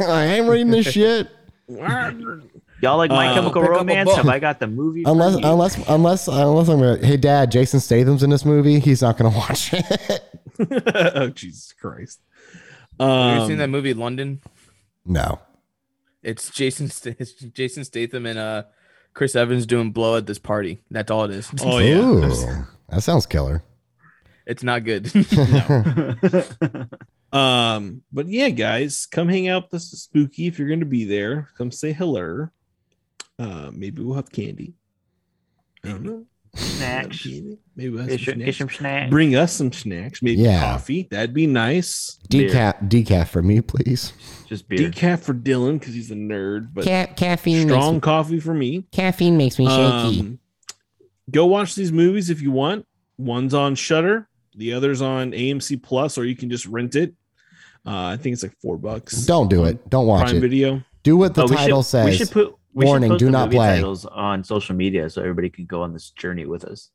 [0.00, 1.28] I ain't reading this shit."
[1.68, 4.14] Y'all like My Uh, Chemical pick up a Romance?
[4.14, 5.04] Have I got the movie?
[5.04, 5.46] for Unless, you?
[5.46, 7.04] unless, unless, unless I'm gonna.
[7.04, 8.78] Hey, Dad, Jason Statham's in this movie.
[8.80, 10.22] He's not gonna watch it.
[11.16, 12.20] oh Jesus Christ!
[13.00, 14.40] Have you Um, seen that movie London?
[15.04, 15.38] no.
[16.22, 16.86] It's Jason
[17.18, 18.62] it's Jason Statham and uh
[19.14, 20.82] Chris Evans doing blow at this party.
[20.90, 21.50] That's all it is.
[21.62, 23.62] Oh yeah, Ooh, that sounds killer.
[24.46, 25.10] It's not good.
[27.32, 30.86] Um, but yeah, guys, come hang out with us at Spooky if you're going to
[30.86, 31.48] be there.
[31.56, 32.48] Come say hello.
[33.38, 34.74] Uh, maybe we'll have candy.
[35.82, 36.26] I don't know.
[36.54, 37.24] Snacks.
[37.76, 38.58] Maybe we'll Get some some, get snacks.
[38.58, 39.10] some snacks.
[39.10, 40.22] Bring us some snacks.
[40.22, 40.60] Maybe Yeah.
[40.60, 41.08] coffee.
[41.10, 42.18] That'd be nice.
[42.28, 42.50] Beer.
[42.50, 44.12] Decaf, decaf for me, please.
[44.46, 44.90] Just beer.
[44.90, 48.70] Decaf for Dylan because he's a nerd, but Ca- caffeine strong makes coffee for me.
[48.78, 50.20] me, caffeine makes me shaky.
[50.20, 50.38] Um,
[51.30, 52.84] go watch these movies if you want.
[53.16, 57.14] One's on Shudder, the other's on AMC Plus, or you can just rent it.
[57.86, 59.24] Uh, I think it's like four bucks.
[59.24, 59.88] Don't do it.
[59.88, 60.40] Don't watch Prime it.
[60.40, 60.82] Video.
[61.02, 62.06] Do what the Oh, we title should, says.
[62.06, 63.76] We should put we Warning, do not play.
[63.76, 66.90] titles on social media so everybody can go on this journey with us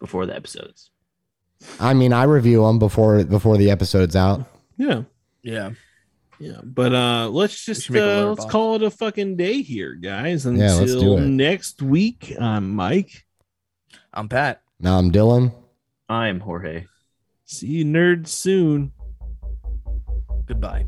[0.00, 0.90] before the episodes.
[1.78, 4.46] I mean, I review them before before the episode's out.
[4.76, 5.02] Yeah.
[5.42, 5.70] yeah.
[6.38, 8.50] Yeah, but uh let's just should make a uh, let's box.
[8.52, 10.46] call it a fucking day here, guys.
[10.46, 11.20] Until Yeah, let's do it.
[11.20, 12.34] next week.
[12.40, 13.26] I'm Mike.
[14.14, 14.62] I'm Pat.
[14.80, 15.52] Now I'm Dylan.
[16.08, 16.86] I'm Jorge.
[17.44, 18.92] See you nerds soon.
[20.46, 20.86] Goodbye.